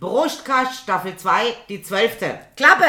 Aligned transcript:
Brustkast 0.00 0.84
Staffel 0.84 1.14
2, 1.14 1.54
die 1.68 1.82
zwölfte. 1.82 2.38
Klappe! 2.56 2.86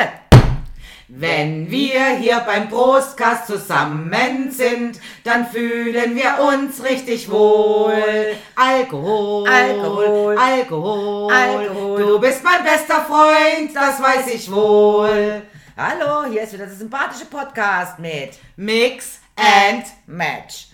Wenn 1.10 1.70
wir 1.70 2.06
hier 2.16 2.40
beim 2.40 2.70
Brustkast 2.70 3.48
zusammen 3.48 4.50
sind, 4.50 4.98
dann 5.26 5.46
fühlen 5.46 6.16
wir 6.16 6.40
uns 6.42 6.82
richtig 6.82 7.30
wohl. 7.30 8.34
Alkohol, 8.56 9.46
Alkohol, 9.46 10.38
Alkohol, 10.38 11.34
Alkohol. 11.34 12.02
Du 12.02 12.20
bist 12.22 12.46
mein 12.46 12.64
bester 12.64 13.02
Freund, 13.02 13.76
das 13.76 14.02
weiß 14.02 14.34
ich 14.34 14.50
wohl. 14.50 15.42
Hallo, 15.76 16.32
hier 16.32 16.44
ist 16.44 16.54
wieder 16.54 16.66
der 16.66 16.76
sympathische 16.76 17.26
Podcast 17.26 18.00
mit 18.00 18.40
Mix 18.56 19.20
and 19.36 19.84
Match. 20.06 20.70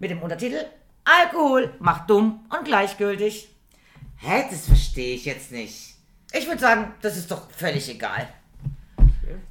Mit 0.00 0.10
dem 0.10 0.20
Untertitel 0.20 0.64
Alkohol 1.04 1.72
macht 1.78 2.10
dumm 2.10 2.44
und 2.50 2.64
gleichgültig. 2.64 3.55
Hä, 4.18 4.44
das 4.50 4.66
verstehe 4.66 5.14
ich 5.14 5.24
jetzt 5.24 5.52
nicht. 5.52 5.94
Ich 6.32 6.46
würde 6.46 6.60
sagen, 6.60 6.92
das 7.02 7.16
ist 7.16 7.30
doch 7.30 7.50
völlig 7.50 7.88
egal. 7.88 8.28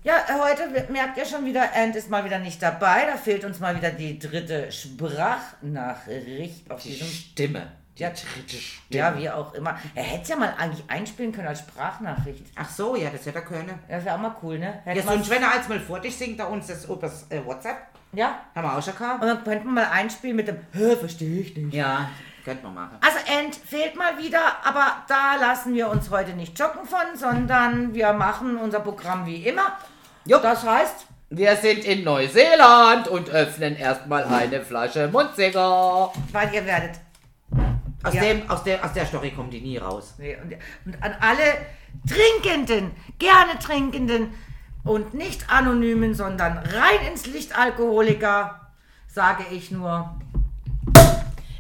Ja, 0.04 0.24
heute 0.42 0.70
merkt 0.92 1.18
ihr 1.18 1.26
schon 1.26 1.46
wieder, 1.46 1.74
Ant 1.76 1.96
ist 1.96 2.10
mal 2.10 2.24
wieder 2.26 2.40
nicht 2.40 2.62
dabei. 2.62 3.06
Da 3.12 3.18
fehlt 3.18 3.44
uns 3.44 3.60
mal 3.60 3.76
wieder 3.76 3.92
die 3.92 4.18
dritte 4.20 4.72
Sprachnachricht 4.72 6.70
auf 6.72 6.82
Die 6.82 6.90
diesem. 6.90 7.08
Stimme. 7.08 7.72
Die 7.98 8.04
Ja, 8.04 8.10
dritte 8.10 8.56
Stimme. 8.58 8.90
Ja, 8.90 9.18
wie 9.18 9.30
auch 9.30 9.54
immer. 9.54 9.78
Er 9.94 10.04
hätte 10.04 10.30
ja 10.32 10.36
mal 10.38 10.54
eigentlich 10.58 10.84
einspielen 10.90 11.32
können 11.32 11.48
als 11.48 11.60
Sprachnachricht. 11.60 12.46
Ach 12.56 12.70
so, 12.70 12.96
ja, 12.96 13.10
das 13.10 13.26
hätte 13.26 13.40
er 13.40 13.46
können. 13.46 13.74
Das 13.88 14.04
wäre 14.06 14.16
auch 14.16 14.20
mal 14.22 14.36
cool, 14.44 14.60
ne? 14.60 14.82
Hätte 14.86 15.00
Ja, 15.00 15.06
sonst, 15.06 15.30
wenn 15.30 15.42
er 15.42 15.54
als 15.54 15.68
mal 15.70 15.80
vor 15.80 16.00
dich 16.00 16.16
singt, 16.16 16.40
da 16.40 16.46
uns 16.46 16.68
das 16.68 16.86
übers 16.86 17.26
äh, 17.30 17.44
WhatsApp. 17.46 17.88
ja. 18.14 18.40
Haben 18.54 18.68
wir 18.68 18.78
auch 18.78 18.84
schon 18.84 18.96
gehabt? 18.96 19.22
Und 19.22 19.28
dann 19.28 19.44
könnten 19.44 19.66
wir 19.66 19.72
mal 19.72 19.86
einspielen 19.88 20.36
mit 20.36 20.48
dem, 20.48 20.58
hä, 20.74 20.96
verstehe 20.98 21.42
ich 21.42 21.56
nicht. 21.58 21.74
Ja, 21.74 22.10
könnte 22.46 22.64
man 22.64 22.76
machen. 22.76 22.98
Also 23.02 23.18
End 23.40 23.56
fehlt 23.56 23.96
mal 23.98 24.18
wieder, 24.18 24.40
aber 24.64 25.04
da 25.08 25.36
lassen 25.40 25.74
wir 25.74 25.90
uns 25.90 26.10
heute 26.10 26.32
nicht 26.34 26.58
joggen 26.58 26.86
von, 26.86 27.18
sondern 27.18 27.94
wir 27.94 28.14
machen 28.14 28.56
unser 28.58 28.80
Programm 28.80 29.26
wie 29.26 29.46
immer. 29.48 29.74
Jupp. 30.26 30.42
Das 30.44 30.64
heißt, 30.66 31.08
Wir 31.30 31.56
sind 31.56 31.84
in 31.84 32.04
Neuseeland 32.04 33.08
und 33.08 33.30
öffnen 33.32 33.76
erstmal 33.76 34.24
eine 34.26 34.62
Flasche 34.62 35.08
Mundsinger. 35.08 36.12
weil 36.32 36.54
ihr 36.54 36.66
werdet. 36.66 37.00
Aus, 38.04 38.14
Ja. 38.14 38.22
dem, 38.22 38.48
aus, 38.50 38.64
der, 38.64 38.86
aus 38.86 38.94
der 38.94 39.06
Story 39.08 39.32
kommt 39.32 39.52
die 39.52 39.62
nie 39.62 39.78
raus. 39.80 40.14
Nee, 40.20 40.38
Und, 40.42 40.54
und 40.86 41.04
an 41.04 41.16
alle 41.20 41.42
Trinkenden, 42.08 42.92
gerne 43.18 43.58
Trinkenden 43.58 44.32
und 44.84 45.16
nicht 45.16 45.50
Anonymen, 45.52 46.14
sondern 46.14 46.58
rein 46.60 47.08
ins 47.12 47.26
Licht 47.26 47.58
Alkoholiker, 47.58 48.62
sage 49.08 49.46
ich 49.52 49.72
nur. 49.72 50.16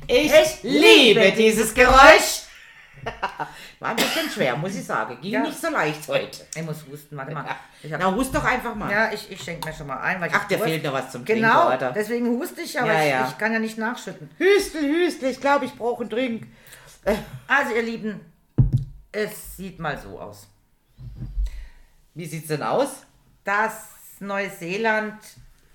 Ich, 0.07 0.31
Ich 0.31 0.63
liebe 0.63 1.31
dieses 1.31 1.73
Geräusch. 1.73 2.43
War 3.79 3.89
ein 3.91 3.95
bisschen 3.97 4.29
schwer, 4.31 4.55
muss 4.55 4.73
ich 4.75 4.83
sagen. 4.83 5.19
Ging 5.21 5.33
Ja. 5.33 5.41
nicht 5.41 5.59
so 5.59 5.69
leicht 5.69 6.07
heute. 6.07 6.45
Ich 6.55 6.63
muss 6.63 6.77
husten, 6.89 7.15
warte 7.17 7.33
mal. 7.33 7.45
Ich 7.83 7.91
hab, 7.93 7.99
Na, 7.99 8.13
hust 8.15 8.33
doch 8.33 8.43
einfach 8.43 8.73
mal. 8.73 8.91
ja, 8.91 9.11
ich, 9.11 9.29
ich 9.29 9.41
schenke 9.41 9.67
mir 9.69 9.75
schon 9.75 9.85
mal 9.87 9.99
ein, 10.01 10.27
Ach, 10.33 10.47
der 10.47 10.59
fehlt 10.59 10.83
noch 10.83 10.93
was 10.93 11.11
zum 11.11 11.23
Genau, 11.23 11.67
Trinken, 11.67 11.75
oder? 11.85 11.91
deswegen 11.91 12.27
huste 12.29 12.61
ich, 12.61 12.79
aber 12.79 12.93
Ja, 12.93 13.03
ich, 13.03 13.09
ja. 13.11 13.27
ich 13.29 13.37
kann 13.37 13.53
ja 13.53 13.59
nicht 13.59 13.77
nachschütten. 13.77 14.29
Hüstel, 14.37 14.81
Hüstel, 14.81 15.29
ich 15.29 15.39
glaube, 15.39 15.65
ich 15.65 15.73
brauche 15.75 16.01
einen 16.01 16.09
Drink. 16.09 16.47
Also, 17.47 17.75
ihr 17.75 17.83
Lieben, 17.83 18.19
es 19.11 19.55
sieht 19.57 19.77
mal 19.79 19.99
so 19.99 20.19
aus. 20.19 20.47
Wie 22.15 22.25
sieht's 22.25 22.47
denn 22.47 22.63
aus? 22.63 22.89
Dass 23.43 23.83
Neuseeland 24.19 25.19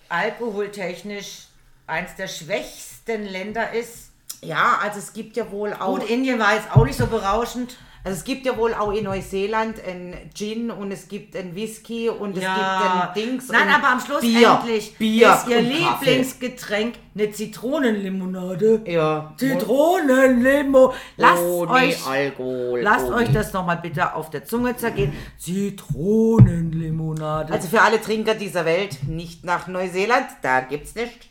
alkoholtechnisch 0.09 1.45
eins 1.87 2.17
der 2.17 2.27
schwächsten 2.27 3.25
Länder 3.25 3.73
ist. 3.73 4.10
Ja, 4.43 4.79
also 4.83 4.99
es 4.99 5.13
gibt 5.13 5.37
ja 5.37 5.51
wohl 5.51 5.73
auch... 5.75 5.99
Gut, 5.99 6.09
Indien 6.11 6.39
war 6.39 6.55
jetzt 6.55 6.71
auch 6.75 6.85
nicht 6.85 6.97
so 6.99 7.07
berauschend. 7.07 7.77
Also 8.03 8.17
es 8.17 8.25
gibt 8.25 8.47
ja 8.47 8.57
wohl 8.57 8.73
auch 8.73 8.91
in 8.93 9.05
Neuseeland 9.05 9.77
ein 9.87 10.17
Gin 10.35 10.71
und 10.71 10.91
es 10.91 11.07
gibt 11.07 11.37
ein 11.37 11.55
Whisky 11.55 12.09
und 12.09 12.35
es 12.35 12.43
Ja. 12.43 12.55
gibt 12.55 12.91
ein 12.91 13.13
Dings 13.33 13.49
Nein, 13.49 13.69
und 13.69 13.75
aber 13.75 13.89
am 13.89 14.01
Schluss 14.01 14.23
Bier, 14.23 14.59
endlich 14.59 14.97
Bier 14.97 15.35
ist 15.35 15.47
ihr. 15.49 15.61
Lieblingsgetränk 15.61 16.95
eine 17.15 17.31
Zitronenlimonade. 17.31 18.81
Ja. 18.87 19.35
Zitronenlimo. 19.37 20.95
Lasst 21.19 21.43
Ohne 21.43 21.71
euch 21.73 22.07
Alkohol. 22.07 22.81
Lasst 22.81 23.05
ohne. 23.05 23.17
euch 23.17 23.33
das 23.35 23.53
nochmal 23.53 23.77
bitte 23.83 24.15
auf 24.15 24.31
der 24.31 24.47
Zunge 24.47 24.75
zergehen. 24.79 25.13
Zitronenlimonade. 25.37 27.53
Also 27.53 27.69
für 27.69 27.83
alle 27.83 28.01
Trinker 28.01 28.33
dieser 28.35 28.65
Welt, 28.65 28.97
nicht 29.07 29.45
nach 29.45 29.67
Neuseeland, 29.67 30.25
da 30.41 30.61
gibt's 30.61 30.95
nicht. 30.95 31.29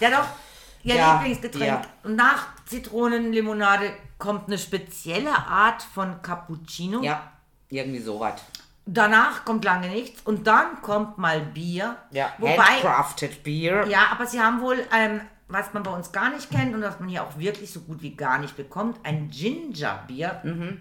ja 0.00 0.10
doch, 0.10 0.26
ihr 0.82 0.94
Ja, 0.96 1.14
Lieblingsgetränk. 1.16 1.66
ja. 1.66 1.82
Und 2.04 2.16
nach 2.16 2.48
Zitronenlimonade 2.66 3.92
kommt 4.18 4.46
eine 4.48 4.58
spezielle 4.58 5.30
Art 5.36 5.82
von 5.82 6.20
Cappuccino. 6.22 7.02
Ja, 7.02 7.32
irgendwie 7.68 8.00
sowas. 8.00 8.42
Danach 8.86 9.44
kommt 9.44 9.64
lange 9.64 9.88
nichts 9.88 10.22
und 10.22 10.46
dann 10.46 10.80
kommt 10.80 11.18
mal 11.18 11.40
Bier. 11.40 11.96
Ja, 12.10 12.32
Wobei, 12.38 12.56
handcrafted 12.56 13.42
Beer. 13.42 13.86
ja, 13.86 14.06
aber 14.10 14.26
sie 14.26 14.40
haben 14.40 14.60
wohl, 14.62 14.78
ähm, 14.96 15.20
was 15.46 15.74
man 15.74 15.82
bei 15.82 15.90
uns 15.90 16.10
gar 16.10 16.30
nicht 16.30 16.50
kennt 16.50 16.74
und 16.74 16.80
was 16.82 16.98
man 16.98 17.08
hier 17.08 17.22
auch 17.22 17.38
wirklich 17.38 17.70
so 17.70 17.80
gut 17.80 18.00
wie 18.02 18.14
gar 18.16 18.38
nicht 18.38 18.56
bekommt, 18.56 18.98
ein 19.04 19.28
Gingerbier. 19.30 20.40
Mhm. 20.42 20.80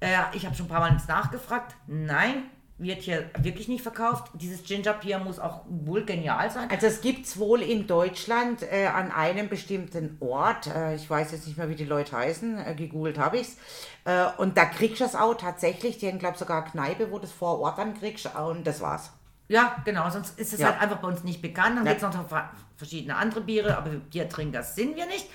Äh, 0.00 0.16
ich 0.32 0.46
habe 0.46 0.54
schon 0.56 0.66
ein 0.66 0.70
paar 0.70 0.80
Mal 0.80 0.96
nachgefragt. 1.08 1.74
Nein, 1.86 2.44
wird 2.80 3.02
hier 3.02 3.30
wirklich 3.38 3.68
nicht 3.68 3.82
verkauft. 3.82 4.30
Dieses 4.34 4.62
Gingerbier 4.64 5.18
muss 5.18 5.38
auch 5.38 5.62
wohl 5.68 6.04
genial 6.04 6.50
sein. 6.50 6.68
Also 6.70 6.86
es 6.86 7.00
gibt's 7.00 7.38
wohl 7.38 7.62
in 7.62 7.86
Deutschland 7.86 8.62
äh, 8.62 8.86
an 8.86 9.12
einem 9.12 9.48
bestimmten 9.48 10.16
Ort, 10.20 10.66
äh, 10.66 10.94
ich 10.94 11.08
weiß 11.08 11.32
jetzt 11.32 11.46
nicht 11.46 11.58
mehr, 11.58 11.68
wie 11.68 11.74
die 11.74 11.84
Leute 11.84 12.16
heißen, 12.16 12.58
äh, 12.66 12.74
gegoogelt 12.74 13.18
habe 13.18 13.38
ich's. 13.38 13.56
Äh, 14.04 14.24
und 14.38 14.56
da 14.56 14.64
kriegst 14.64 15.00
du 15.00 15.04
es 15.04 15.14
auch 15.14 15.34
tatsächlich, 15.34 15.98
die 15.98 16.08
haben 16.08 16.18
glaube 16.18 16.38
sogar 16.38 16.62
eine 16.62 16.70
Kneipe, 16.70 17.10
wo 17.12 17.18
du 17.18 17.24
es 17.24 17.32
vor 17.32 17.60
Ort 17.60 17.78
dann 17.78 17.98
kriegst 17.98 18.26
und 18.34 18.66
das 18.66 18.80
war's. 18.80 19.12
Ja, 19.48 19.76
genau, 19.84 20.08
sonst 20.10 20.38
ist 20.38 20.52
es 20.54 20.60
Ja. 20.60 20.68
halt 20.68 20.80
einfach 20.80 20.98
bei 20.98 21.08
uns 21.08 21.24
nicht 21.24 21.42
bekannt. 21.42 21.76
Dann 21.76 21.84
Ja. 21.84 21.92
gibt 21.92 22.02
es 22.04 22.14
noch 22.16 22.28
ver- 22.28 22.50
verschiedene 22.76 23.16
andere 23.16 23.40
Biere, 23.40 23.76
aber 23.76 23.90
Biertrinker 23.90 24.62
sind 24.62 24.96
wir 24.96 25.06
nicht. 25.06 25.26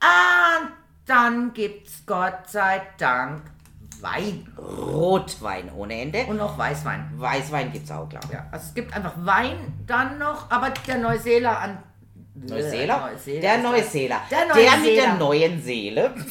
Und 0.00 0.68
dann 1.06 1.52
gibt 1.54 1.88
es 1.88 2.06
Gott 2.06 2.48
sei 2.48 2.80
Dank 2.98 3.42
Wein 4.02 4.46
Rotwein 4.58 5.70
ohne 5.74 6.00
Ende. 6.00 6.24
und 6.26 6.36
noch 6.36 6.58
Weißwein. 6.58 7.10
Weißwein 7.16 7.72
gibt's 7.72 7.90
auch, 7.90 8.08
glaube 8.08 8.26
ich. 8.28 8.32
Ja, 8.34 8.46
also 8.50 8.66
es 8.68 8.74
gibt 8.74 8.94
einfach 8.94 9.14
Wein 9.16 9.56
dann 9.86 10.18
noch, 10.18 10.50
aber 10.50 10.70
der 10.70 10.98
Neuseeler 10.98 11.58
an. 11.58 11.82
Neuseeler? 12.34 13.10
Neuseeler 13.10 13.40
Der 13.40 13.56
ist 13.56 13.64
das. 13.64 13.72
Neuseeler. 13.72 14.20
Der 14.30 14.38
Der 14.38 14.46
mit 14.54 14.56
der 14.56 14.76
Neuseeler. 14.78 15.14
neuen 15.16 15.62
Seele. 15.62 16.14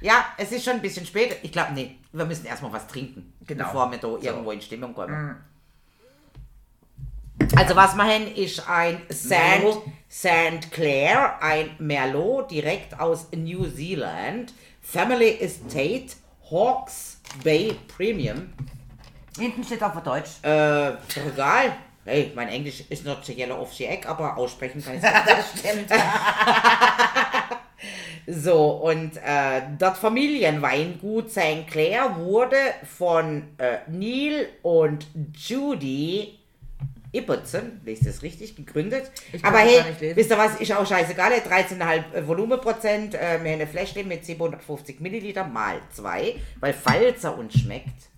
ja, 0.00 0.24
es 0.36 0.52
ist 0.52 0.64
schon 0.64 0.74
ein 0.74 0.82
bisschen 0.82 1.06
spät. 1.06 1.36
Ich 1.42 1.52
glaube, 1.52 1.72
nee, 1.74 1.96
wir 2.12 2.24
müssen 2.24 2.46
erstmal 2.46 2.72
was 2.72 2.86
trinken, 2.86 3.32
Genau. 3.46 3.64
bevor 3.64 3.90
wir 3.90 3.98
da 3.98 4.08
irgendwo 4.20 4.50
in 4.50 4.60
Stimmung 4.60 4.94
kommen. 4.94 5.36
Also 7.56 7.74
was 7.76 7.94
wir 7.94 8.04
haben, 8.04 8.26
ist 8.34 8.68
ein 8.68 9.00
Merlot. 9.28 9.82
Saint 10.08 10.70
Clair, 10.70 11.40
ein 11.42 11.70
Merlot 11.78 12.50
direkt 12.50 12.98
aus 12.98 13.28
New 13.34 13.66
Zealand. 13.68 14.52
Family 14.90 15.38
Estate 15.40 16.16
Hawks 16.50 17.20
Bay 17.44 17.76
Premium. 17.94 18.54
Hinten 19.38 19.62
steht 19.62 19.80
für 19.80 20.00
Deutsch. 20.02 20.30
Äh, 20.42 20.94
ist 20.94 21.14
doch 21.14 21.26
egal. 21.26 21.76
Hey, 22.06 22.32
mein 22.34 22.48
Englisch 22.48 22.84
ist 22.88 23.04
not 23.04 23.22
so 23.22 23.34
yellow 23.34 23.60
off 23.60 23.74
the 23.74 23.84
egg, 23.84 24.08
aber 24.08 24.38
aussprechen 24.38 24.82
kann 24.82 24.96
ich 24.96 25.02
es 25.04 25.12
das 25.12 25.58
stimmt. 25.58 25.90
So, 28.30 28.72
und 28.72 29.16
äh, 29.24 29.62
das 29.78 29.98
Familienweingut 30.00 31.30
St. 31.30 31.66
Clair 31.66 32.14
wurde 32.18 32.56
von 32.84 33.44
äh, 33.56 33.78
Neil 33.86 34.50
und 34.60 35.06
Judy 35.34 36.37
Ibbotson, 37.12 37.80
lest 37.84 38.06
das 38.06 38.22
richtig, 38.22 38.54
gegründet. 38.56 39.10
Ich 39.32 39.44
Aber 39.44 39.58
hey, 39.58 39.82
wisst 40.14 40.30
ihr 40.30 40.38
was, 40.38 40.60
ist 40.60 40.72
auch 40.72 40.86
scheißegal, 40.86 41.32
13,5 41.32 42.26
Volumenprozent, 42.26 43.14
äh, 43.14 43.20
wir 43.42 43.50
haben 43.52 43.60
eine 43.60 43.66
Flasche 43.66 44.04
mit 44.04 44.24
750 44.26 45.00
Milliliter 45.00 45.44
mal 45.44 45.80
zwei, 45.92 46.36
weil 46.60 46.74
falls 46.74 47.24
er 47.24 47.38
uns 47.38 47.58
schmeckt, 47.58 48.08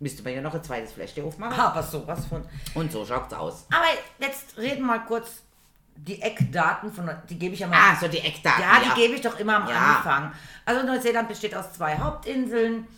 müsste 0.00 0.24
man 0.24 0.34
ja 0.34 0.40
noch 0.40 0.54
ein 0.54 0.64
zweites 0.64 0.92
Fläschchen 0.92 1.24
aufmachen. 1.24 1.58
Aber 1.60 1.82
sowas 1.82 2.26
von. 2.26 2.44
Und 2.74 2.90
so 2.90 3.06
schaut's 3.06 3.32
aus. 3.32 3.66
Aber 3.70 3.86
jetzt 4.18 4.58
reden 4.58 4.78
wir 4.80 4.86
mal 4.86 5.04
kurz 5.06 5.42
die 5.94 6.20
Eckdaten 6.20 6.92
von, 6.92 7.08
die 7.30 7.38
gebe 7.38 7.54
ich 7.54 7.60
ja 7.60 7.68
mal. 7.68 7.76
Ah, 7.78 7.96
so 8.00 8.08
die 8.08 8.18
Eckdaten. 8.18 8.60
ja, 8.62 8.80
die 8.84 9.00
gebe 9.00 9.14
ich 9.14 9.20
doch 9.20 9.38
immer 9.38 9.56
am 9.62 9.68
Ja. 9.68 9.96
Anfang. 9.98 10.32
Also 10.64 10.84
Neuseeland 10.84 11.28
besteht 11.28 11.54
aus 11.54 11.72
zwei 11.74 11.96
Hauptinseln. 11.98 12.88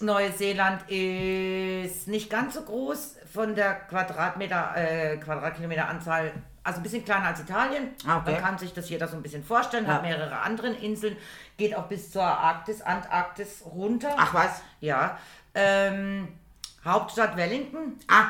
Neuseeland 0.00 0.82
ist 0.90 2.08
nicht 2.08 2.28
ganz 2.28 2.54
so 2.54 2.62
groß 2.62 3.16
von 3.32 3.54
der 3.54 3.74
Quadratmeter, 3.88 4.72
äh, 4.76 5.16
Quadratkilometer 5.18 5.88
Anzahl, 5.88 6.32
also 6.62 6.80
ein 6.80 6.82
bisschen 6.82 7.04
kleiner 7.04 7.26
als 7.28 7.40
Italien. 7.40 7.90
Ah, 8.06 8.18
okay. 8.18 8.32
Man 8.32 8.42
kann 8.42 8.58
sich 8.58 8.72
das 8.74 8.88
jeder 8.90 9.08
so 9.08 9.16
ein 9.16 9.22
bisschen 9.22 9.44
vorstellen, 9.44 9.86
hat 9.86 10.02
Ja. 10.04 10.08
mehrere 10.08 10.36
andere 10.40 10.68
Inseln, 10.68 11.16
geht 11.56 11.74
auch 11.74 11.86
bis 11.86 12.10
zur 12.10 12.22
Arktis, 12.22 12.82
Antarktis 12.82 13.62
runter. 13.64 14.14
Ach 14.18 14.34
was? 14.34 14.62
Ja. 14.80 15.18
Ähm, 15.54 16.28
Hauptstadt 16.84 17.36
Wellington. 17.36 17.98
Ah, 18.08 18.28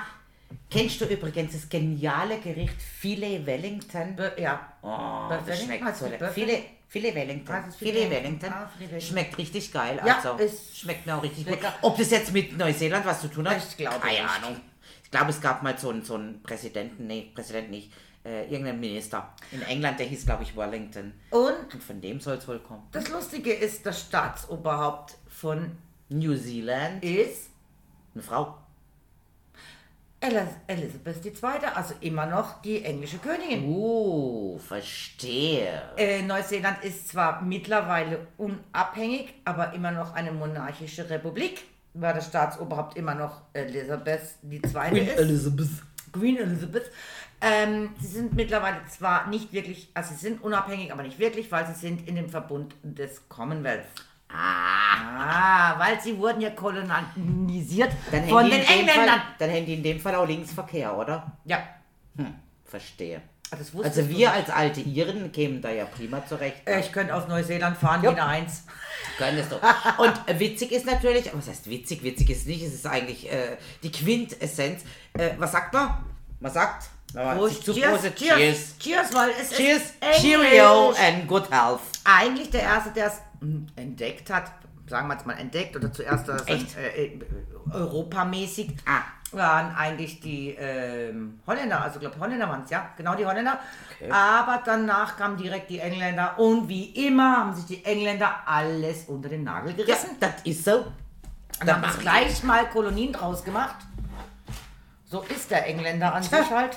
kennst 0.71 1.01
du 1.01 1.05
übrigens 1.07 1.53
das 1.53 1.69
geniale 1.69 2.39
Gericht 2.41 2.81
Filet 2.81 3.47
Wellington? 3.47 4.17
Be 4.17 4.33
ja. 4.39 4.61
Oh, 4.83 5.29
Bei 5.29 5.37
das 5.39 5.47
Wellington 5.47 5.79
schmeckt 5.79 5.97
so 5.97 6.07
es? 6.07 6.33
Filet, 6.35 6.65
Filet 6.89 7.15
Wellington. 7.15 7.55
Ah, 7.55 7.63
Filet, 7.71 7.93
Filet 7.93 8.11
Wellington. 8.11 8.53
Ah, 8.53 8.71
Filet. 8.77 9.01
Schmeckt 9.01 9.39
richtig 9.39 9.73
geil. 9.73 10.01
Ja, 10.05 10.17
also, 10.17 10.35
ist 10.35 10.79
schmeckt 10.79 11.07
mir 11.07 11.17
auch 11.17 11.23
richtig 11.23 11.47
lecker. 11.47 11.69
gut. 11.71 11.79
Ob 11.83 11.97
das 11.99 12.11
jetzt 12.11 12.33
mit 12.33 12.57
Neuseeland 12.57 13.05
was 13.07 13.21
zu 13.21 13.29
tun 13.29 13.49
hat? 13.49 13.59
Ich 13.59 13.77
glaube 13.77 14.01
Keine. 14.01 14.29
Ahnung. 14.29 14.61
Ich 15.13 15.19
glaube, 15.19 15.31
es 15.31 15.41
gab 15.41 15.63
mal 15.65 15.77
so 15.77 15.91
einen, 15.91 16.05
so 16.05 16.15
einen 16.15 16.41
Präsidenten, 16.43 17.09
nee, 17.09 17.33
Präsident 17.35 17.69
nicht, 17.71 17.93
äh, 18.25 18.45
irgendeinen 18.45 18.79
Minister 18.79 19.33
in 19.51 19.61
England, 19.63 19.99
der 19.99 20.07
hieß, 20.07 20.25
glaube 20.25 20.45
ich, 20.45 20.57
Wellington. 20.57 21.13
Und 21.31 21.73
Und 21.75 21.83
von 21.83 22.01
dem 22.01 22.21
soll 22.21 22.37
es 22.37 22.47
wohl 22.47 22.61
kommen. 22.61 22.87
das 22.93 23.09
Lustige 23.09 23.53
ist, 23.53 23.85
das 23.85 24.03
Staatsoberhaupt 24.03 25.17
von 25.29 25.77
New 26.11 26.37
Zealand, 26.37 27.03
ist 27.03 27.51
eine 28.15 28.23
Frau. 28.23 28.57
Elis- 30.21 30.59
Elisabeth 30.67 31.25
II., 31.25 31.41
also 31.75 31.95
immer 32.03 32.27
noch 32.27 32.61
die 32.63 32.85
englische 32.85 33.19
Königin. 33.19 33.65
Uh, 33.65 34.59
verstehe. 34.59 35.83
Äh, 35.97 36.23
Neuseeland 36.23 36.85
ist 36.85 37.09
zwar 37.09 37.41
mittlerweile 37.43 38.27
unabhängig, 38.37 39.33
aber 39.47 39.73
immer 39.73 39.91
noch 39.93 40.13
eine 40.15 40.31
monarchische 40.31 41.09
Republik, 41.09 41.63
weil 41.95 42.15
das 42.15 42.27
Staatsoberhaupt 42.27 42.97
immer 42.97 43.15
noch 43.15 43.43
Elisabeth 43.53 44.23
II. 44.49 44.61
ist. 44.61 44.75
Elizabeth. 45.19 45.69
Queen 46.13 46.37
Elizabeth. 46.39 46.91
Ähm, 47.41 47.91
sie 48.01 48.07
sind 48.09 48.35
mittlerweile 48.35 48.79
zwar 48.89 49.29
nicht 49.29 49.53
wirklich, 49.53 49.91
also 49.95 50.13
sie 50.15 50.21
sind 50.21 50.43
unabhängig, 50.43 50.93
aber 50.93 51.03
nicht 51.03 51.19
wirklich, 51.19 51.51
weil 51.51 51.67
sie 51.67 51.75
sind 51.75 52.07
in 52.07 52.17
dem 52.17 52.29
Verbund 52.29 52.75
des 52.83 53.29
Commonwealth. 53.29 53.87
Ah, 54.33 55.79
weil 55.79 56.01
sie 56.01 56.17
wurden 56.19 56.41
ja 56.41 56.51
kolonisiert 56.51 57.91
Dann 58.13 58.25
von 58.29 58.45
die 58.45 58.51
den 58.53 58.61
Engländern. 58.63 59.09
Fall, 59.09 59.21
dann 59.39 59.51
hätten 59.51 59.67
die 59.67 59.75
in 59.75 59.83
dem 59.83 59.99
Fall 60.01 60.15
auch 60.15 60.27
Linksverkehr, 60.27 60.97
oder? 60.97 61.33
Ja, 61.45 61.59
Hm, 62.17 62.35
verstehe. 62.65 63.23
Wusstest 63.59 63.99
Also 63.99 64.03
du 64.03 64.09
wir 64.17 64.33
als 64.33 64.49
alte 64.51 64.81
Iren 64.81 65.33
kämen 65.33 65.61
da 65.63 65.71
ja 65.71 65.85
prima 65.85 66.25
zurecht. 66.27 66.57
Äh, 66.67 66.81
Ich 66.81 66.93
könnte 66.93 67.15
aus 67.15 67.27
Neuseeland 67.29 67.77
fahren, 67.77 68.03
Ja. 68.03 68.11
jeder 68.11 68.27
eins. 68.27 68.65
Könntest 69.19 69.51
du. 69.53 69.57
Und 70.03 70.13
äh, 70.27 70.39
witzig 70.39 70.73
ist 70.73 70.87
natürlich, 70.87 71.31
was 71.33 71.49
heißt 71.49 71.69
witzig? 71.69 72.03
Witzig 72.03 72.31
ist 72.31 72.47
nicht, 72.47 72.63
es 72.63 72.75
ist 72.75 72.87
eigentlich 72.87 73.31
äh, 73.31 73.57
die 73.83 73.91
Quintessenz. 73.91 74.83
Äh, 75.15 75.31
was 75.39 75.53
sagt 75.53 75.73
man? 75.73 76.05
Man 76.39 76.53
sagt, 76.53 76.89
Prost, 77.13 77.65
zu 77.65 77.75
cheers, 77.75 78.03
Prost- 78.03 78.15
cheers, 78.15 78.37
cheers, 78.39 78.79
cheers, 78.79 79.15
weil 79.15 79.31
es 79.41 79.51
cheers, 79.51 79.83
ist 79.83 79.95
Englisch. 80.01 80.21
cheerio 80.21 80.91
and 80.91 81.27
good 81.27 81.51
health. 81.51 81.81
Eigentlich 82.05 82.51
der 82.51 82.63
Erste, 82.63 82.91
der 82.91 83.07
es 83.09 83.15
hm, 83.41 83.67
entdeckt 83.77 84.31
hat, 84.31 84.53
sagen 84.87 85.09
wir 85.09 85.15
jetzt 85.15 85.27
mal 85.27 85.35
entdeckt 85.35 85.75
oder 85.77 85.93
zuerst 85.93 86.29
das 86.29 86.47
Echt? 86.47 86.77
Äh, 86.77 87.05
äh, 87.07 87.21
europamäßig, 87.73 88.71
Ah. 88.87 89.03
Waren 89.33 89.75
eigentlich 89.77 90.21
die 90.21 90.51
ähm, 90.59 91.41
Holländer, 91.47 91.83
also 91.83 92.01
glaube 92.01 92.19
Holländer 92.19 92.49
waren 92.49 92.63
es, 92.65 92.71
ja, 92.71 92.89
genau 92.97 93.15
die 93.15 93.25
Holländer. 93.25 93.59
Okay. 94.01 94.11
Aber 94.11 94.61
danach 94.65 95.17
kamen 95.17 95.37
direkt 95.37 95.71
die 95.71 95.79
Engländer 95.79 96.39
und 96.39 96.69
wie 96.69 97.07
immer 97.07 97.37
haben 97.37 97.55
sich 97.55 97.67
die 97.67 97.85
Engländer 97.85 98.35
alles 98.47 99.05
unter 99.07 99.29
den 99.29 99.45
Nagel 99.45 99.71
Ja, 99.79 99.85
gerissen. 99.85 100.17
das 100.19 100.33
ist 100.45 100.65
so. 100.65 100.87
und 101.61 101.73
haben 101.73 101.85
jetzt 101.85 102.01
gleich 102.01 102.43
mal 102.43 102.67
Kolonien 102.71 103.13
draus 103.13 103.45
gemacht. 103.45 103.77
So 105.05 105.23
ist 105.23 105.51
der 105.51 105.67
Engländer 105.67 106.15
an 106.15 106.23
sich 106.23 106.51
halt. 106.51 106.77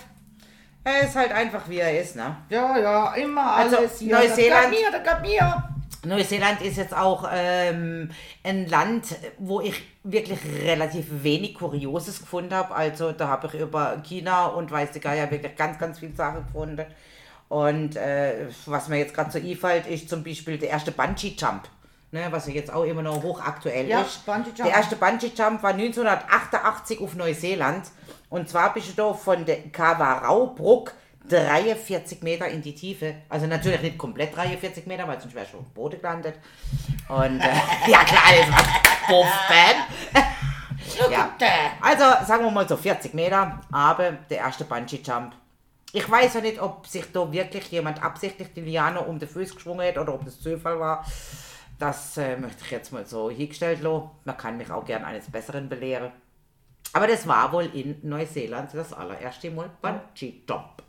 Er 0.84 1.02
ist 1.04 1.16
halt 1.16 1.32
einfach 1.32 1.62
wie 1.70 1.78
er 1.78 2.02
ist, 2.02 2.16
ne? 2.16 2.36
Ja, 2.50 2.78
ja, 2.78 3.14
immer 3.14 3.54
Also, 3.54 3.78
alles 3.78 4.00
hier. 4.00 4.16
Neuseeland- 4.18 4.50
Das 4.52 4.62
gab 4.64 4.70
mir, 4.72 4.92
das 4.92 5.04
gab 5.04 5.22
mir. 5.22 5.70
Neuseeland 6.06 6.62
ist 6.62 6.78
jetzt 6.78 6.96
auch 6.96 7.30
ähm, 7.32 8.10
ein 8.44 8.68
Land, 8.68 9.16
wo 9.38 9.62
ich 9.62 9.82
wirklich 10.04 10.40
relativ 10.64 11.06
wenig 11.24 11.56
Kurioses 11.56 12.20
gefunden 12.20 12.54
habe. 12.54 12.76
Also 12.76 13.12
da 13.12 13.28
habe 13.28 13.48
ich 13.48 13.60
über 13.62 13.98
China 14.04 14.48
und 14.48 14.72
weiß 14.72 14.92
der 14.92 15.02
Geier 15.02 15.32
wirklich 15.32 15.56
ganz, 15.56 15.80
ganz 15.80 16.00
viele 16.00 16.14
Sachen 16.16 16.46
gefunden. 16.46 16.86
Und 17.50 17.96
äh, 17.96 18.48
was 18.66 18.88
mir 18.88 18.98
jetzt 18.98 19.14
gerade 19.14 19.32
so 19.32 19.40
einfällt, 19.40 19.88
ist 19.88 20.10
zum 20.10 20.24
Beispiel 20.24 20.58
der 20.58 20.70
erste 20.70 20.92
Bungee-Jump. 20.92 21.70
Ne, 22.12 22.28
was 22.30 22.46
ja 22.46 22.54
jetzt 22.54 22.72
auch 22.72 22.84
immer 22.84 23.02
noch 23.02 23.24
hochaktuell 23.24 23.88
Ja, 23.88 24.02
ist. 24.02 24.22
Der 24.66 24.68
erste 24.68 24.96
Bungee-Jump 24.96 25.64
war 25.64 25.72
1988 25.72 27.00
auf 27.02 27.16
Neuseeland. 27.16 27.86
Und 28.30 28.50
zwar 28.50 28.74
bist 28.74 28.90
du 28.90 28.94
da 28.94 29.14
von 29.14 29.46
der 29.46 29.70
Kawarau-Bruck 29.72 30.94
43 31.30 32.22
Meter 32.22 32.48
in 32.48 32.62
die 32.62 32.76
Tiefe. 32.76 33.16
Also 33.30 33.48
natürlich 33.48 33.82
nicht 33.82 33.98
komplett 33.98 34.36
43 34.36 34.86
Meter, 34.86 35.08
weil 35.08 35.20
sonst 35.20 35.34
wäre 35.36 35.46
schon 35.46 35.62
auf 35.62 35.68
dem 35.68 35.74
Boden 35.74 35.98
gelandet. 35.98 36.36
Und 37.08 37.40
äh, 37.40 37.54
ja 37.88 38.04
klar, 38.04 38.34
das 38.38 38.52
war 38.52 38.82
Buff-Fan. 39.08 39.76
ja. 41.12 41.36
Also 41.82 42.26
sagen 42.26 42.44
wir 42.44 42.52
mal 42.52 42.68
so 42.68 42.78
40 42.78 43.14
Meter, 43.14 43.62
aber 43.72 44.12
der 44.30 44.38
erste 44.38 44.66
Bungee-Jump. 44.66 45.34
Ich 45.96 46.10
weiß 46.10 46.34
ja 46.36 46.42
nicht, 46.42 46.60
ob 46.60 46.88
sich 46.88 47.12
da 47.12 47.32
wirklich 47.32 47.70
jemand 47.72 48.04
absichtlich 48.04 48.52
die 48.54 48.62
Liane 48.62 49.00
um 49.00 49.20
den 49.20 49.30
Fuß 49.30 49.56
geschwungen 49.56 49.88
hat 49.88 49.98
oder 49.98 50.14
ob 50.16 50.26
das 50.26 50.42
Zufall 50.42 50.80
war. 50.80 51.06
Das 51.80 52.18
äh, 52.18 52.36
möchte 52.38 52.64
ich 52.66 52.72
jetzt 52.72 52.92
mal 52.92 53.06
so 53.06 53.30
hingestellt 53.30 53.82
lassen. 53.82 54.10
Man 54.26 54.38
kann 54.38 54.58
mich 54.58 54.72
auch 54.72 54.86
gern 54.86 55.04
eines 55.04 55.30
Besseren 55.30 55.70
belehren. 55.70 56.12
Aber 56.94 57.08
das 57.08 57.28
war 57.28 57.52
wohl 57.52 57.66
in 57.74 57.98
Neuseeland 58.04 58.74
das 58.74 58.94
allererste 58.94 59.52
Mal 59.52 59.70
Bungee-Jump. 59.82 60.83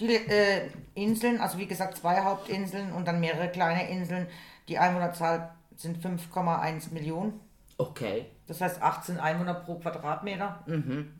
Die 0.00 0.14
äh, 0.14 0.68
Inseln, 0.94 1.40
also 1.40 1.58
wie 1.58 1.66
gesagt 1.66 1.98
zwei 1.98 2.22
Hauptinseln 2.22 2.92
und 2.92 3.06
dann 3.06 3.20
mehrere 3.20 3.48
kleine 3.48 3.88
Inseln, 3.88 4.26
die 4.68 4.78
Einwohnerzahl 4.78 5.50
sind 5.76 6.04
5,1 6.04 6.92
Millionen. 6.92 7.40
Okay. 7.78 8.26
Das 8.46 8.60
heißt 8.60 8.80
18 8.80 9.18
Einwohner 9.18 9.54
pro 9.54 9.74
Quadratmeter. 9.74 10.64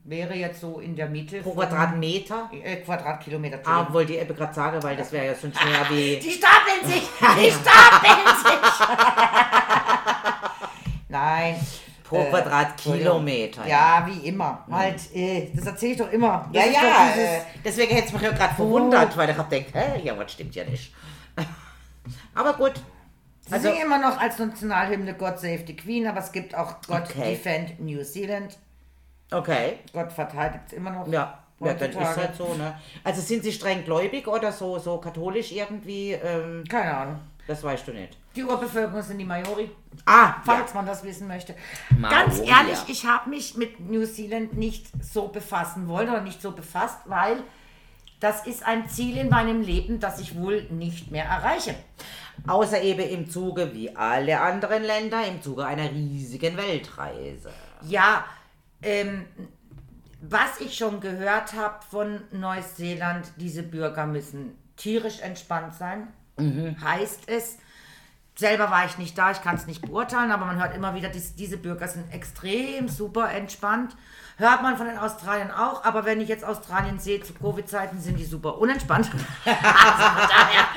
Wäre 0.05 0.35
jetzt 0.35 0.61
so 0.61 0.79
in 0.79 0.97
der 0.97 1.09
Mitte. 1.09 1.39
Mhm. 1.39 1.43
Pro 1.43 1.53
Quadratmeter? 1.53 2.51
Äh, 2.53 2.77
Quadratkilometer. 2.77 3.61
Ah, 3.65 3.93
wollte 3.93 4.15
ich 4.15 4.21
eben 4.21 4.35
gerade 4.35 4.55
sagen, 4.55 4.83
weil 4.83 4.97
das 4.97 5.13
wäre 5.13 5.27
ja 5.27 5.35
sonst 5.35 5.63
mehr 5.65 5.87
wie... 5.91 6.19
Die 6.19 6.31
stapeln 6.31 6.85
sich! 6.85 7.03
Die 7.21 7.51
stapeln 7.51 8.37
sich! 8.43 8.87
Nein. 11.09 11.57
Pro 12.09 12.19
Äh, 12.21 12.31
Quadratkilometer. 12.31 13.67
Ja, 13.67 14.07
wie 14.07 14.29
immer. 14.29 14.65
Halt, 14.71 15.01
äh, 15.15 15.51
das 15.55 15.67
erzähle 15.67 15.93
ich 15.93 15.99
doch 15.99 16.11
immer. 16.13 16.49
Ja, 16.53 16.63
Das 16.63 16.67
ist 16.67 16.75
ja, 16.75 16.81
doch 16.83 17.13
dieses- 17.15 17.29
äh, 17.29 17.41
deswegen 17.65 17.95
hätte 17.95 18.07
es 18.09 18.13
mich 18.13 18.23
ja 18.23 18.31
gerade 18.33 18.55
verwundert, 18.55 19.17
weil 19.17 19.31
ich 19.31 19.37
hab 19.37 19.51
gedacht, 19.51 19.75
hä, 19.75 20.01
ja, 20.05 20.17
was 20.17 20.33
stimmt 20.33 20.55
ja 20.55 20.65
nicht. 20.65 20.93
Aber 22.35 22.53
gut. 22.55 22.75
Sie 23.47 23.53
Also, 23.53 23.69
singen 23.69 23.83
immer 23.87 23.99
noch 23.99 24.19
als 24.21 24.39
Nationalhymne 24.39 25.15
God 25.15 25.39
Save 25.39 25.65
the 25.67 25.77
Queen, 25.77 26.07
aber 26.09 26.19
es 26.19 26.33
gibt 26.33 26.55
auch 26.57 26.81
God 26.87 27.03
Okay. 27.11 27.31
Defend 27.31 27.79
New 27.81 28.03
Zealand. 28.03 28.59
okay. 29.33 29.79
Gott 29.93 30.13
verteidigt 30.13 30.65
es 30.67 30.73
immer 30.73 30.91
noch. 30.91 31.07
Ja, 31.07 31.39
ja 31.61 31.75
dann 31.75 31.91
ist 31.91 31.97
heutzutage. 31.97 32.21
halt 32.23 32.37
so, 32.37 32.55
ne? 32.55 32.77
Also 33.05 33.21
sind 33.21 33.45
sie 33.45 33.53
streng 33.53 33.85
gläubig 33.85 34.27
oder 34.27 34.51
so, 34.51 34.79
so 34.81 34.99
katholisch 34.99 35.53
irgendwie? 35.53 36.13
Ähm, 36.13 36.65
Keine 36.69 36.97
Ahnung. 36.97 37.19
das 37.47 37.63
weißt 37.63 37.87
du 37.87 37.93
nicht. 37.93 38.17
Die 38.37 38.45
Urbevölkerung 38.45 39.03
sind 39.03 39.19
die 39.19 39.25
Maori, 39.25 39.71
Ah, 40.05 40.35
falls 40.45 40.75
man 40.75 40.85
das 40.85 41.03
wissen 41.03 41.27
möchte. 41.27 41.55
Maori, 41.99 42.15
Ganz 42.15 42.39
ehrlich, 42.39 42.79
ja. 42.79 42.85
ich 42.87 43.07
habe 43.07 43.31
mich 43.31 43.57
mit 43.57 43.81
New 43.81 44.05
Zealand 44.05 44.55
nicht 44.57 44.87
so 45.03 45.29
befassen 45.29 45.89
wollen 45.89 46.11
oder 46.11 46.21
nicht 46.21 46.43
so 46.43 46.53
befasst, 46.53 46.99
weil 47.07 47.43
das 48.21 48.47
ist 48.47 48.65
ein 48.67 48.89
Ziel 48.89 49.17
in 49.17 49.29
meinem 49.31 49.63
Leben, 49.63 49.99
das 50.01 50.21
ich 50.21 50.37
wohl 50.37 50.63
nicht 50.65 51.11
mehr 51.11 51.25
erreiche. 51.25 51.75
Außer 52.47 52.81
eben 52.83 53.09
im 53.09 53.31
Zuge, 53.31 53.73
wie 53.75 53.97
alle 53.97 54.41
anderen 54.41 54.83
Länder, 54.83 55.27
im 55.27 55.41
Zuge 55.41 55.65
einer 55.65 55.91
riesigen 55.91 56.57
Weltreise. 56.59 57.51
Ja, 57.83 58.25
ähm, 58.83 59.25
was 60.21 60.61
ich 60.61 60.77
schon 60.77 61.01
gehört 61.01 61.55
habe 61.55 61.77
von 61.91 62.21
Neuseeland, 62.33 63.27
diese 63.37 63.63
Bürger 63.63 64.07
müssen 64.07 64.57
tierisch 64.77 65.21
entspannt 65.21 65.75
sein, 65.75 66.09
heißt 66.39 67.29
es. 67.29 67.59
Selber 68.39 68.71
war 68.71 68.85
ich 68.85 68.99
nicht 68.99 69.17
da, 69.17 69.31
ich 69.31 69.41
kann 69.41 69.57
es 69.57 69.67
nicht 69.67 69.81
beurteilen, 69.81 70.31
aber 70.31 70.45
man 70.45 70.61
hört 70.61 70.75
immer 70.75 70.95
wieder, 70.95 71.09
dies, 71.09 71.35
diese 71.35 71.57
Bürger 71.57 71.89
sind 71.89 72.13
extrem 72.13 72.87
super 72.87 73.31
entspannt. 73.31 73.97
Hört 74.37 74.63
man 74.63 74.77
von 74.77 74.87
den 74.87 74.99
Australiern 74.99 75.51
auch, 75.51 75.83
aber 75.85 76.05
wenn 76.05 76.21
ich 76.21 76.29
jetzt 76.29 76.45
Australien 76.45 76.99
sehe 76.99 77.23
zu 77.23 77.33
Covid-Zeiten, 77.33 77.99
sind 77.99 78.19
die 78.19 78.27
super 78.27 78.59
unentspannt. 78.59 79.11
also 79.47 79.55
daher, 80.29 80.69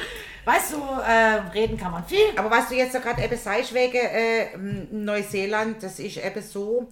weißt 0.45 0.73
du, 0.73 0.77
äh, 1.05 1.51
reden 1.53 1.77
kann 1.77 1.91
man 1.91 2.05
viel. 2.05 2.23
Aber 2.37 2.49
was 2.49 2.69
du 2.69 2.75
jetzt 2.75 2.93
so 2.93 3.01
gerade 3.01 3.37
sagst, 3.37 3.73
wegen 3.73 3.97
äh, 3.97 4.57
Neuseeland, 4.93 5.83
das 5.83 5.99
ist 5.99 6.15
eben 6.15 6.41
so, 6.41 6.87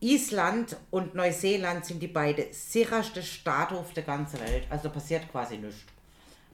Island 0.00 0.76
und 0.90 1.14
Neuseeland 1.14 1.86
sind 1.86 2.02
die 2.02 2.08
beiden 2.08 2.52
sichersten 2.52 3.22
Staaten 3.22 3.76
auf 3.76 3.94
der 3.94 4.02
ganzen 4.02 4.38
Welt. 4.40 4.66
Also 4.68 4.90
passiert 4.90 5.32
quasi 5.32 5.56
nichts. 5.56 5.80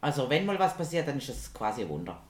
Also 0.01 0.31
wenn 0.31 0.47
mal 0.47 0.59
was 0.61 0.77
passiert, 0.77 1.09
dann 1.09 1.19
ist 1.19 1.31
es 1.31 1.53
quasi 1.53 1.83
ein 1.83 1.89
Wunder. 1.89 2.23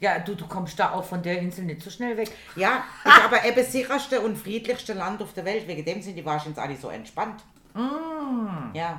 Ja, 0.00 0.18
du, 0.18 0.34
du 0.34 0.46
kommst 0.46 0.78
da 0.78 0.92
auch 0.92 1.04
von 1.04 1.22
der 1.22 1.38
Insel 1.38 1.64
nicht 1.64 1.80
so 1.82 1.90
schnell 1.90 2.16
weg. 2.16 2.30
Ja, 2.54 2.84
ist 3.04 3.24
aber 3.24 3.44
eben 3.44 3.56
das 3.56 3.72
sicherste 3.72 4.20
und 4.20 4.36
friedlichste 4.36 4.92
Land 4.92 5.22
auf 5.22 5.32
der 5.32 5.44
Welt. 5.44 5.66
Wegen 5.66 5.84
dem 5.84 6.02
sind 6.02 6.16
die 6.16 6.24
wahrscheinlich 6.24 6.58
alle 6.58 6.76
so 6.76 6.88
entspannt. 6.90 7.42
Ja, 8.72 8.98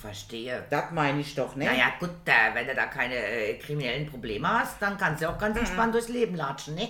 Verstehe. 0.00 0.64
das 0.70 0.90
meine 0.92 1.20
ich 1.20 1.34
doch, 1.34 1.56
ne? 1.56 1.64
Naja, 1.64 1.86
gut, 1.98 2.10
äh, 2.26 2.54
wenn 2.54 2.66
du 2.66 2.74
da 2.74 2.86
keine 2.86 3.14
äh, 3.16 3.54
kriminellen 3.58 4.06
Probleme 4.06 4.48
hast, 4.48 4.80
dann 4.80 4.98
kannst 4.98 5.22
du 5.22 5.28
auch 5.30 5.38
ganz 5.38 5.56
entspannt 5.56 5.94
durchs 5.94 6.08
Leben 6.08 6.34
latschen, 6.36 6.74
ne? 6.74 6.88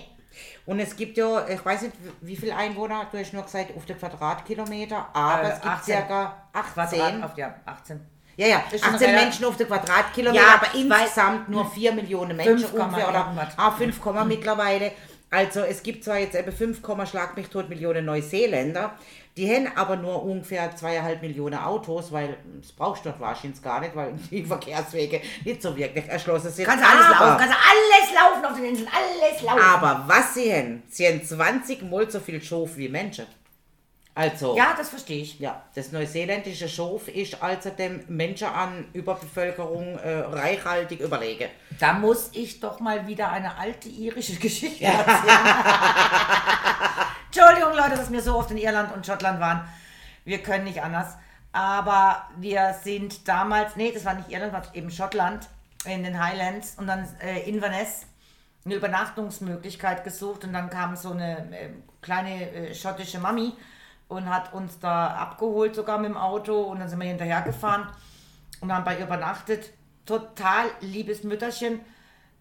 Und 0.65 0.79
es 0.79 0.95
gibt 0.97 1.17
ja, 1.17 1.47
ich 1.47 1.63
weiß 1.63 1.83
nicht, 1.83 1.93
wie 2.21 2.35
viele 2.35 2.55
Einwohner, 2.55 3.07
du 3.09 3.17
hast 3.17 3.31
nur 3.33 3.43
gesagt, 3.43 3.75
auf 3.75 3.85
den 3.85 3.97
Quadratkilometer, 3.97 5.07
aber 5.13 5.43
Äh, 5.43 5.47
es 5.53 5.61
gibt 5.61 5.65
18. 5.73 5.93
circa 5.95 6.43
18. 6.53 6.73
Quadrat 6.73 7.23
auf, 7.23 7.37
ja, 7.37 7.55
18. 7.65 8.05
Ja, 8.37 8.47
ja, 8.47 8.63
Ist 8.71 8.83
schon 8.83 8.93
18 8.95 9.07
relativ- 9.07 9.25
Menschen 9.25 9.45
auf 9.45 9.57
den 9.57 9.67
Quadratkilometer, 9.67 10.43
Ja, 10.43 10.55
aber 10.55 10.67
insgesamt 10.77 11.49
nur 11.49 11.65
4 11.69 11.93
Millionen 11.93 12.35
Menschen 12.35 12.59
5, 12.59 12.73
ungefähr. 12.73 13.09
Oder, 13.09 13.51
ah, 13.57 13.71
5, 13.71 13.99
mittlerweile. 14.25 14.91
Also 15.31 15.61
es 15.61 15.83
gibt 15.83 16.03
zwar 16.03 16.19
jetzt 16.19 16.35
eben 16.35 16.51
5, 16.51 16.81
Schlag 17.09 17.35
mich 17.35 17.47
tot 17.47 17.67
Millionen 17.69 18.05
Neuseeländer, 18.05 18.93
die 19.35 19.53
haben 19.53 19.67
aber 19.75 19.97
nur 19.97 20.23
ungefähr 20.23 20.73
zweieinhalb 20.75 21.21
Millionen 21.21 21.59
Autos, 21.59 22.11
weil 22.11 22.37
das 22.61 22.71
brauchst 22.71 23.03
du 23.03 23.09
dort 23.09 23.19
wahrscheinlich 23.19 23.61
gar 23.61 23.81
nicht, 23.81 23.93
weil 23.95 24.13
die 24.31 24.45
Verkehrswege 24.45 25.21
nicht 25.43 25.61
so 25.61 25.75
wirklich 25.75 26.07
erschlossen 26.07 26.51
sind. 26.51 26.65
Kannst 26.65 26.85
du 26.85 26.89
alles 26.89 27.05
aber, 27.05 27.25
laufen, 27.25 27.37
kannst 27.39 27.53
du 27.53 27.57
alles 27.57 28.13
laufen 28.15 28.45
auf 28.45 28.55
den 28.55 28.65
Inseln, 28.65 28.87
alles 28.93 29.41
laufen. 29.41 29.59
aber 29.61 30.03
was 30.07 30.33
sie 30.35 30.53
haben, 30.53 30.83
sie 30.87 31.07
haben 31.07 31.21
20 31.23 31.81
Mal 31.89 32.09
so 32.09 32.19
viel 32.19 32.41
Schof 32.41 32.77
wie 32.77 32.87
Menschen. 32.87 33.25
Also... 34.15 34.55
Ja, 34.55 34.73
das 34.77 34.89
verstehe 34.89 35.21
ich. 35.21 35.39
Ja, 35.39 35.61
das 35.75 35.91
neuseeländische 35.91 36.69
Schof 36.69 37.09
ist 37.09 37.43
also 37.43 37.69
dem 37.69 38.05
Menschen 38.07 38.47
an 38.47 38.85
Überbevölkerung 38.93 39.99
äh, 39.99 40.19
reichhaltig 40.19 41.01
überlegen. 41.01 41.49
Da 41.79 41.93
muss 41.93 42.29
ich 42.31 42.61
doch 42.61 42.79
mal 42.79 43.05
wieder 43.07 43.29
eine 43.29 43.57
alte 43.57 43.89
irische 43.89 44.35
Geschichte 44.39 44.85
erzählen. 44.85 45.37
Entschuldigung, 47.25 47.75
Leute, 47.75 47.97
dass 47.97 48.09
wir 48.09 48.21
so 48.21 48.37
oft 48.37 48.51
in 48.51 48.57
Irland 48.57 48.95
und 48.95 49.05
Schottland 49.05 49.41
waren. 49.41 49.67
Wir 50.23 50.41
können 50.41 50.63
nicht 50.63 50.81
anders. 50.81 51.17
Aber 51.51 52.29
wir 52.37 52.73
sind 52.81 53.27
damals, 53.27 53.75
nee, 53.75 53.91
das 53.91 54.05
war 54.05 54.13
nicht 54.13 54.31
Irland, 54.31 54.53
war 54.53 54.63
eben 54.73 54.89
Schottland 54.89 55.49
in 55.85 56.03
den 56.03 56.23
Highlands 56.23 56.75
und 56.77 56.87
dann 56.87 57.05
äh, 57.21 57.49
Inverness 57.49 58.05
eine 58.63 58.75
Übernachtungsmöglichkeit 58.75 60.03
gesucht 60.03 60.43
und 60.45 60.53
dann 60.53 60.69
kam 60.69 60.95
so 60.95 61.11
eine 61.11 61.37
äh, 61.51 61.69
kleine 62.01 62.51
äh, 62.51 62.73
schottische 62.73 63.19
Mami 63.19 63.53
und 64.07 64.29
hat 64.29 64.53
uns 64.53 64.79
da 64.79 65.07
abgeholt, 65.07 65.75
sogar 65.75 65.97
mit 65.97 66.09
dem 66.09 66.17
Auto 66.17 66.61
und 66.61 66.79
dann 66.79 66.89
sind 66.89 66.99
wir 66.99 67.07
hinterher 67.07 67.41
gefahren 67.41 67.87
und 68.61 68.73
haben 68.73 68.85
bei 68.85 68.97
ihr 68.97 69.05
übernachtet. 69.05 69.71
Total 70.05 70.67
liebes 70.81 71.23
Mütterchen. 71.23 71.79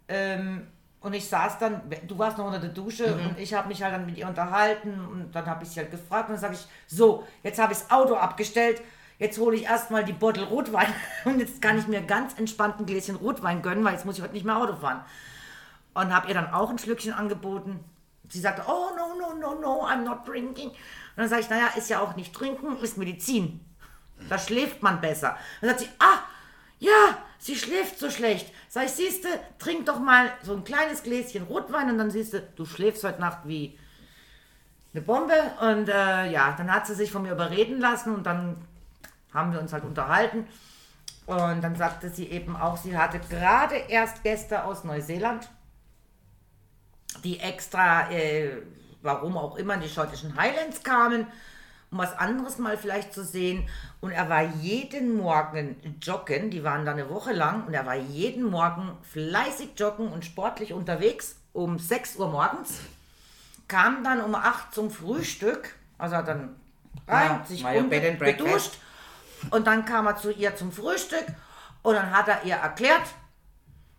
Ähm, 0.08 0.66
und 1.00 1.12
ich 1.12 1.28
saß 1.28 1.58
dann, 1.58 1.82
du 2.06 2.18
warst 2.18 2.38
noch 2.38 2.46
unter 2.46 2.58
der 2.58 2.70
Dusche 2.70 3.14
und 3.14 3.38
ich 3.38 3.52
habe 3.52 3.68
mich 3.68 3.82
halt 3.82 3.92
dann 3.92 4.06
mit 4.06 4.16
ihr 4.16 4.26
unterhalten 4.26 5.06
und 5.06 5.32
dann 5.34 5.44
habe 5.44 5.62
ich 5.62 5.68
sie 5.68 5.80
halt 5.80 5.90
gefragt 5.90 6.30
und 6.30 6.36
dann 6.36 6.40
sage 6.40 6.54
ich, 6.54 6.66
so, 6.86 7.26
jetzt 7.42 7.60
habe 7.60 7.74
ich 7.74 7.78
das 7.80 7.90
Auto 7.90 8.14
abgestellt, 8.14 8.80
jetzt 9.18 9.38
hole 9.38 9.54
ich 9.54 9.64
erstmal 9.64 10.02
die 10.02 10.14
Bottle 10.14 10.44
Rotwein 10.44 10.86
und 11.26 11.40
jetzt 11.40 11.60
kann 11.60 11.78
ich 11.78 11.86
mir 11.88 12.00
ganz 12.00 12.38
entspannt 12.38 12.80
ein 12.80 12.86
Gläschen 12.86 13.16
Rotwein 13.16 13.60
gönnen, 13.60 13.84
weil 13.84 13.92
jetzt 13.92 14.06
muss 14.06 14.16
ich 14.16 14.22
heute 14.22 14.32
nicht 14.32 14.46
mehr 14.46 14.56
Auto 14.56 14.76
fahren. 14.76 15.04
Und 15.92 16.14
habe 16.14 16.26
ihr 16.28 16.34
dann 16.34 16.50
auch 16.54 16.70
ein 16.70 16.78
Schlückchen 16.78 17.12
angeboten. 17.12 17.84
Sie 18.34 18.40
sagte, 18.40 18.64
oh 18.66 18.90
no, 18.96 19.14
no, 19.14 19.32
no, 19.34 19.54
no, 19.60 19.86
I'm 19.86 20.02
not 20.02 20.26
drinking. 20.26 20.70
Und 20.70 20.76
dann 21.14 21.28
sage 21.28 21.42
ich, 21.42 21.50
naja, 21.50 21.68
ist 21.76 21.88
ja 21.88 22.00
auch 22.00 22.16
nicht 22.16 22.34
trinken, 22.34 22.76
ist 22.78 22.98
Medizin. 22.98 23.60
Da 24.28 24.38
schläft 24.38 24.82
man 24.82 25.00
besser. 25.00 25.38
Dann 25.60 25.70
sagt 25.70 25.82
sie, 25.82 25.88
ah, 26.00 26.18
ja, 26.80 27.16
sie 27.38 27.54
schläft 27.54 28.00
so 28.00 28.10
schlecht. 28.10 28.52
Sag 28.68 28.86
ich, 28.86 28.90
siehste, 28.90 29.28
trink 29.60 29.86
doch 29.86 30.00
mal 30.00 30.32
so 30.42 30.52
ein 30.52 30.64
kleines 30.64 31.04
Gläschen 31.04 31.44
Rotwein 31.44 31.88
und 31.90 31.98
dann 31.98 32.10
siehst 32.10 32.32
du, 32.32 32.40
du 32.40 32.64
schläfst 32.64 33.04
heute 33.04 33.20
Nacht 33.20 33.38
wie 33.44 33.78
eine 34.92 35.02
Bombe. 35.02 35.40
Und 35.60 35.88
äh, 35.88 36.32
ja, 36.32 36.56
dann 36.58 36.72
hat 36.72 36.88
sie 36.88 36.94
sich 36.96 37.12
von 37.12 37.22
mir 37.22 37.30
überreden 37.30 37.78
lassen 37.78 38.16
und 38.16 38.24
dann 38.24 38.56
haben 39.32 39.52
wir 39.52 39.60
uns 39.60 39.72
halt 39.72 39.84
unterhalten. 39.84 40.48
Und 41.26 41.62
dann 41.62 41.76
sagte 41.76 42.10
sie 42.10 42.30
eben 42.30 42.56
auch, 42.56 42.78
sie 42.78 42.98
hatte 42.98 43.20
gerade 43.20 43.76
erst 43.76 44.24
Gäste 44.24 44.64
aus 44.64 44.82
Neuseeland, 44.82 45.48
die 47.22 47.40
extra, 47.40 48.10
äh, 48.10 48.50
warum 49.02 49.36
auch 49.36 49.56
immer, 49.56 49.74
in 49.74 49.80
die 49.80 49.88
schottischen 49.88 50.36
Highlands 50.36 50.82
kamen, 50.82 51.26
um 51.90 51.98
was 51.98 52.16
anderes 52.18 52.58
mal 52.58 52.76
vielleicht 52.76 53.12
zu 53.12 53.24
sehen. 53.24 53.68
Und 54.00 54.10
er 54.10 54.28
war 54.28 54.42
jeden 54.42 55.16
Morgen 55.16 55.76
joggen, 56.00 56.50
die 56.50 56.64
waren 56.64 56.84
da 56.84 56.92
eine 56.92 57.08
Woche 57.08 57.32
lang, 57.32 57.66
und 57.66 57.74
er 57.74 57.86
war 57.86 57.94
jeden 57.94 58.44
Morgen 58.44 58.96
fleißig 59.12 59.70
joggen 59.76 60.08
und 60.08 60.24
sportlich 60.24 60.72
unterwegs. 60.72 61.36
Um 61.52 61.78
6 61.78 62.16
Uhr 62.16 62.28
morgens, 62.28 62.80
kam 63.68 64.02
dann 64.02 64.20
um 64.20 64.34
8 64.34 64.74
zum 64.74 64.90
Frühstück, 64.90 65.74
also 65.98 66.16
hat 66.16 66.26
dann 66.26 66.56
rein, 67.06 67.40
Ja, 67.40 67.44
sich 67.46 67.62
geduscht, 68.38 68.72
und 69.50 69.66
dann 69.66 69.84
kam 69.84 70.06
er 70.06 70.16
zu 70.16 70.32
ihr 70.32 70.56
zum 70.56 70.72
Frühstück. 70.72 71.26
Und 71.82 71.94
dann 71.94 72.10
hat 72.10 72.28
er 72.28 72.44
ihr 72.44 72.54
erklärt, 72.56 73.02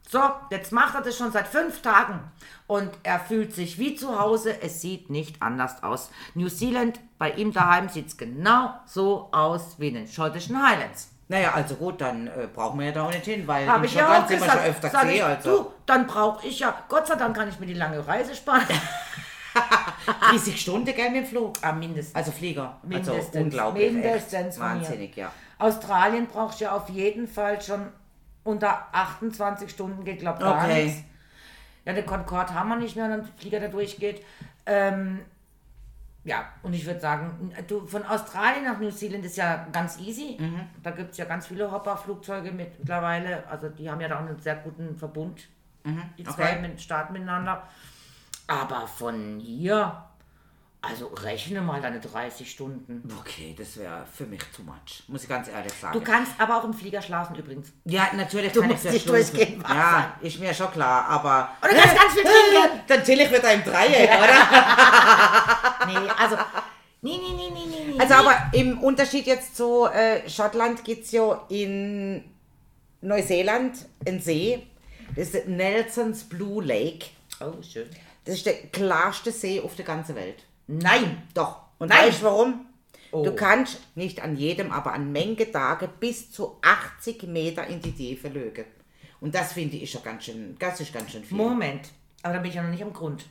so, 0.08 0.22
jetzt 0.52 0.72
macht 0.72 0.96
er 0.96 1.02
das 1.02 1.18
schon 1.18 1.32
seit 1.32 1.48
fünf 1.48 1.82
Tagen 1.82 2.20
und 2.68 2.92
er 3.04 3.20
fühlt 3.20 3.54
sich 3.54 3.80
wie 3.80 3.96
zu 3.96 4.20
Hause. 4.20 4.62
Es 4.62 4.82
sieht 4.82 5.10
nicht 5.10 5.42
anders 5.42 5.82
aus. 5.84 6.12
New 6.36 6.48
Zealand, 6.50 7.00
bei 7.18 7.32
ihm 7.32 7.52
daheim 7.52 7.90
sieht 7.90 8.08
es 8.08 8.18
genau 8.18 8.70
so 8.86 9.30
aus 9.32 9.80
wie 9.80 9.88
in 9.90 9.96
den 9.96 10.08
schottischen 10.08 10.62
Highlands. 10.62 11.10
Naja, 11.28 11.54
also 11.56 11.74
gut, 11.76 12.02
dann 12.02 12.28
äh, 12.28 12.48
brauchen 12.54 12.80
wir 12.80 12.86
ja 12.88 12.92
da 12.92 13.08
auch 13.08 13.12
nicht 13.12 13.26
hin, 13.26 13.48
weil 13.48 13.68
Habe 13.68 13.80
in 13.80 13.86
ich 13.86 13.96
ja 13.96 14.06
auch 14.06 14.10
Schottland 14.10 14.30
sind 14.30 14.40
wir 14.42 14.46
schon 14.46 14.58
gesagt. 14.58 14.70
öfter 14.70 14.90
Sag 14.92 15.04
ich, 15.06 15.10
gesehen. 15.10 15.26
Also 15.26 15.58
Du, 15.64 15.72
dann 15.88 16.06
brauche 16.08 16.48
ich 16.48 16.60
ja, 16.60 16.76
Gott 16.88 17.08
sei 17.08 17.16
Dank 17.16 17.36
kann 17.36 17.50
ich 17.50 17.60
mir 17.60 17.66
die 17.66 17.74
lange 17.74 18.08
Reise 18.08 18.36
sparen. 18.36 18.62
30 20.30 20.62
Stunden 20.62 20.86
gell 20.86 21.10
mit 21.10 21.24
dem 21.24 21.26
Flug. 21.26 21.54
ah, 21.62 21.72
mindestens. 21.72 22.16
Also 22.16 22.32
Flieger. 22.32 22.78
Mindestens. 22.84 23.28
Also 23.28 23.40
unglaublich. 23.40 23.92
Mindestens. 23.92 24.60
Wahnsinnig, 24.60 25.16
ja. 25.16 25.32
Australien 25.58 26.28
braucht 26.28 26.60
ja 26.60 26.76
auf 26.76 26.90
jeden 26.90 27.28
Fall 27.28 27.62
schon 27.62 27.88
unter 28.46 28.88
28 28.94 29.70
Stunden, 29.70 30.06
geht 30.06 30.20
glaube 30.20 30.40
gar 30.40 30.64
Okay. 30.64 30.86
nichts. 30.86 31.04
Ja, 31.84 31.94
den 31.94 32.06
Concorde 32.06 32.54
haben 32.54 32.70
wir 32.70 32.78
nicht 32.78 32.96
mehr, 32.96 33.10
wenn 33.10 33.22
der 33.22 33.30
Flieger 33.38 33.60
da 33.60 33.68
durchgeht. 33.68 34.24
Ähm, 34.66 35.20
ja, 36.24 36.46
und 36.64 36.74
ich 36.74 36.86
würde 36.86 37.00
sagen, 37.00 37.52
du, 37.68 37.86
von 37.86 38.04
Australien 38.04 38.64
nach 38.64 38.80
New 38.80 38.90
Zealand 38.90 39.24
ist 39.26 39.38
ja 39.38 39.68
ganz 39.72 40.00
easy. 40.00 40.38
Mhm. 40.40 40.62
Da 40.82 40.90
gibt 40.92 41.12
es 41.12 41.18
ja 41.18 41.26
ganz 41.26 41.46
viele 41.46 41.72
Hopper-Flugzeuge 41.72 42.52
mittlerweile. 42.52 43.48
Also 43.48 43.70
die 43.70 43.90
haben 43.90 44.02
ja 44.02 44.08
da 44.08 44.16
auch 44.16 44.22
einen 44.26 44.40
sehr 44.40 44.56
guten 44.56 44.96
Verbund, 44.98 45.48
die 46.18 46.24
zwei 46.24 46.54
Mhm. 46.54 46.60
okay. 46.60 46.62
mit, 46.62 46.82
Staaten 46.82 47.14
miteinander. 47.14 47.62
Aber 48.48 48.88
von 48.88 49.40
hier, 49.40 50.04
also 50.90 51.08
rechne 51.08 51.62
mal 51.62 51.82
deine 51.82 52.00
30 52.00 52.50
Stunden. 52.50 53.10
Okay, 53.20 53.56
das 53.58 53.78
wäre 53.78 54.06
für 54.12 54.26
mich 54.26 54.42
too 54.56 54.64
much, 54.64 55.04
muss 55.08 55.24
ich 55.24 55.30
ganz 55.30 55.48
ehrlich 55.48 55.74
sagen. 55.74 55.98
Du 55.98 56.04
kannst 56.04 56.34
aber 56.38 56.58
auch 56.58 56.64
im 56.64 56.74
Flieger 56.74 57.02
schlafen 57.02 57.36
übrigens. 57.36 57.72
ja, 57.86 58.10
natürlich 58.16 58.52
Du 58.52 58.62
kann 58.62 58.70
musst 58.70 58.86
ich 58.86 58.92
nicht 58.94 59.10
durchgehend 59.10 59.64
wach 59.64 59.76
Ja, 59.76 60.20
ist 60.22 60.40
mir 60.40 60.54
schon 60.54 60.72
klar, 60.72 61.06
aber... 61.08 61.50
Und 61.62 61.72
du 61.72 61.76
kannst 61.76 61.96
ganz 61.96 62.14
viel 62.14 62.24
trinken. 62.24 62.82
Dann 62.88 63.04
chill 63.04 63.20
ich 63.20 63.30
wieder 63.32 63.54
im 63.54 63.64
Dreieck, 63.64 64.10
oder? 64.10 64.36
Nee, 65.88 66.10
also. 66.18 66.36
Nee, 67.02 67.18
nee, 67.18 67.34
nee, 67.36 67.52
nee, 67.54 67.66
nee, 67.70 67.94
nee. 67.94 68.00
Also 68.00 68.16
aber 68.16 68.36
im 68.54 68.80
Unterschied 68.82 69.28
jetzt 69.28 69.56
zu 69.56 69.86
äh, 69.86 70.28
Schottland 70.28 70.84
gibt 70.84 71.06
es 71.06 71.12
ja 71.12 71.46
in 71.50 72.24
Neuseeland 73.02 73.78
einen 74.08 74.20
See, 74.20 74.66
das 75.16 75.30
ist 75.30 75.48
Nelson's 75.48 76.24
Blue 76.24 76.64
Lake. 76.64 77.06
Oh, 77.40 77.62
schön. 77.62 77.88
Das 78.26 78.36
ist 78.36 78.46
der 78.48 78.56
klarste 78.72 79.32
See 79.32 79.62
auf 79.62 79.76
der 79.76 79.86
ganzen 79.86 80.16
Welt. 80.16 80.45
Nein! 80.68 81.22
Doch. 81.34 81.58
Und 81.78 81.90
Nein. 81.90 82.08
weißt 82.08 82.22
du 82.22 82.26
warum? 82.26 82.66
Oh. 83.12 83.24
Du 83.24 83.34
kannst 83.36 83.80
nicht 83.96 84.22
an 84.24 84.36
jedem, 84.36 84.72
aber 84.72 84.94
an 84.94 85.12
Menge 85.12 85.52
Tage 85.52 85.88
bis 85.88 86.32
zu 86.32 86.58
80 86.62 87.24
Meter 87.24 87.66
in 87.68 87.82
die 87.82 87.92
Tiefe 87.94 88.28
lügen. 88.30 88.66
Und 89.22 89.34
das 89.36 89.54
finde 89.54 89.78
ich 89.78 89.90
schon 89.92 90.04
ganz 90.04 90.26
schön, 90.26 90.56
das 90.60 90.80
ist 90.82 90.94
ganz 90.94 91.12
schön 91.12 91.24
viel. 91.24 91.38
Moment. 91.38 91.90
Aber 92.24 92.34
da 92.34 92.40
bin 92.40 92.50
ich 92.50 92.56
ja 92.56 92.64
noch 92.64 92.70
nicht 92.72 92.84
am 92.84 92.92
Grund. 92.94 93.26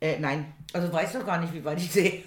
Äh, 0.00 0.18
nein. 0.18 0.52
Also 0.72 0.88
du 0.88 0.92
weißt 0.92 1.14
doch 1.14 1.24
gar 1.24 1.38
nicht, 1.38 1.52
wie 1.54 1.64
weit 1.64 1.78
ich 1.78 1.90
sehe. 1.90 2.22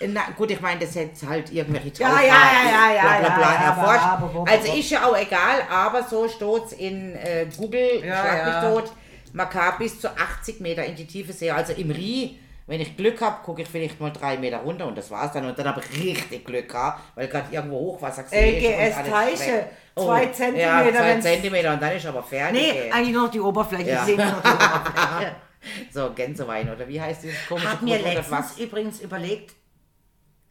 Äh, 0.00 0.08
Na 0.08 0.22
gut, 0.36 0.50
ich 0.50 0.60
meine, 0.60 0.80
das 0.80 0.94
jetzt 0.94 1.24
halt 1.26 1.52
irgendwelche 1.52 1.88
Ja, 2.02 2.08
Taucher- 2.10 2.26
ja, 2.26 2.28
ja, 2.28 2.70
ja, 2.70 2.94
ja, 2.94 3.02
bla, 3.02 3.18
bla, 3.20 3.36
bla, 3.36 3.54
ja, 3.54 3.60
ja, 3.60 3.68
erforscht. 3.68 4.04
aber- 4.04 4.26
aber- 4.26 4.40
aber- 4.40 4.50
also 4.50 4.72
ist 4.74 4.90
ja 4.90 5.06
auch 5.08 5.16
egal, 5.16 5.62
aber 5.70 6.02
so 6.02 6.28
steht 6.28 6.64
es 6.66 6.72
in 6.72 7.14
äh, 7.14 7.46
Google, 7.56 8.04
Ja, 8.04 8.20
schlag 8.20 8.38
ja. 8.38 8.60
mich 8.74 8.82
tot, 8.88 8.92
man 9.32 9.48
kann 9.48 9.78
bis 9.78 10.00
zu 10.00 10.08
80 10.14 10.60
Meter 10.60 10.84
in 10.84 10.96
die 10.96 11.06
Tiefe 11.06 11.32
sehen. 11.32 11.54
Also 11.54 11.72
im 11.74 11.90
Rie, 11.90 12.38
wenn 12.66 12.80
ich 12.80 12.96
Glück 12.96 13.20
habe, 13.20 13.42
gucke 13.44 13.62
ich 13.62 13.68
vielleicht 13.68 14.00
mal 14.00 14.10
drei 14.10 14.36
Meter 14.38 14.58
runter 14.58 14.86
und 14.86 14.96
das 14.96 15.10
war's 15.10 15.32
dann. 15.32 15.44
Und 15.44 15.58
dann 15.58 15.66
habe 15.68 15.80
ich 15.82 16.02
richtig 16.02 16.44
Glück 16.46 16.68
gehabt, 16.68 17.00
weil 17.14 17.28
gerade 17.28 17.54
irgendwo 17.54 17.78
Hochwasser 17.78 18.22
gesehen 18.22 18.56
ist 18.56 18.64
und 18.64 18.72
LGS 18.72 18.96
alles 18.96 19.10
Teiche, 19.10 19.52
weg. 19.52 19.70
zwei 19.96 20.22
Ja, 20.24 20.32
Zentimeter, 20.32 20.92
zwei 20.98 21.08
wenn's- 21.08 21.24
Zentimeter 21.24 21.72
und 21.74 21.82
dann 21.82 21.92
ist 21.92 22.06
aber 22.06 22.22
fertig. 22.22 22.60
Nee, 22.62 22.70
ey. 22.80 22.90
eigentlich 22.92 23.12
nur 23.14 23.22
noch 23.24 23.30
die 23.30 23.40
Oberfläche. 23.40 23.90
Ja. 23.90 24.06
Ich 24.08 24.16
noch 24.16 24.42
die 24.42 24.48
Oberfläche. 24.48 25.36
So, 25.90 26.10
Gänsewein 26.14 26.70
oder 26.70 26.86
wie 26.88 27.00
heißt 27.00 27.22
dieses 27.22 27.46
komische 27.48 27.70
Hab 27.72 27.80
mir 27.80 27.98
letztens 27.98 28.30
was? 28.30 28.58
übrigens 28.58 29.00
überlegt, 29.00 29.54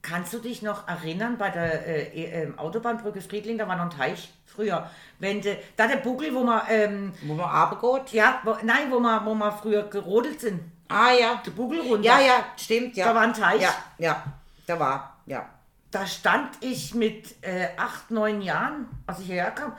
kannst 0.01 0.33
du 0.33 0.39
dich 0.39 0.63
noch 0.63 0.87
erinnern 0.87 1.37
bei 1.37 1.51
der 1.51 1.85
äh, 1.87 2.23
äh, 2.45 2.57
Autobahnbrücke 2.57 3.21
Friedling, 3.21 3.59
da 3.59 3.67
war 3.67 3.75
noch 3.75 3.83
ein 3.85 3.89
Teich 3.91 4.33
früher. 4.45 4.89
Wenn 5.19 5.39
de, 5.41 5.57
da 5.77 5.85
der 5.87 5.97
Buckel, 5.97 6.33
wo 6.33 6.43
man, 6.43 6.63
ähm, 6.67 7.13
Wo 7.27 7.35
man 7.35 7.47
runtergeht? 7.47 8.11
ja, 8.13 8.41
wo, 8.43 8.55
nein, 8.63 8.89
wo 8.89 8.99
man, 8.99 9.23
wo 9.25 9.35
man 9.35 9.55
früher 9.55 9.83
gerodelt 9.83 10.41
sind. 10.41 10.61
Ah 10.87 11.11
ja. 11.11 11.41
Der 11.45 11.51
Buckel 11.51 11.81
runter. 11.81 12.05
Ja, 12.05 12.19
ja, 12.19 12.45
stimmt, 12.57 12.95
ja. 12.95 13.05
Da 13.05 13.15
war 13.15 13.21
ein 13.21 13.33
Teich. 13.33 13.61
Ja, 13.61 13.73
ja, 13.97 14.23
da 14.67 14.79
war, 14.79 15.17
ja. 15.25 15.49
Da 15.91 16.07
stand 16.07 16.57
ich 16.61 16.93
mit 16.95 17.35
äh, 17.43 17.67
acht, 17.77 18.09
neun 18.11 18.41
Jahren, 18.41 18.87
als 19.05 19.19
ich 19.19 19.27
hierher 19.27 19.51
kam, 19.51 19.73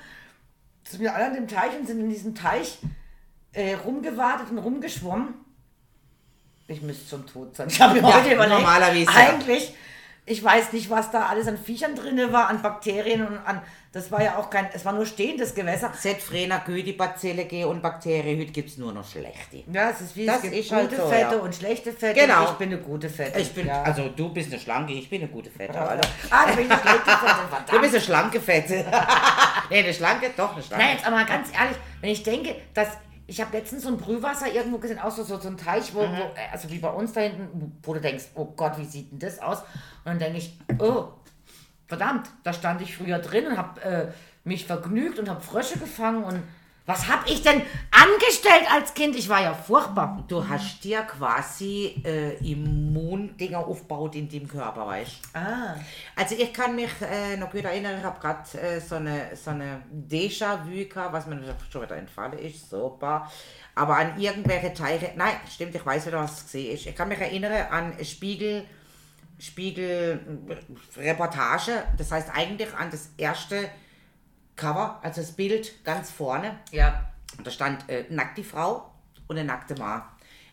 sind 0.85 1.01
wir 1.01 1.15
alle 1.15 1.27
an 1.27 1.35
dem 1.35 1.49
Teich 1.49 1.77
und 1.79 1.87
sind 1.87 2.01
in 2.01 2.09
diesem 2.09 2.35
Teich 2.35 2.79
äh, 3.53 3.75
rumgewartet 3.75 4.51
und 4.51 4.59
rumgeschwommen. 4.59 5.35
Ich 6.67 6.83
müsste 6.83 7.09
schon 7.09 7.27
tot 7.27 7.57
sein. 7.57 7.69
Ich 7.69 7.81
habe 7.81 8.01
mir 8.01 8.09
Ja, 8.09 8.15
heute 8.17 8.33
überlegt, 8.35 8.59
normalerweise, 8.61 9.01
ja. 9.05 9.11
Ich 10.27 10.43
weiß 10.43 10.73
nicht, 10.73 10.89
was 10.89 11.11
da 11.11 11.27
alles 11.27 11.47
an 11.49 11.59
Viechern 11.59 11.95
drin 11.95 12.33
war, 12.33 12.49
an 12.49 12.63
Bakterien 12.63 13.27
und 13.27 13.37
an. 13.39 13.61
Das 13.93 14.11
war 14.11 14.23
ja 14.23 14.39
auch 14.39 14.49
kein. 14.49 14.69
Es 14.73 14.83
war 14.87 14.95
nur 14.95 15.05
stehendes 15.05 15.55
Gewässer. 15.55 15.93
Früher 15.93 16.83
die 16.83 16.93
Bazille 16.93 17.45
gehen 17.45 17.69
und 17.69 17.83
Bakterien, 17.83 18.41
heute 18.41 18.51
gibt 18.51 18.71
es 18.71 18.79
nur 18.79 18.93
noch 18.93 19.07
schlechte. 19.07 19.63
Ja, 19.71 19.91
es 19.91 20.01
ist 20.01 20.17
wie 20.17 20.25
Das 20.25 20.37
es 20.37 20.43
gibt 20.43 20.55
ist 20.55 20.69
gute 20.71 20.77
halt 20.77 20.97
so, 20.97 21.09
Fette 21.09 21.35
ja. 21.37 21.41
und 21.43 21.55
schlechte 21.55 21.93
Fette. 21.93 22.19
Genau. 22.19 22.45
Ich 22.45 22.51
bin 22.53 22.73
eine 22.73 22.81
gute 22.81 23.11
Fette. 23.11 23.39
Ich 23.39 23.53
bin, 23.53 23.67
ja. 23.67 23.83
also 23.83 24.09
du 24.09 24.33
bist 24.33 24.51
eine 24.51 24.59
Schlanke, 24.59 24.95
ich 24.95 25.11
bin 25.11 25.21
eine 25.21 25.31
gute 25.31 25.51
Fette. 25.51 25.79
Ah, 25.79 25.89
Alter. 25.89 26.09
da 26.31 26.53
bin 26.53 26.65
ich 26.65 26.71
eine 26.73 26.81
schlechte 26.81 27.11
Fette, 27.11 27.71
Du 27.71 27.81
bist 27.81 27.95
eine 27.95 28.03
schlanke 28.03 28.41
Fette. 28.41 28.85
nee, 29.71 29.79
eine 29.81 29.93
schlanke, 29.93 30.31
doch 30.35 30.55
eine 30.55 30.63
schlanke. 30.63 30.85
Nein, 30.87 30.97
jetzt 30.97 31.07
aber 31.07 31.17
mal 31.17 31.27
ganz 31.27 31.49
ehrlich, 31.53 31.77
wenn 32.01 32.11
ich 32.11 32.23
denke, 32.23 32.57
dass. 32.73 32.89
Ich 33.27 33.41
habe 33.41 33.57
letztens 33.57 33.85
so 33.85 33.89
ein 33.89 33.97
Brühwasser 33.97 34.53
irgendwo 34.53 34.79
gesehen, 34.79 34.99
auch 34.99 35.11
so, 35.11 35.23
so, 35.23 35.39
so 35.39 35.49
ein 35.49 35.57
Teich, 35.57 35.95
wo, 35.95 36.01
wo, 36.01 36.03
äh, 36.03 36.51
also 36.53 36.71
wie 36.71 36.79
bei 36.79 36.91
uns 36.91 37.13
da 37.13 37.23
hinten, 37.23 37.79
wo 37.83 37.95
du 37.95 38.01
denkst, 38.01 38.25
oh 38.35 38.47
Gott, 38.57 38.79
wie 38.79 38.85
sieht 38.85 39.13
denn 39.13 39.19
das 39.19 39.39
aus? 39.39 39.61
Und 39.61 39.67
dann 40.07 40.19
denke 40.19 40.39
ich, 40.39 40.59
oh, 40.79 41.09
verdammt, 41.87 42.29
da 42.43 42.53
stand 42.53 42.83
ich 42.83 42.97
früher 42.97 43.19
drin 43.19 43.47
und 43.47 43.57
habe 43.57 43.81
äh, 43.81 44.13
mich 44.45 44.67
vergnügt 44.67 45.19
und 45.19 45.29
habe 45.29 45.41
Frösche 45.41 45.79
gefangen 45.79 46.25
und 46.25 46.43
was 46.87 47.09
habe 47.09 47.31
ich 47.31 47.43
denn 47.43 47.63
angestellt 47.91 48.71
als 48.71 48.93
Kind? 48.93 49.17
Ich 49.17 49.27
war 49.31 49.41
ja 49.41 49.55
furchtbar. 49.55 50.23
Du 50.29 50.47
hast 50.47 50.85
dir 50.85 51.01
quasi 51.01 52.03
äh, 52.05 52.35
Immundinger 52.47 53.67
aufgebaut 53.67 54.15
in 54.17 54.29
dem 54.29 54.47
Körper, 54.47 54.87
weißt 54.87 55.21
du? 55.33 55.39
Ah. 55.39 55.77
Also 56.15 56.35
ich 56.35 56.53
kann 56.53 56.77
mich 56.77 56.91
äh, 57.01 57.39
noch 57.39 57.51
gut 57.51 57.65
erinnern, 57.65 57.97
ich 57.99 58.05
habe 58.05 58.21
gerade 58.21 58.59
äh, 58.59 58.81
so 58.81 58.97
eine, 58.97 59.35
so 59.35 59.51
eine 59.51 59.83
Déjà-vu 59.91 60.87
gehabt, 60.87 61.15
was 61.15 61.27
mir 61.27 61.57
schon 61.71 61.83
wieder 61.83 61.97
entfallen 61.97 62.39
ist, 62.39 62.69
super. 62.69 63.31
Aber 63.75 63.97
an 63.97 64.21
irgendwelche 64.21 64.75
Teile, 64.75 65.13
nein, 65.17 65.37
stimmt, 65.51 65.75
ich 65.75 65.87
weiß 65.87 66.07
wieder, 66.07 66.21
was 66.21 66.39
es 66.39 66.45
gesehen 66.45 66.75
ist. 66.75 66.87
Ich 66.87 66.95
kann 66.95 67.09
mich 67.09 67.19
erinnern 67.19 67.67
an 67.71 68.05
Spiegel, 68.05 68.63
Spiegel 69.39 70.21
äh, 70.49 71.01
Reportage, 71.01 71.83
das 71.97 72.13
heißt 72.13 72.29
eigentlich 72.35 72.75
an 72.75 72.91
das 72.91 73.09
erste 73.17 73.71
Cover, 74.57 74.99
also 75.03 75.21
das 75.21 75.33
Bild 75.33 75.85
ganz 75.85 76.11
vorne. 76.11 76.59
Ja. 76.71 77.05
Da 77.43 77.51
stand 77.51 77.89
äh, 77.89 78.05
nackte 78.11 78.45
Frau 78.45 78.91
und 79.27 79.37
eine 79.37 79.47
nackte 79.47 79.75
Mann. 79.77 80.03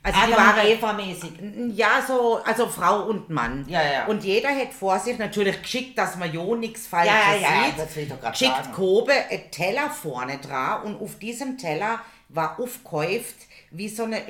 Also 0.03 0.17
Adam 0.20 0.31
die 0.31 0.38
waren 0.38 0.60
und 0.60 0.65
Eva 0.65 0.93
mäßig. 0.93 1.31
ja, 1.77 2.03
so, 2.08 2.41
also 2.43 2.67
Frau 2.67 3.03
und 3.03 3.29
Mann. 3.29 3.65
Ja, 3.70 3.84
ja. 3.84 4.05
Und 4.08 4.24
jeder 4.24 4.50
hätte 4.50 4.74
vor 4.74 4.98
sich 5.00 5.20
natürlich 5.20 5.62
geschickt, 5.62 5.96
dass 5.96 6.15
man 6.15 6.34
ja 6.34 6.43
nichts 6.55 6.88
Falsches 6.88 7.13
Ja, 7.13 7.36
ja, 7.36 7.41
ja, 7.41 7.65
sieht. 7.67 7.77
das 7.79 7.96
will 7.96 8.03
ich 8.03 8.10
doch 8.10 8.20
grad 8.20 8.31
Geschickt 8.34 8.55
sagen. 8.55 8.72
Kobe 8.74 9.13
ein 9.13 9.51
Teller 9.51 9.89
vorne 9.91 10.39
dran 10.39 10.81
und 10.84 11.01
auf 11.01 11.20
diesem 11.20 11.60
Teller 11.60 12.00
war 12.29 12.60
aufgehäuft 12.60 13.36
wie 13.70 13.89
so 13.89 14.05
eine 14.05 14.24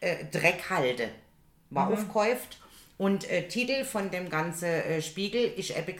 äh, 0.00 0.24
Dreckhalde. 0.32 1.10
War 1.68 1.86
Mhm. 1.90 1.92
aufgehäuft. 1.92 2.58
Und 2.96 3.30
äh, 3.30 3.46
Titel 3.48 3.84
von 3.84 4.10
dem 4.10 4.30
ganzen 4.30 4.64
äh, 4.64 5.02
Spiegel 5.02 5.44
ist 5.56 5.76
eben 5.76 5.98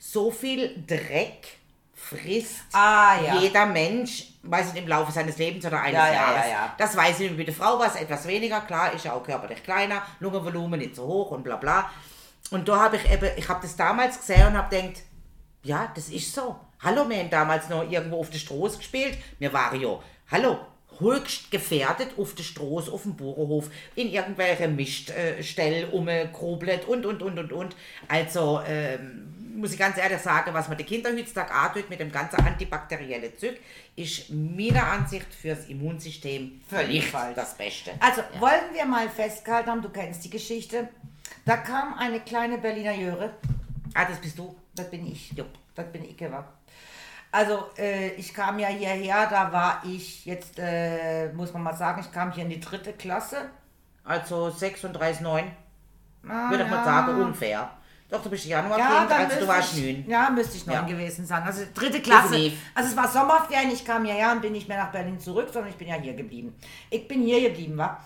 so 0.00 0.32
viel 0.32 0.82
Dreck 0.84 1.46
frisst 1.98 2.60
Ah, 2.72 3.20
ja. 3.20 3.36
jeder 3.40 3.66
Mensch, 3.66 4.24
weiß 4.42 4.72
nicht, 4.72 4.82
im 4.82 4.88
Laufe 4.88 5.10
seines 5.12 5.36
Lebens 5.38 5.66
oder 5.66 5.80
eines 5.80 5.94
Ja, 5.98 6.06
ja, 6.06 6.12
Jahres. 6.12 6.50
ja. 6.50 6.74
Das 6.78 6.96
weiß 6.96 7.20
ich, 7.20 7.30
mit 7.32 7.46
der 7.46 7.54
Frau 7.54 7.78
war 7.78 7.86
es 7.88 7.96
etwas 8.00 8.26
weniger, 8.26 8.60
klar, 8.62 8.92
ist 8.92 9.04
ja 9.04 9.12
auch 9.12 9.22
körperlich 9.22 9.62
kleiner, 9.62 10.02
Lungenvolumen 10.20 10.78
nicht 10.80 10.94
so 10.96 11.04
hoch 11.06 11.30
und 11.32 11.42
bla 11.42 11.56
bla. 11.56 11.90
Und 12.50 12.68
da 12.68 12.80
habe 12.80 12.96
ich 12.96 13.10
eben, 13.10 13.28
ich 13.36 13.48
habe 13.48 13.60
das 13.60 13.76
damals 13.76 14.18
gesehen 14.20 14.46
und 14.48 14.56
habe 14.56 14.74
gedacht, 14.74 15.02
ja, 15.64 15.90
das 15.94 16.08
ist 16.08 16.34
so. 16.34 16.56
Hallo, 16.80 17.08
wir 17.08 17.18
haben 17.18 17.30
damals 17.30 17.68
noch 17.68 17.90
irgendwo 17.90 18.20
auf 18.20 18.30
der 18.30 18.38
Straße 18.38 18.78
gespielt. 18.78 19.18
Wir 19.38 19.52
waren 19.52 19.78
ja, 19.80 19.98
hallo, 20.30 20.58
höchst 21.00 21.50
gefährdet 21.50 22.10
auf 22.16 22.34
der 22.36 22.44
Straße, 22.44 22.90
auf 22.92 23.02
dem 23.02 23.16
Bauernhof, 23.16 23.68
in 23.96 24.08
irgendwelche 24.10 24.68
Miststellen 24.68 25.90
umgegrubelt 25.90 26.86
und, 26.86 27.04
und, 27.04 27.22
und, 27.22 27.38
und, 27.38 27.52
und. 27.52 27.76
Also, 28.06 28.62
ähm, 28.66 29.34
muss 29.58 29.72
ich 29.72 29.78
ganz 29.78 29.96
ehrlich 29.98 30.18
sagen, 30.20 30.52
was 30.54 30.68
man 30.68 30.76
den 30.78 30.86
Kindern 30.86 31.16
heutzutage 31.16 31.52
antut 31.52 31.90
mit 31.90 32.00
dem 32.00 32.10
ganzen 32.12 32.36
antibakteriellen 32.40 33.36
Zeug, 33.36 33.58
ist 33.96 34.30
meiner 34.30 34.86
Ansicht 34.86 35.26
fürs 35.34 35.66
Immunsystem 35.66 36.60
Völlig 36.68 37.10
falsch. 37.10 37.34
das 37.36 37.54
Beste. 37.56 37.92
Also, 38.00 38.22
wollen 38.38 38.72
wir 38.72 38.84
mal 38.86 39.08
festgehalten 39.08 39.70
haben, 39.70 39.82
du 39.82 39.88
kennst 39.90 40.24
die 40.24 40.30
Geschichte. 40.30 40.88
Da 41.44 41.56
kam 41.58 41.94
eine 41.98 42.20
kleine 42.20 42.58
Berliner 42.58 42.92
Jöre. 42.94 43.34
Ah, 43.94 44.04
das 44.04 44.18
bist 44.18 44.38
du. 44.38 44.54
Das 44.74 44.90
bin 44.90 45.06
ich. 45.10 45.32
Jo. 45.32 45.44
Das 45.74 45.90
bin 45.92 46.04
ich, 46.04 46.20
war. 46.30 46.52
Also, 47.30 47.66
äh, 47.76 48.10
ich 48.14 48.32
kam 48.32 48.58
ja 48.58 48.68
hierher, 48.68 49.26
da 49.28 49.52
war 49.52 49.82
ich 49.84 50.24
jetzt, 50.24 50.58
äh, 50.58 51.30
muss 51.32 51.52
man 51.52 51.62
mal 51.62 51.74
sagen, 51.76 52.00
ich 52.00 52.10
kam 52.10 52.32
hier 52.32 52.44
in 52.44 52.50
die 52.50 52.60
dritte 52.60 52.92
Klasse. 52.94 53.50
Also 54.04 54.48
36,9, 54.48 55.44
Ah, 56.26 56.50
würde 56.50 56.64
ich 56.64 56.70
ja. 56.70 56.76
mal 56.76 56.84
sagen, 56.84 57.20
ungefähr. 57.22 57.70
Doch, 58.10 58.22
du 58.22 58.30
bist 58.30 58.46
Januar 58.46 58.78
Ja, 58.78 59.00
Kind, 59.00 59.12
also 59.12 59.40
du 59.40 59.46
warst 59.46 59.76
neun. 59.76 60.04
Ja, 60.08 60.30
müsste 60.30 60.56
ich 60.56 60.66
neun 60.66 60.76
Ja. 60.76 60.82
gewesen 60.82 61.26
sein. 61.26 61.42
Also 61.42 61.62
dritte 61.74 62.00
Klasse. 62.00 62.52
Also 62.74 62.90
es 62.90 62.96
war 62.96 63.06
Sommerferien, 63.06 63.70
ich 63.70 63.84
kam 63.84 64.04
hierher 64.06 64.32
und 64.32 64.40
bin 64.40 64.52
nicht 64.52 64.66
mehr 64.66 64.78
nach 64.82 64.90
Berlin 64.90 65.20
zurück, 65.20 65.50
sondern 65.52 65.70
ich 65.70 65.76
bin 65.76 65.88
ja 65.88 65.96
hier 65.96 66.14
geblieben. 66.14 66.54
Ich 66.88 67.06
bin 67.06 67.22
hier 67.22 67.42
geblieben, 67.50 67.76
wa? 67.76 68.00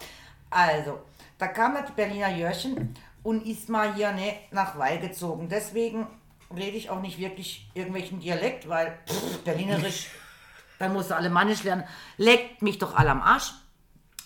Also, 0.51 1.03
da 1.39 1.47
kam 1.49 1.75
das 1.75 1.93
Berliner 1.93 2.31
Jörchen 2.31 2.95
und 3.23 3.47
ist 3.47 3.69
mal 3.69 3.95
hier 3.95 4.11
ne, 4.13 4.35
nach 4.51 4.77
Weil 4.77 4.99
gezogen. 4.99 5.49
Deswegen 5.49 6.07
rede 6.55 6.77
ich 6.77 6.91
auch 6.91 7.01
nicht 7.01 7.19
wirklich 7.19 7.71
irgendwelchen 7.75 8.19
Dialekt, 8.21 8.69
weil 8.69 8.99
pff, 9.09 9.39
Berlinerisch, 9.45 10.09
dann 10.81 10.93
musst 10.93 11.11
du 11.11 11.17
Alemannisch 11.17 11.63
lernen. 11.63 11.85
Leckt 12.17 12.61
mich 12.61 12.79
doch 12.79 12.97
alle 12.97 13.11
am 13.11 13.23
Arsch. 13.23 13.53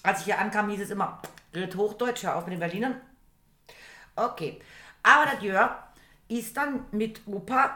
Als 0.03 0.21
ich 0.21 0.25
hier 0.25 0.39
ankam, 0.39 0.71
hieß 0.71 0.81
es 0.81 0.91
immer, 0.91 1.21
red 1.55 1.77
Hochdeutsch, 1.77 2.23
hör 2.23 2.37
auf 2.37 2.47
mit 2.47 2.55
den 2.55 2.61
Berlinern. 2.61 3.01
Okay. 4.17 4.59
Aber 5.07 5.31
der 5.31 5.41
Jörg 5.41 5.71
ist 6.27 6.57
dann 6.57 6.85
mit 6.91 7.21
Opa 7.27 7.71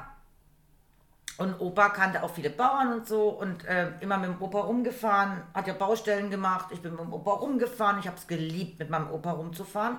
und 1.39 1.61
Opa 1.61 1.91
kannte 1.91 2.25
auch 2.25 2.35
viele 2.35 2.51
Bauern 2.51 2.93
und 2.93 3.07
so 3.07 3.29
und 3.29 3.65
äh, 3.67 3.93
immer 4.01 4.19
mit 4.19 4.31
dem 4.31 4.43
Opa 4.43 4.63
rumgefahren, 4.63 5.41
hat 5.55 5.69
ja 5.69 5.75
Baustellen 5.75 6.29
gemacht. 6.29 6.67
Ich 6.73 6.83
bin 6.83 6.91
mit 6.91 7.01
dem 7.01 7.13
Opa 7.13 7.35
rumgefahren. 7.35 8.01
Ich 8.01 8.09
habe 8.09 8.17
es 8.17 8.27
geliebt, 8.27 8.81
mit 8.81 8.91
meinem 8.91 9.11
Opa 9.13 9.31
rumzufahren. 9.31 9.99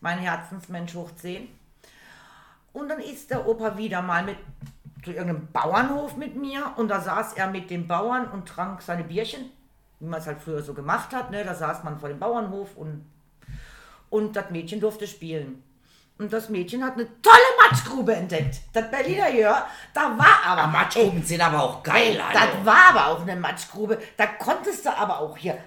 Mein 0.00 0.18
Herzensmensch 0.18 0.94
hoch 0.94 1.10
10. 1.16 1.48
Und 2.72 2.88
dann 2.88 3.00
ist 3.00 3.30
der 3.30 3.46
Opa 3.46 3.76
wieder 3.76 4.00
mal 4.00 4.24
mit 4.24 4.38
zu 5.04 5.10
irgendeinem 5.10 5.48
Bauernhof 5.52 6.16
mit 6.16 6.34
mir 6.34 6.72
und 6.76 6.88
da 6.88 7.00
saß 7.00 7.34
er 7.34 7.48
mit 7.50 7.68
den 7.68 7.86
Bauern 7.86 8.26
und 8.30 8.48
trank 8.48 8.80
seine 8.80 9.04
Bierchen, 9.04 9.50
wie 10.00 10.06
man 10.06 10.20
es 10.20 10.26
halt 10.26 10.40
früher 10.40 10.62
so 10.62 10.72
gemacht 10.72 11.12
hat. 11.12 11.30
Ne? 11.30 11.44
Da 11.44 11.54
saß 11.54 11.84
man 11.84 11.98
vor 12.00 12.08
dem 12.08 12.18
Bauernhof 12.18 12.74
und, 12.74 13.04
und 14.08 14.34
das 14.34 14.50
Mädchen 14.50 14.80
durfte 14.80 15.06
spielen. 15.06 15.62
Und 16.18 16.32
das 16.32 16.48
Mädchen 16.48 16.84
hat 16.84 16.94
eine 16.94 17.06
tolle 17.22 17.38
Matschgrube 17.62 18.14
entdeckt. 18.14 18.56
Das 18.72 18.90
Berliner 18.90 19.30
Jör, 19.30 19.64
da 19.94 20.18
war 20.18 20.40
aber 20.44 20.62
Ah, 20.62 20.66
Matschgruben 20.66 21.22
sind 21.24 21.40
aber 21.40 21.62
auch 21.62 21.82
geil, 21.82 22.20
das 22.32 22.42
Alter. 22.42 22.64
war 22.66 22.88
aber 22.88 23.06
auch 23.06 23.22
eine 23.22 23.36
Matschgrube. 23.36 23.98
Da 24.16 24.26
konntest 24.26 24.84
du 24.84 24.90
aber 24.96 25.20
auch 25.20 25.36
hier 25.36 25.58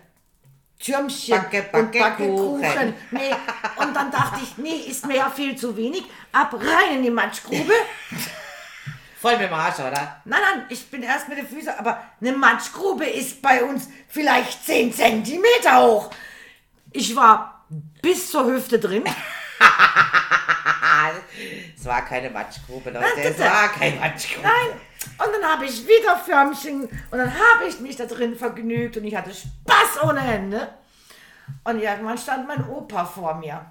Türmchen 0.77 1.37
Backe, 1.37 1.69
und 1.71 1.91
Backe, 1.91 1.99
Backekuchen. 1.99 2.61
Kuchen. 2.61 2.93
Nee. 3.11 3.31
Und 3.77 3.95
dann 3.95 4.11
dachte 4.11 4.39
ich, 4.43 4.57
nee, 4.57 4.75
ist 4.89 5.05
mir 5.05 5.17
ja 5.17 5.29
viel 5.29 5.55
zu 5.55 5.77
wenig. 5.77 6.03
Ab 6.33 6.53
rein 6.55 6.97
in 6.97 7.03
die 7.03 7.11
Matschgrube. 7.11 7.71
Voll 9.21 9.37
mit 9.37 9.47
dem 9.47 9.53
Arsch, 9.53 9.79
oder? 9.79 10.19
Nein, 10.25 10.41
nein, 10.41 10.65
ich 10.69 10.89
bin 10.89 11.03
erst 11.03 11.29
mit 11.29 11.37
den 11.37 11.47
Füßen, 11.47 11.73
aber 11.77 12.01
eine 12.19 12.31
Matschgrube 12.33 13.05
ist 13.05 13.41
bei 13.41 13.63
uns 13.63 13.87
vielleicht 14.07 14.65
10 14.65 14.91
Zentimeter 14.93 15.83
hoch. 15.83 16.09
Ich 16.91 17.15
war 17.15 17.65
bis 18.01 18.31
zur 18.31 18.45
Hüfte 18.47 18.79
drin. 18.79 19.03
Es 21.75 21.85
war 21.85 22.05
keine 22.05 22.29
Matschgrube, 22.29 22.91
Leute. 22.91 23.05
Nein, 23.15 23.25
Es 23.25 23.39
war 23.39 23.69
keine 23.69 23.99
Matschgrube. 23.99 24.47
Nein. 24.47 24.79
Und 25.17 25.33
dann 25.33 25.51
habe 25.51 25.65
ich 25.65 25.87
wieder 25.87 26.15
Förmchen 26.15 26.83
und 26.83 27.17
dann 27.17 27.33
habe 27.33 27.65
ich 27.67 27.79
mich 27.79 27.95
da 27.95 28.05
drin 28.05 28.35
vergnügt 28.35 28.97
und 28.97 29.05
ich 29.05 29.15
hatte 29.15 29.31
Spaß 29.33 30.03
ohne 30.03 30.19
Ende. 30.19 30.71
Und 31.63 31.79
irgendwann 31.79 32.19
stand 32.19 32.47
mein 32.47 32.69
Opa 32.69 33.03
vor 33.03 33.33
mir 33.35 33.65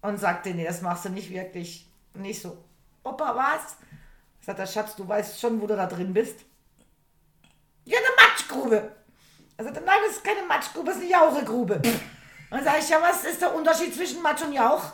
und 0.00 0.18
sagte, 0.18 0.50
nee, 0.50 0.64
das 0.64 0.80
machst 0.80 1.06
du 1.06 1.08
nicht 1.08 1.30
wirklich. 1.30 1.88
Und 2.14 2.24
ich 2.24 2.40
so, 2.40 2.56
Opa, 3.02 3.34
was? 3.36 3.76
Sagt 4.40 4.58
der 4.58 4.66
Schatz, 4.66 4.96
du 4.96 5.06
weißt 5.06 5.40
schon, 5.40 5.60
wo 5.60 5.66
du 5.66 5.76
da 5.76 5.86
drin 5.86 6.14
bist. 6.14 6.40
Ja, 7.84 7.98
eine 7.98 8.28
Matschgrube. 8.28 8.92
Er 9.56 9.64
sagte, 9.64 9.80
nein, 9.80 9.96
das 10.06 10.16
ist 10.16 10.24
keine 10.24 10.46
Matschgrube, 10.46 10.86
das 10.86 10.96
ist 10.96 11.02
eine 11.02 11.10
Jauchegrube. 11.10 11.74
Und 11.74 12.58
dann 12.58 12.64
sage 12.64 12.78
ich, 12.80 12.88
ja, 12.88 13.02
was 13.02 13.24
ist 13.24 13.42
der 13.42 13.54
Unterschied 13.54 13.94
zwischen 13.94 14.22
Matsch 14.22 14.42
und 14.42 14.52
Jauch? 14.52 14.92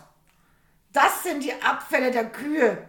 Das 0.92 1.22
sind 1.22 1.42
die 1.42 1.53
Abfälle 1.62 2.11
der 2.11 2.31
Kühe. 2.31 2.88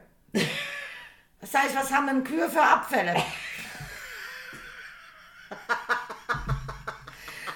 Das 1.40 1.54
heißt, 1.54 1.76
was 1.76 1.92
haben 1.92 2.08
denn 2.08 2.24
Kühe 2.24 2.50
für 2.50 2.62
Abfälle? 2.62 3.16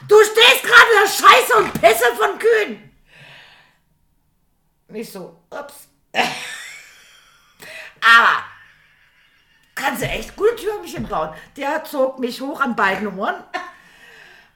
Du 0.08 0.16
stehst 0.24 0.64
gerade 0.64 0.92
in 0.92 1.00
der 1.02 1.10
Scheiße 1.10 1.56
und 1.58 1.82
Pisse 1.82 2.16
von 2.16 2.38
Kühen. 2.38 2.92
Nicht 4.88 5.12
so, 5.12 5.44
ups. 5.50 5.88
Aber 8.02 8.44
kannst 9.74 10.04
du 10.04 10.08
echt 10.08 10.36
gute 10.36 10.56
Türmchen 10.56 11.08
bauen. 11.08 11.34
Der 11.58 11.84
zog 11.84 12.20
mich 12.20 12.40
hoch 12.40 12.62
an 12.62 12.76
beiden 12.76 13.18
Ohren. 13.18 13.44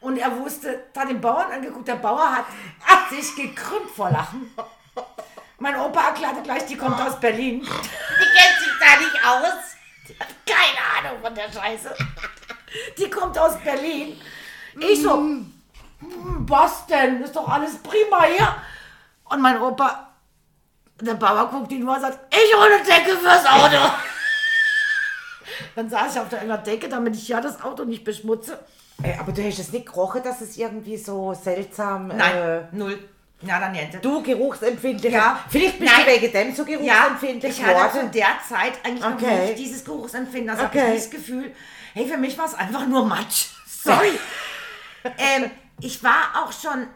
Und 0.02 0.18
er 0.18 0.38
wusste, 0.38 0.86
hat 0.96 1.10
den 1.10 1.20
Bauern 1.20 1.52
angeguckt, 1.52 1.88
der 1.88 1.96
Bauer 1.96 2.32
hat, 2.32 2.46
hat 2.86 3.10
sich 3.10 3.36
gekrümmt 3.36 3.90
vor 3.90 4.12
Lachen. 4.12 4.56
Mein 5.60 5.76
Opa 5.76 6.08
erklärte 6.10 6.42
gleich, 6.42 6.66
die 6.66 6.78
kommt 6.78 7.00
aus 7.02 7.20
Berlin. 7.20 7.62
Die 7.62 7.68
kennt 7.68 8.60
sich 8.60 8.74
da 8.80 9.00
nicht 9.00 9.26
aus. 9.26 10.24
Keine 10.46 11.08
Ahnung 11.10 11.22
von 11.22 11.36
der 11.36 11.52
Scheiße. 11.52 11.94
Die 12.98 13.10
kommt 13.10 13.38
aus 13.38 13.58
Berlin. 13.64 14.20
Ich 14.80 15.02
so, 15.02 15.14
"Hm, 15.16 15.52
Boston, 16.46 17.22
ist 17.24 17.36
doch 17.36 17.48
alles 17.48 17.78
prima 17.84 18.24
hier. 18.24 18.56
Und 19.26 19.42
mein 19.42 19.62
Opa, 19.62 20.08
der 21.02 21.14
Bauer 21.16 21.48
guckt 21.50 21.72
ihn 21.72 21.84
nur 21.84 21.96
und 21.96 22.02
sagt, 22.02 22.34
ich 22.34 22.56
hole 22.56 22.76
eine 22.76 22.84
Decke 22.84 23.18
fürs 23.18 23.46
Auto. 23.46 23.78
Dann 25.76 25.90
saß 25.90 26.14
ich 26.16 26.20
auf 26.22 26.30
der 26.30 26.42
einer 26.42 26.58
Decke, 26.58 26.90
damit 26.90 27.16
ich 27.16 27.28
ja 27.28 27.42
das 27.42 27.62
Auto 27.62 27.84
nicht 27.86 28.04
beschmutze. 28.04 28.60
Ey, 29.04 29.16
aber 29.20 29.32
du 29.32 29.44
hast 29.46 29.60
es 29.60 29.72
nicht 29.72 29.86
gerochen, 29.88 30.24
dass 30.24 30.42
es 30.42 30.58
irgendwie 30.58 30.98
so 30.98 31.34
seltsam... 31.34 32.08
Nein, 32.08 32.36
Äh, 32.36 32.62
null. 32.72 33.10
Nada 33.42 33.70
niente. 33.70 34.00
du 34.00 34.22
geruchsempfindlich. 34.22 35.14
Ja. 35.14 35.44
Vielleicht 35.50 35.80
bist 35.80 35.92
Nein. 35.92 36.06
du 36.06 36.12
wegen 36.22 36.34
dem 36.34 36.56
so 36.56 36.64
Ja, 36.66 36.78
geruchsempfindlich 36.78 37.60
ich 37.60 37.66
hatte 37.66 38.00
zu 38.02 38.08
der 38.10 38.28
Zeit 38.48 38.74
eigentlich 38.84 39.00
noch 39.04 39.14
Okay. 39.14 39.46
nicht 39.48 39.60
dieses 39.60 39.86
Geruchsempfinden. 39.86 40.50
Also 40.50 40.66
Okay. 40.66 40.82
habe 40.82 40.92
ich 40.96 41.02
das 41.04 41.10
Gefühl, 41.10 41.56
hey, 41.94 42.06
für 42.08 42.18
mich 42.18 42.38
war 42.38 42.46
es 42.46 42.54
einfach 42.54 42.86
nur 42.86 43.06
Matsch. 43.06 43.46
Sorry. 43.66 44.12
ähm, 45.18 45.50
ich 45.80 46.04
war 46.04 46.44
auch 46.44 46.52
schon 46.52 46.88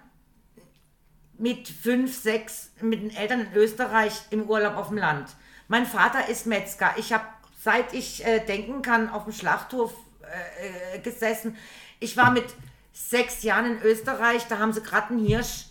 mit 1.37 1.67
fünf, 1.69 2.13
sechs 2.21 2.71
mit 2.81 3.01
den 3.01 3.15
Eltern 3.15 3.41
in 3.47 3.53
Österreich 3.53 4.13
im 4.29 4.49
Urlaub 4.49 4.75
auf 4.75 4.89
dem 4.89 4.97
Land. 4.97 5.29
Mein 5.69 5.85
Vater 5.85 6.27
ist 6.27 6.45
Metzger. 6.45 6.93
Ich 6.97 7.13
habe, 7.13 7.23
seit 7.63 7.93
ich 7.93 8.25
äh, 8.25 8.39
denken 8.39 8.81
kann, 8.81 9.09
auf 9.09 9.23
dem 9.23 9.33
Schlachthof 9.33 9.93
äh, 10.21 10.97
äh, 10.97 10.99
gesessen. 10.99 11.57
Ich 11.99 12.17
war 12.17 12.31
mit 12.31 12.45
sechs 12.91 13.43
Jahren 13.43 13.77
in 13.77 13.81
Österreich, 13.81 14.45
da 14.47 14.59
haben 14.59 14.73
sie 14.73 14.81
gerade 14.83 15.09
einen 15.09 15.25
Hirsch 15.25 15.65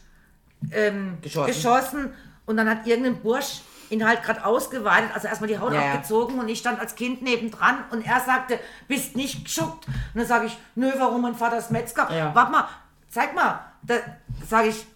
ähm, 0.73 1.19
Geschossen. 1.23 1.47
geschossen. 1.53 2.13
und 2.47 2.57
dann 2.57 2.69
hat 2.69 2.87
irgendein 2.87 3.21
Bursch 3.23 3.61
ihn 3.91 4.07
halt 4.07 4.23
gerade 4.23 4.45
ausgeweidet, 4.45 5.11
also 5.15 5.29
erstmal 5.29 5.49
die 5.49 5.59
Haut 5.59 5.73
Ja, 5.75 5.93
abgezogen 5.93 6.39
und 6.39 6.49
ich 6.49 6.59
stand 6.59 6.81
als 6.81 6.95
Kind 6.95 7.21
nebendran 7.23 7.85
und 7.91 8.07
er 8.07 8.21
sagte, 8.21 8.59
bist 8.89 9.17
nicht 9.17 9.45
geschuckt. 9.45 9.87
Und 9.87 9.97
dann 10.15 10.27
sage 10.27 10.47
ich, 10.47 10.57
nö, 10.75 10.91
warum, 10.99 11.21
mein 11.23 11.35
Vater 11.35 11.59
ist 11.59 11.71
Metzger. 11.71 12.11
Ja. 12.11 12.35
Warte 12.35 12.53
mal, 12.53 12.69
zeig 13.11 13.35
mal. 13.35 13.61
Da 13.83 13.97
sage 14.49 14.69
ich, 14.69 14.87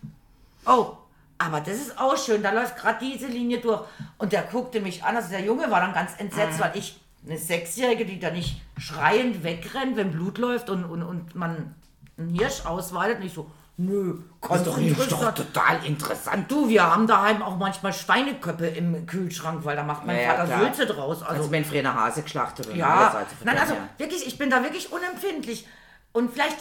oh, 0.65 0.93
aber 1.39 1.61
das 1.61 1.75
ist 1.77 1.99
auch 1.99 2.17
schön, 2.17 2.43
da 2.43 2.51
läuft 2.53 2.77
gerade 2.79 2.99
diese 3.05 3.27
Linie 3.27 3.59
durch. 3.59 3.83
Und 4.17 4.33
der 4.33 4.43
guckte 4.45 4.81
mich 4.81 5.05
an, 5.05 5.15
also 5.17 5.29
der 5.29 5.43
Junge 5.43 5.71
war 5.71 5.81
dann 5.83 5.93
ganz 5.93 6.13
Mhm. 6.13 6.21
entsetzt, 6.21 6.59
weil 6.59 6.73
ich, 6.75 6.99
eine 7.27 7.37
Sechsjährige, 7.37 8.07
die 8.07 8.19
da 8.21 8.31
nicht 8.31 8.63
schreiend 8.79 9.43
wegrennt, 9.43 9.97
wenn 9.97 10.13
Blut 10.13 10.39
läuft 10.39 10.71
und, 10.71 10.85
und, 10.85 11.03
und 11.03 11.35
man 11.35 11.75
einen 12.17 12.35
Hirsch 12.35 12.65
ausweidet, 12.65 13.21
nicht 13.21 13.35
so, 13.35 13.51
nö, 13.77 14.15
Das 14.41 14.61
ist 14.67 15.12
doch, 15.12 15.35
total 15.35 15.85
interessant. 15.85 16.51
Du, 16.51 16.69
wir 16.69 16.83
haben 16.91 17.07
daheim 17.07 17.43
auch 17.43 17.57
manchmal 17.57 17.93
Schweineköppe 17.93 18.67
im 18.69 19.07
Kühlschrank, 19.07 19.65
weil 19.65 19.77
da 19.77 19.83
macht 19.83 20.05
mein 20.07 20.17
Ja, 20.17 20.23
ja, 20.23 20.31
Vater 20.35 20.47
klar. 20.47 20.61
Sülze 20.61 20.87
draus. 20.87 21.23
Also, 21.23 21.43
Also 21.43 21.51
eine 21.81 21.95
Hase 21.95 22.23
geschlachtet 22.23 22.75
ja, 22.75 22.87
alles, 22.89 23.15
also 23.15 23.37
von 23.37 23.47
nein, 23.47 23.59
also 23.59 23.75
her. 23.75 23.89
wirklich, 23.99 24.27
ich 24.27 24.39
bin 24.39 24.51
da 24.51 24.62
wirklich 24.62 24.93
unempfindlich. 24.93 25.67
Und 26.12 26.33
vielleicht, 26.33 26.57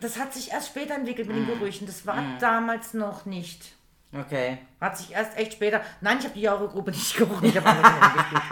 das 0.00 0.18
hat 0.18 0.32
sich 0.32 0.50
erst 0.52 0.68
später 0.68 0.94
entwickelt 0.94 1.28
mit 1.28 1.36
den 1.36 1.44
Mhm. 1.44 1.58
Gerüchen. 1.58 1.86
Das 1.86 2.06
war 2.06 2.16
damals 2.40 2.94
noch 2.94 3.26
nicht. 3.26 3.72
Okay. 4.12 4.58
Hat 4.80 4.96
sich 4.96 5.12
erst 5.12 5.36
echt 5.36 5.52
später. 5.52 5.82
Nein, 6.00 6.16
ich 6.18 6.24
habe 6.24 6.34
die 6.34 6.40
Jahrgruppe 6.40 6.90
nicht 6.90 7.14
gerochen. 7.16 7.44
Ich 7.46 7.54
gespielt. 7.54 8.42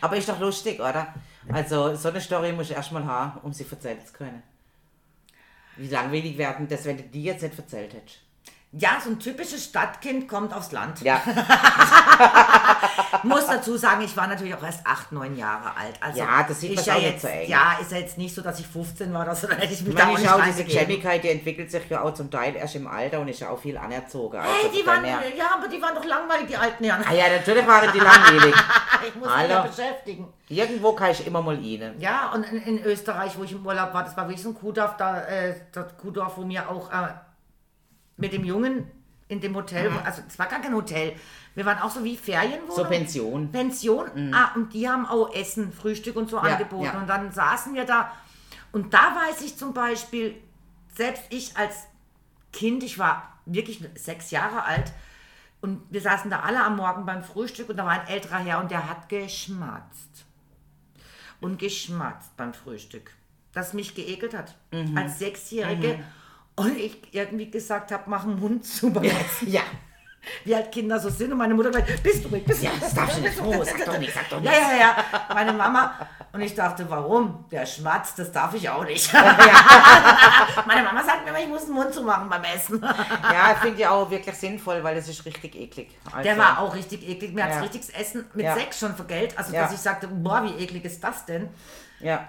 Aber 0.00 0.16
ist 0.16 0.28
doch 0.28 0.38
lustig, 0.40 0.80
oder? 0.80 1.12
Also 1.52 1.94
so 1.96 2.08
eine 2.08 2.20
Story 2.20 2.52
muss 2.52 2.70
ich 2.70 2.76
erstmal 2.76 3.04
haben, 3.04 3.40
um 3.42 3.52
sie 3.52 3.66
erzählen 3.70 3.98
zu 4.04 4.12
können. 4.12 4.42
Wie 5.80 5.88
langweilig 5.88 6.36
werden 6.36 6.68
das, 6.68 6.84
wenn 6.84 6.98
du 6.98 7.04
die 7.04 7.24
jetzt 7.24 7.42
nicht 7.42 7.58
erzählt 7.58 7.94
hättest? 7.94 8.18
Ja, 8.72 9.00
so 9.02 9.10
ein 9.10 9.18
typisches 9.18 9.64
Stadtkind 9.64 10.28
kommt 10.28 10.54
aufs 10.54 10.70
Land. 10.70 11.00
Ja, 11.02 11.20
Muss 13.24 13.46
dazu 13.46 13.76
sagen, 13.76 14.02
ich 14.04 14.16
war 14.16 14.28
natürlich 14.28 14.54
auch 14.54 14.62
erst 14.62 14.86
acht, 14.86 15.10
neun 15.10 15.36
Jahre 15.36 15.76
alt. 15.76 15.94
Also 16.00 16.20
Ja, 16.20 16.44
das 16.46 16.60
sieht 16.60 16.76
man 16.76 16.84
ja 16.84 16.92
auch 16.92 16.98
nicht 16.98 17.10
jetzt, 17.10 17.22
so 17.22 17.28
eng. 17.28 17.48
Ja, 17.48 17.78
ist 17.80 17.90
ja 17.90 17.98
jetzt 17.98 18.16
nicht 18.16 18.32
so, 18.32 18.42
dass 18.42 18.60
ich 18.60 18.66
15 18.68 19.12
war 19.12 19.22
oder 19.22 19.34
so, 19.34 19.48
dann 19.48 19.58
hätte 19.58 19.74
ich 19.74 19.80
mich 19.80 19.90
ich 19.90 19.96
da 19.96 20.06
auch 20.08 20.12
ich 20.12 20.18
nicht 20.20 20.30
auch, 20.30 20.44
diese. 20.44 20.64
Geschämigkeit, 20.64 21.24
die 21.24 21.30
entwickelt 21.30 21.70
sich 21.70 21.88
ja 21.90 22.00
auch 22.02 22.14
zum 22.14 22.30
Teil 22.30 22.54
erst 22.54 22.76
im 22.76 22.86
Alter 22.86 23.18
und 23.20 23.26
ist 23.28 23.40
ja 23.40 23.50
auch 23.50 23.58
viel 23.58 23.76
anerzogen. 23.76 24.38
Also 24.38 24.52
Hey, 24.52 24.62
von 24.62 24.72
die 24.72 24.86
waren, 24.86 25.04
ja, 25.04 25.44
aber 25.58 25.66
die 25.68 25.82
waren 25.82 25.94
doch 25.96 26.04
langweilig, 26.04 26.46
die 26.46 26.56
alten 26.56 26.84
Herren. 26.84 27.04
Ah 27.08 27.12
ja, 27.12 27.28
natürlich 27.28 27.66
waren 27.66 27.92
die 27.92 27.98
langweilig. 27.98 28.54
Ich 29.02 29.14
muss 29.14 29.34
mich 29.34 29.48
ja 29.48 29.62
beschäftigen. 29.62 30.28
Irgendwo 30.48 30.92
kann 30.92 31.10
ich 31.12 31.26
immer 31.26 31.40
mal 31.40 31.58
ihnen. 31.58 31.98
Ja, 31.98 32.32
und 32.34 32.44
in, 32.44 32.62
in 32.64 32.84
Österreich, 32.84 33.32
wo 33.38 33.44
ich 33.44 33.52
im 33.52 33.64
Urlaub 33.64 33.94
war, 33.94 34.04
das 34.04 34.14
war 34.14 34.28
wirklich 34.28 34.42
so 34.42 34.50
ein 34.50 34.54
Kuhdorf, 34.54 34.98
da, 34.98 35.22
äh, 35.22 35.54
das 35.72 35.96
Kuhdorf, 35.96 36.36
wo 36.36 36.42
mir 36.42 36.68
auch 36.68 36.92
äh, 36.92 37.08
mit 38.20 38.32
dem 38.32 38.44
Jungen 38.44 38.86
in 39.28 39.40
dem 39.40 39.54
Hotel, 39.54 39.90
also 40.04 40.22
es 40.26 40.38
war 40.38 40.46
gar 40.46 40.60
kein 40.60 40.74
Hotel, 40.74 41.14
wir 41.54 41.64
waren 41.64 41.78
auch 41.78 41.90
so 41.90 42.02
wie 42.02 42.16
Ferienwohnung. 42.16 42.76
So 42.76 42.84
Pension. 42.84 43.52
Pension. 43.52 44.34
Ah, 44.34 44.52
und 44.56 44.72
die 44.74 44.88
haben 44.88 45.06
auch 45.06 45.32
Essen, 45.34 45.72
Frühstück 45.72 46.16
und 46.16 46.28
so 46.28 46.36
Ja, 46.38 46.42
angeboten. 46.54 46.84
ja. 46.84 46.98
Und 47.00 47.06
dann 47.06 47.30
saßen 47.32 47.74
wir 47.74 47.84
da. 47.84 48.12
Und 48.72 48.92
da 48.94 49.16
weiß 49.28 49.42
ich 49.42 49.56
zum 49.56 49.72
Beispiel, 49.72 50.36
selbst 50.96 51.22
ich 51.30 51.56
als 51.56 51.86
Kind, 52.52 52.82
ich 52.82 52.98
war 52.98 53.38
wirklich 53.46 53.80
sechs 53.94 54.30
Jahre 54.30 54.64
alt, 54.64 54.92
und 55.60 55.82
wir 55.90 56.00
saßen 56.00 56.30
da 56.30 56.40
alle 56.40 56.64
am 56.64 56.76
Morgen 56.76 57.04
beim 57.04 57.22
Frühstück 57.22 57.68
und 57.68 57.76
da 57.76 57.84
war 57.84 57.92
ein 57.92 58.06
älterer 58.08 58.38
Herr 58.38 58.60
und 58.60 58.70
der 58.70 58.88
hat 58.88 59.08
geschmatzt. 59.10 60.24
Und 61.40 61.58
geschmatzt 61.58 62.36
beim 62.36 62.54
Frühstück. 62.54 63.12
Das 63.52 63.74
mich 63.74 63.94
geekelt 63.94 64.34
hat. 64.34 64.56
Mhm. 64.72 64.96
Als 64.96 65.18
Sechsjährige. 65.18 66.02
Und 66.60 66.76
ich 66.78 66.96
irgendwie 67.12 67.50
gesagt 67.50 67.92
habe, 67.92 68.04
mach 68.06 68.24
den 68.24 68.38
Mund 68.38 68.64
zu 68.64 68.90
beim 68.92 69.04
Essen. 69.04 69.50
Ja. 69.50 69.62
Wie 70.44 70.54
halt 70.54 70.70
Kinder 70.70 71.00
so 71.00 71.08
sind 71.08 71.32
und 71.32 71.38
meine 71.38 71.54
Mutter 71.54 71.70
gleich, 71.70 72.02
bist 72.02 72.22
du 72.24 72.28
ruhig, 72.28 72.44
bist 72.44 72.60
du 72.60 72.66
Ja, 72.66 72.72
das 72.78 72.92
darfst 72.92 73.16
du 73.16 73.22
nicht. 73.22 73.40
Oh, 73.42 73.64
sag 73.64 73.84
doch 73.86 73.98
nicht, 73.98 74.12
sag 74.12 74.28
doch 74.28 74.42
Ja, 74.42 74.50
nicht. 74.50 74.60
ja, 74.60 74.78
ja, 74.78 74.96
meine 75.34 75.52
Mama. 75.54 75.94
Und 76.32 76.42
ich 76.42 76.54
dachte, 76.54 76.84
warum? 76.90 77.46
Der 77.50 77.64
schmatzt, 77.64 78.18
das 78.18 78.30
darf 78.30 78.54
ich 78.54 78.68
auch 78.68 78.84
nicht. 78.84 79.10
meine 80.66 80.82
Mama 80.82 81.02
sagt 81.02 81.24
mir 81.24 81.30
immer, 81.30 81.40
ich 81.40 81.48
muss 81.48 81.64
den 81.64 81.74
Mund 81.74 81.92
zumachen 81.94 82.28
beim 82.28 82.44
Essen. 82.44 82.80
Ja, 82.82 83.54
finde 83.60 83.80
ich 83.80 83.86
auch 83.86 84.10
wirklich 84.10 84.36
sinnvoll, 84.36 84.84
weil 84.84 84.96
es 84.98 85.08
ist 85.08 85.24
richtig 85.24 85.54
eklig. 85.56 85.96
Also, 86.06 86.22
Der 86.22 86.36
war 86.38 86.58
auch 86.60 86.74
richtig 86.74 87.08
eklig. 87.08 87.32
Mir 87.32 87.44
hat 87.44 87.52
Ja. 87.52 87.60
richtiges 87.60 87.88
Essen 87.90 88.26
mit 88.34 88.44
Ja. 88.44 88.54
sechs 88.54 88.78
schon 88.78 88.94
vergelt. 88.94 89.36
Also, 89.38 89.54
Ja. 89.54 89.62
dass 89.62 89.72
ich 89.72 89.80
sagte, 89.80 90.06
boah, 90.08 90.44
wie 90.44 90.62
eklig 90.62 90.84
ist 90.84 91.02
das 91.02 91.24
denn? 91.24 91.48
Ja. 92.00 92.28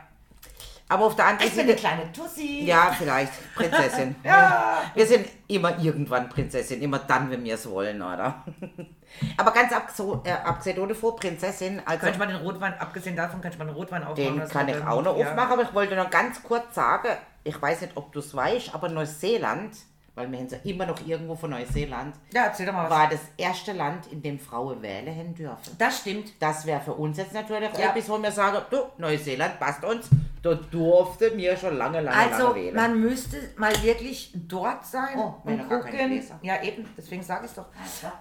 Aber 0.91 1.06
auf 1.06 1.15
der 1.15 1.25
anderen 1.25 1.47
Ich 1.47 1.56
bin 1.56 1.63
eine 1.63 1.71
Seite. 1.77 1.82
kleine 1.82 2.12
Tussi. 2.12 2.63
Ja, 2.65 2.93
vielleicht. 2.97 3.32
Prinzessin. 3.56 4.15
ja. 4.23 4.82
Wir 4.93 5.06
sind 5.06 5.25
immer 5.47 5.80
irgendwann 5.80 6.27
Prinzessin, 6.30 6.82
immer 6.82 6.99
dann, 6.99 7.32
wenn 7.32 7.43
wir 7.43 7.56
es 7.56 7.69
wollen, 7.69 8.01
oder? 8.01 8.43
Aber 9.38 9.51
ganz 9.51 9.71
abgeso- 9.73 10.25
äh, 10.25 10.32
abgesehen 10.32 10.80
ohne 10.80 10.93
vor 10.95 11.15
Prinzessin, 11.15 11.82
also 11.86 11.99
Könnte 12.06 12.19
man 12.19 12.27
den 12.30 12.38
Rotwein, 12.38 12.73
abgesehen 12.80 13.15
davon, 13.15 13.41
könnte 13.41 13.58
man 13.58 13.67
den 13.67 13.75
Rotwein 13.75 14.04
aufmachen. 14.04 14.39
den 14.39 14.49
kann 14.49 14.67
ich 14.69 14.86
auch 14.86 15.01
noch 15.01 15.17
ja. 15.17 15.27
aufmachen, 15.30 15.51
aber 15.54 15.62
ich 15.63 15.73
wollte 15.73 15.95
noch 15.95 16.10
ganz 16.10 16.41
kurz 16.43 16.75
sagen, 16.75 17.10
ich 17.43 17.62
weiß 17.62 17.82
nicht, 17.82 17.93
ob 17.95 18.12
du 18.13 18.19
es 18.19 18.34
weißt, 18.36 18.73
aber 18.75 18.88
Neuseeland, 18.89 19.75
weil 20.21 20.31
wir 20.31 20.39
sind 20.39 20.51
ja 20.51 20.57
immer 20.63 20.86
noch 20.86 21.05
irgendwo 21.05 21.36
von 21.36 21.49
Neuseeland, 21.49 22.15
Ja, 22.34 22.45
erzähl 22.45 22.65
doch 22.65 22.73
mal 22.73 22.84
was. 22.84 22.89
war 22.91 23.10
das 23.10 23.19
erste 23.38 23.73
Land, 23.73 24.07
in 24.12 24.21
dem 24.21 24.39
Frauen 24.39 24.81
wählen 24.81 25.07
haben 25.15 25.34
dürfen. 25.36 25.75
Das 25.77 25.99
stimmt. 25.99 26.31
Das 26.39 26.65
wäre 26.65 26.79
für 26.81 26.93
uns 26.93 27.17
jetzt 27.17 27.34
natürlich 27.34 27.69
Ja. 27.77 27.89
etwas, 27.89 28.07
wo 28.10 28.17
wir 28.21 28.31
sagen, 28.31 28.57
du, 28.69 28.77
Neuseeland 28.97 29.60
passt 29.60 29.84
uns, 29.84 30.07
da 30.43 30.55
durfte 30.55 31.31
mir 31.31 31.55
schon 31.55 31.77
lange, 31.77 32.01
lange, 32.01 32.17
Also, 32.34 32.43
lange 32.47 32.55
wählen. 32.55 32.75
man 32.75 32.99
müsste 32.99 33.38
mal 33.57 33.73
wirklich 33.84 34.31
dort 34.34 34.86
sein 34.86 35.15
Oh, 35.17 35.21
haben 35.45 35.60
und 35.60 35.69
gucken. 35.69 36.23
Ja, 36.41 36.62
eben, 36.63 36.88
deswegen 36.97 37.21
sage 37.23 37.45
ich 37.45 37.51
es 37.51 37.55
doch. 37.55 37.65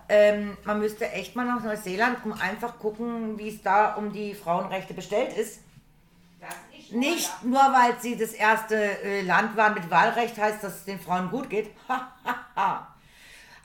Ähm, 0.08 0.56
man 0.64 0.78
müsste 0.80 1.10
echt 1.12 1.34
mal 1.36 1.46
nach 1.46 1.62
Neuseeland, 1.62 2.18
um 2.24 2.32
einfach 2.34 2.78
gucken, 2.78 3.38
wie 3.38 3.48
es 3.48 3.62
da 3.62 3.94
um 3.94 4.12
die 4.12 4.34
Frauenrechte 4.34 4.92
bestellt 4.94 5.32
ist. 5.34 5.60
Nicht 6.92 7.44
nur, 7.44 7.60
weil 7.60 8.00
sie 8.00 8.16
das 8.16 8.32
erste 8.32 8.76
äh, 8.76 9.22
Land 9.22 9.56
waren 9.56 9.74
mit 9.74 9.90
Wahlrecht, 9.90 10.38
heißt, 10.38 10.62
dass 10.62 10.76
es 10.76 10.84
den 10.84 11.00
Frauen 11.00 11.28
gut 11.30 11.50
geht. 11.50 11.70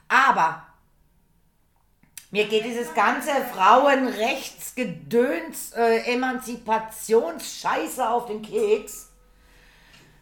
Aber 0.08 0.62
mir 2.30 2.46
geht 2.46 2.64
dieses 2.64 2.94
ganze 2.94 3.30
Frauenrechtsgedöns, 3.52 5.72
äh, 5.72 6.12
Emanzipationsscheiße 6.12 8.08
auf 8.08 8.26
den 8.26 8.40
Keks. 8.42 9.08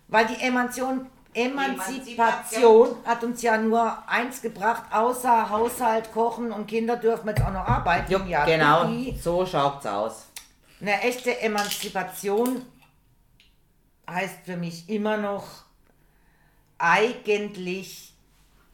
Weil 0.08 0.26
die 0.26 0.40
Emanzipation, 0.42 1.06
Emanzipation 1.32 2.96
hat 3.04 3.24
uns 3.24 3.40
ja 3.42 3.56
nur 3.58 4.08
eins 4.08 4.40
gebracht, 4.42 4.84
außer 4.92 5.50
Haushalt, 5.50 6.12
Kochen 6.12 6.52
und 6.52 6.66
Kinder 6.68 6.96
dürfen 6.96 7.28
jetzt 7.28 7.42
auch 7.42 7.52
noch 7.52 7.66
arbeiten. 7.66 8.12
Jupp, 8.12 8.28
ja, 8.28 8.44
genau, 8.44 8.88
so 9.20 9.44
schaut's 9.44 9.84
aus. 9.86 10.26
eine 10.80 11.00
echte 11.00 11.40
Emanzipation 11.40 12.64
heißt 14.08 14.38
für 14.44 14.56
mich 14.56 14.88
immer 14.88 15.16
noch 15.16 15.64
eigentlich 16.78 18.12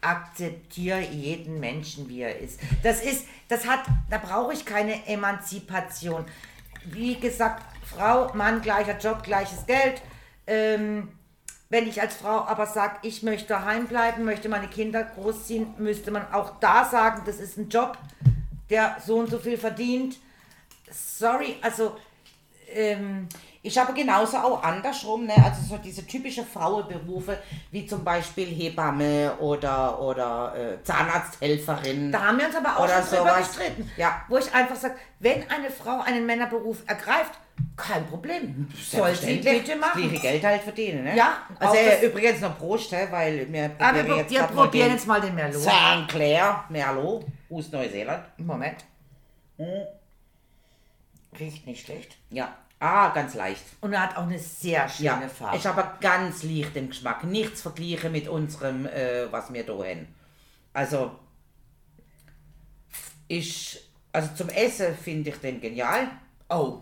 akzeptiere 0.00 1.00
jeden 1.00 1.60
Menschen, 1.60 2.08
wie 2.08 2.22
er 2.22 2.38
ist. 2.38 2.60
Das 2.82 3.02
ist, 3.02 3.26
das 3.48 3.66
hat, 3.66 3.80
da 4.08 4.18
brauche 4.18 4.52
ich 4.52 4.64
keine 4.64 5.06
Emanzipation. 5.06 6.24
Wie 6.84 7.16
gesagt, 7.20 7.62
Frau, 7.84 8.32
Mann, 8.34 8.62
gleicher 8.62 8.98
Job, 8.98 9.22
gleiches 9.22 9.66
Geld. 9.66 10.00
Ähm, 10.46 11.10
Wenn 11.68 11.86
ich 11.86 12.00
als 12.00 12.16
Frau 12.16 12.46
aber 12.46 12.66
sage, 12.66 12.96
ich 13.02 13.22
möchte 13.22 13.48
daheim 13.48 13.86
bleiben, 13.86 14.24
möchte 14.24 14.48
meine 14.48 14.68
Kinder 14.68 15.04
großziehen, 15.04 15.74
müsste 15.78 16.10
man 16.10 16.32
auch 16.32 16.58
da 16.58 16.84
sagen, 16.84 17.22
das 17.26 17.36
ist 17.36 17.58
ein 17.58 17.68
Job, 17.68 17.96
der 18.70 18.96
so 19.04 19.18
und 19.18 19.30
so 19.30 19.38
viel 19.38 19.58
verdient. 19.58 20.16
Sorry, 20.90 21.56
also 21.62 21.96
ähm, 22.72 23.28
Ich 23.62 23.76
habe 23.76 23.92
genauso 23.92 24.38
auch 24.38 24.62
andersrum, 24.62 25.26
ne? 25.26 25.34
also 25.36 25.60
so 25.62 25.76
diese 25.76 26.06
typische 26.06 26.44
Frauenberufe, 26.44 27.38
wie 27.70 27.86
zum 27.86 28.02
Beispiel 28.02 28.46
Hebamme 28.46 29.36
oder, 29.38 30.00
oder 30.00 30.54
äh, 30.56 30.82
Zahnarzthelferin. 30.82 32.10
Da 32.10 32.28
haben 32.28 32.38
wir 32.38 32.46
uns 32.46 32.56
aber 32.56 32.78
auch 32.78 32.84
Oder 32.84 33.02
schon 33.02 33.18
drüber 33.18 33.36
gestritten. 33.36 33.90
Ja. 33.98 34.22
Wo 34.28 34.38
ich 34.38 34.50
einfach 34.54 34.76
sage, 34.76 34.94
wenn 35.18 35.50
eine 35.50 35.70
Frau 35.70 36.00
einen 36.00 36.24
Männerberuf 36.24 36.78
ergreift, 36.86 37.32
kein 37.76 38.06
Problem. 38.06 38.66
Soll 38.74 39.14
sie 39.14 39.36
bitte 39.36 39.76
machen. 39.76 40.10
Geld 40.10 40.42
halt 40.42 40.62
verdienen, 40.62 41.04
ne? 41.04 41.14
Ja, 41.14 41.42
Also 41.58 41.76
äh, 41.76 42.06
übrigens 42.06 42.40
noch 42.40 42.58
Prost, 42.58 42.92
weil 42.92 43.52
wir 43.52 43.70
Aber 43.78 43.98
probieren 43.98 44.06
wir, 44.06 44.30
wir 44.30 44.38
grad 44.38 44.54
mal 44.54 44.62
probieren 44.64 44.88
den 44.88 44.96
jetzt 44.96 45.06
mal 45.06 45.20
den 45.20 45.34
Merlot. 45.34 45.60
St. 45.60 46.08
Clair 46.08 46.64
Merlot 46.70 47.26
aus 47.50 47.70
Neuseeland. 47.70 48.24
Moment. 48.38 48.84
Riecht 51.38 51.66
nicht 51.66 51.84
schlecht. 51.84 52.16
Ja. 52.30 52.54
Ah, 52.82 53.10
ganz 53.10 53.34
leicht. 53.34 53.62
Und 53.82 53.92
er 53.92 54.02
hat 54.04 54.16
auch 54.16 54.22
eine 54.22 54.38
sehr 54.38 54.88
schöne 54.88 55.04
Ja, 55.06 55.28
Farbe. 55.28 55.56
ist 55.58 55.66
aber 55.66 55.98
ganz 56.00 56.42
leicht 56.42 56.74
im 56.76 56.88
Geschmack. 56.88 57.24
Nichts 57.24 57.60
vergleichen 57.60 58.10
mit 58.10 58.26
unserem, 58.26 58.86
äh, 58.86 59.30
was 59.30 59.52
wir 59.52 59.64
da 59.66 59.74
haben. 59.74 60.08
Also, 60.72 61.10
ich, 63.28 63.80
also 64.12 64.30
zum 64.34 64.48
Essen 64.48 64.96
finde 64.96 65.30
ich 65.30 65.36
den 65.36 65.60
genial. 65.60 66.08
oh, 66.48 66.78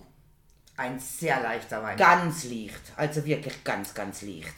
ein 0.76 1.00
sehr 1.00 1.40
leichter 1.42 1.82
Wein. 1.82 1.96
Ganz 1.96 2.44
leicht. 2.44 2.80
Also 2.96 3.24
wirklich 3.24 3.64
ganz, 3.64 3.92
ganz 3.92 4.22
leicht. 4.22 4.54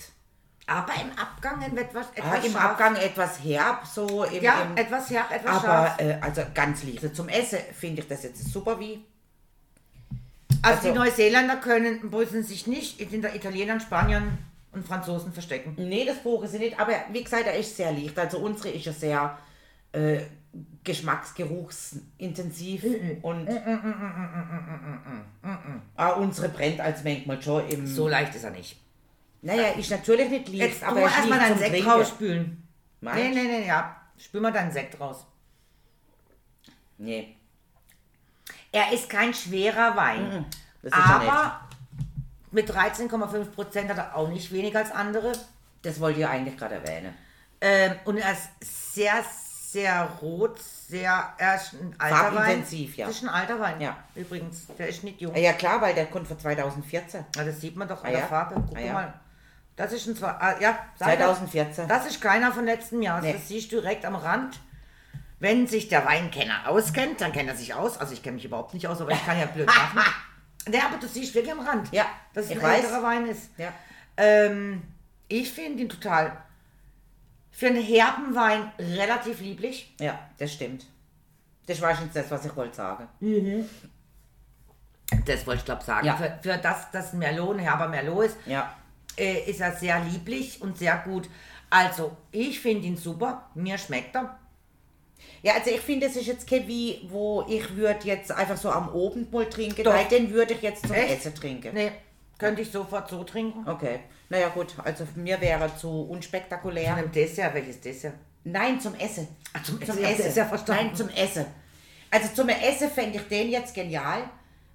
aber 0.67 0.93
im 1.01 1.11
Abgang 1.19 1.63
etwas, 1.75 2.07
Ah, 2.09 2.13
etwas 2.37 2.45
Im 2.45 2.53
scharf. 2.53 2.65
Abgang 2.73 2.97
etwas 2.97 3.43
herb, 3.43 3.87
so 3.87 4.25
im, 4.25 4.43
Ja, 4.43 4.61
im, 4.63 4.77
etwas 4.77 5.09
herb, 5.11 5.31
etwas 5.33 5.51
aber 5.65 5.87
scharf. 5.87 6.01
äh, 6.01 6.19
also 6.21 6.43
ganz 6.55 6.85
leicht. 6.85 7.17
Zum 7.17 7.29
Essen 7.31 7.59
finde 7.73 8.03
ich 8.03 8.09
das 8.09 8.23
jetzt 8.25 8.45
super 8.53 8.79
wie. 8.79 9.03
Also, 10.63 10.83
die 10.83 10.89
also- 10.89 11.01
Neuseeländer 11.05 11.57
können, 11.57 12.11
müssen 12.11 12.43
sich 12.43 12.67
nicht 12.67 13.01
hinter 13.01 13.35
Italienern, 13.35 13.81
Spaniern 13.81 14.39
und 14.73 14.87
Franzosen 14.87 15.33
verstecken. 15.33 15.75
Nee, 15.77 16.05
das 16.05 16.19
brauchen 16.23 16.47
sie 16.49 16.59
nicht, 16.59 16.79
aber 16.79 16.93
wie 17.13 17.23
gesagt, 17.25 17.47
er 17.47 17.57
ist 17.59 17.77
sehr 17.77 17.93
leicht. 17.93 18.19
Also 18.19 18.39
unsere 18.39 18.69
ist 18.71 18.85
ja 18.87 18.93
sehr 18.93 19.39
äh, 19.93 20.21
geschmacksgeruchsintensiv 20.85 22.85
und 23.23 23.49
ah, 25.97 26.11
unsere 26.11 26.49
brennt 26.49 26.81
als 26.81 27.03
manchmal 27.05 27.41
schon 27.43 27.69
im. 27.69 27.87
So 27.87 28.09
leicht 28.09 28.35
ist 28.35 28.45
er 28.45 28.51
nicht. 28.51 28.77
naja, 29.43 29.69
ist 29.71 29.91
natürlich 29.91 30.29
nicht 30.31 30.49
leicht, 30.49 30.61
Jetzt 30.75 30.85
aber 30.85 31.05
ist 31.07 31.17
erstmal 31.17 31.39
deinen 31.39 31.59
Sekt 31.59 31.71
Trinken. 31.73 31.91
rausspülen. 31.91 32.69
Nee, 33.01 33.11
Meinst? 33.11 33.35
nee, 33.35 33.43
nee, 33.45 33.67
ja. 33.67 33.97
Spül 34.19 34.41
mal 34.43 34.53
deinen 34.53 34.71
Sekt 34.71 35.01
raus. 35.01 35.27
Nee, 36.99 37.35
Er 38.73 38.93
ist 38.93 39.09
kein 39.11 39.35
schwerer 39.35 39.97
Wein. 39.97 40.47
nicht. 40.83 40.95
aber 40.95 41.61
mit 42.53 42.71
13,5 42.71 43.45
Prozent 43.53 43.91
hat 43.91 43.99
er 43.99 44.17
auch 44.17 44.29
nicht 44.29 44.51
weniger 44.53 44.79
als 44.81 44.91
andere. 44.93 45.33
Das 45.83 46.01
wollte 46.01 46.21
ich 46.21 46.27
eigentlich 46.27 46.57
gerade 46.57 46.77
erwähnen. 46.77 47.15
Ähm, 47.61 47.93
und 48.05 48.17
er 48.19 48.33
ist 48.33 48.49
sehr, 48.95 49.25
sehr 49.73 50.03
rot, 50.23 50.59
sehr, 50.61 51.33
er 51.39 51.57
ist 51.57 51.75
ein 51.75 51.95
alter 51.99 52.17
Wein. 52.17 52.35
Farbintensiv, 52.35 52.97
ja. 52.97 53.07
Das 53.07 53.17
ist 53.17 53.23
ein 53.23 53.29
alter 53.29 53.61
Wein, 53.61 53.81
Ja. 53.81 53.97
übrigens. 54.15 54.67
Der 54.79 54.89
ist 54.89 55.05
nicht 55.05 55.21
jung. 55.21 55.35
Ah, 55.35 55.39
Ja 55.39 55.53
klar, 55.53 55.81
weil 55.81 55.95
der 55.95 56.07
kommt 56.07 56.27
von 56.27 56.39
2014. 56.39 57.25
Ja, 57.37 57.45
das 57.45 57.61
sieht 57.61 57.77
man 57.77 57.87
doch 57.89 58.03
an 58.03 58.09
Ah, 58.09 58.11
der 58.13 58.21
ja? 58.21 58.27
Farbe. 58.27 58.55
Guck 58.69 58.77
Ah, 58.77 58.81
ja. 58.81 58.93
mal. 58.93 59.15
Das 59.77 59.93
ist 59.93 60.07
ein 60.07 60.17
zwei, 60.17 60.29
ah, 60.29 60.57
ja, 60.61 60.79
sag 60.99 61.09
das. 61.19 61.39
2014. 61.39 61.89
Das 61.89 62.07
ist 62.07 62.21
keiner 62.21 62.53
von 62.53 62.65
letztem 62.65 63.01
Jahr. 63.03 63.21
Nee. 63.21 63.33
Das 63.33 63.49
siehst 63.49 63.71
du 63.73 63.81
direkt 63.81 64.05
am 64.05 64.15
Rand. 64.17 64.59
Wenn 65.41 65.67
sich 65.67 65.89
der 65.89 66.05
Weinkenner 66.05 66.69
auskennt, 66.69 67.21
dann 67.21 67.33
kennt 67.33 67.49
er 67.49 67.57
sich 67.57 67.75
aus. 67.75 67.99
Also 67.99 68.13
ich 68.13 68.23
kenne 68.23 68.37
mich 68.37 68.45
überhaupt 68.45 68.75
nicht 68.75 68.87
aus, 68.87 69.01
aber 69.01 69.11
ich 69.13 69.25
kann 69.25 69.39
ja 69.39 69.47
blöd 69.47 69.67
machen. 69.67 70.01
Ja, 70.71 70.87
aber 70.87 70.99
du 70.99 71.09
siehst 71.09 71.35
wirklich 71.35 71.53
am 71.53 71.61
Rand, 71.61 71.91
Ja, 71.93 72.05
dass 72.35 72.45
es 72.45 72.51
ich 72.53 72.57
ein 72.59 72.63
weiß. 72.63 72.85
älterer 72.85 73.03
Wein 73.03 73.27
ist. 73.27 73.51
Ja. 73.57 73.73
Ähm, 74.19 74.83
ich 75.29 75.51
finde 75.51 75.83
ihn 75.83 75.89
total 75.89 76.37
für 77.51 77.67
einen 77.69 77.83
herben 77.83 78.35
Wein 78.35 78.71
relativ 78.79 79.41
lieblich. 79.41 79.95
ja, 79.99 80.19
das 80.39 80.53
stimmt. 80.53 80.87
Das 81.67 81.81
war 81.81 81.95
schon 81.97 82.11
das, 82.13 82.31
was 82.31 82.45
ich 82.45 82.55
wollte 82.57 82.77
sagen. 82.77 83.09
Das 85.27 85.47
wollte 85.47 85.61
ich 85.61 85.65
glaube 85.65 85.83
sagen. 85.85 86.07
Ja. 86.07 86.17
Für, 86.17 86.39
für 86.43 86.59
das, 86.59 86.91
dass 86.91 87.13
ein 87.13 87.19
Merlot 87.19 87.57
ein 87.57 87.61
herber 87.61 87.89
Merlot 87.89 88.27
ist, 88.27 88.37
Ja. 88.47 88.75
äh, 89.17 89.51
ist 89.51 89.61
er 89.61 89.73
sehr 89.77 90.01
lieblich 90.01 90.61
und 90.63 90.79
sehr 90.79 90.99
gut. 90.99 91.29
Also, 91.71 92.17
ich 92.33 92.61
finde 92.61 92.87
ihn 92.87 92.97
super. 92.97 93.49
Mir 93.55 93.79
schmeckt 93.79 94.15
er. 94.17 94.37
Ja, 95.43 95.55
also 95.55 95.71
ich 95.71 95.81
finde, 95.81 96.07
es 96.07 96.17
ist 96.17 96.27
jetzt 96.27 96.49
kein 96.49 96.67
wie, 96.69 97.01
wo 97.09 97.45
ich 97.49 97.77
würde 97.77 98.07
jetzt 98.07 98.31
einfach 98.31 98.57
so 98.57 98.71
am 98.71 98.89
Abend 98.89 99.33
mal 99.33 99.49
trinken. 99.49 99.83
Doch. 99.83 99.93
Nein, 99.93 100.09
den 100.11 100.31
würde 100.31 100.55
ich 100.55 100.63
jetzt 100.63 100.87
zum 100.87 100.95
Echt? 100.95 101.19
Essen 101.19 101.35
trinken. 101.35 101.75
Nee, 101.75 101.93
könnte 102.39 102.63
ich 102.63 102.71
sofort 102.71 103.09
so 103.09 103.25
trinken. 103.25 103.69
Okay. 103.69 104.01
Naja 104.29 104.49
gut, 104.49 104.75
also 104.85 105.05
für 105.07 105.19
mir 105.19 105.41
wäre 105.41 105.75
zu 105.77 105.89
unspektakulär. 106.03 106.91
Von 106.91 106.99
einem 106.99 107.13
Dessert, 107.13 107.55
welches 107.55 107.81
Dessert? 107.81 108.15
Nein, 108.45 108.81
zum 108.81 108.95
Essen. 108.95 109.29
Ah, 109.53 109.63
zum 109.63 109.81
zum 109.81 109.99
Essen, 109.99 110.05
Essen. 110.05 110.27
ist 110.27 110.37
ja 110.37 110.45
verstanden. 110.47 110.87
Nein, 110.87 110.97
zum 110.97 111.09
Essen. 111.11 111.47
Also 112.11 112.29
zum 112.35 112.49
Essen 112.49 112.91
fände 112.91 113.19
ich 113.19 113.29
den 113.29 113.51
jetzt 113.51 113.75
genial, 113.75 114.29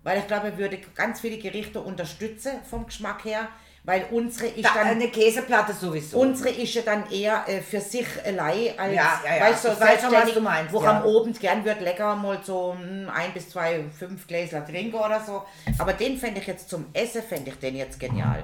weil 0.03 0.19
ich 0.19 0.27
glaube, 0.27 0.47
er 0.47 0.57
würde 0.57 0.77
ganz 0.93 1.19
viele 1.19 1.37
Gerichte 1.37 1.81
unterstützen 1.81 2.53
vom 2.69 2.85
Geschmack 2.85 3.25
her, 3.25 3.49
weil 3.85 4.05
unsere 4.11 4.47
ist 4.47 4.65
Da, 4.65 4.73
dann 4.73 4.87
eine 4.87 5.09
Käseplatte 5.09 5.71
sowieso. 5.73 6.19
Unsere 6.19 6.49
ist 6.49 6.73
ja 6.73 6.81
dann 6.81 7.09
eher 7.11 7.43
äh, 7.47 7.61
für 7.61 7.79
sich 7.79 8.07
allein 8.25 8.77
als, 8.79 8.93
Ja, 8.95 9.21
ja, 9.23 9.35
ja. 9.37 9.41
weißt 9.43 9.65
du, 9.65 9.69
Ich 9.69 9.79
weiß 9.79 10.01
schon, 10.01 10.11
was 10.13 10.33
du 10.33 10.41
meinst, 10.41 10.73
wo 10.73 10.81
ja. 10.83 10.89
am 10.89 11.03
Abend 11.03 11.39
gern 11.39 11.63
wird 11.63 11.81
lecker 11.81 12.15
mal 12.15 12.39
so 12.43 12.73
mm, 12.73 13.09
ein 13.09 13.31
bis 13.33 13.49
zwei, 13.49 13.83
fünf 13.97 14.25
Gläser 14.25 14.65
trinken 14.65 14.95
oder 14.95 15.21
so. 15.21 15.43
Aber 15.77 15.93
den 15.93 16.17
fände 16.17 16.39
ich 16.41 16.47
jetzt 16.47 16.67
zum 16.69 16.87
Essen, 16.93 17.21
fände 17.21 17.51
ich 17.51 17.59
den 17.59 17.75
jetzt 17.75 17.99
genial. 17.99 18.43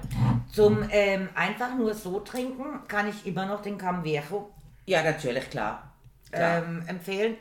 Zum 0.54 0.88
ähm, 0.91 1.30
einfach 1.34 1.75
nur 1.75 1.95
so 1.95 2.19
trinken 2.19 2.82
kann 2.88 3.10
ich 3.10 3.25
immer 3.25 3.45
noch 3.47 3.62
den 3.63 3.77
Camviejo 3.80 4.51
Ja, 4.86 5.01
natürlich, 5.01 5.49
klar. 5.49 5.91
klar. 6.32 6.58
ähm, 6.60 6.84
empfehlen. 6.88 7.36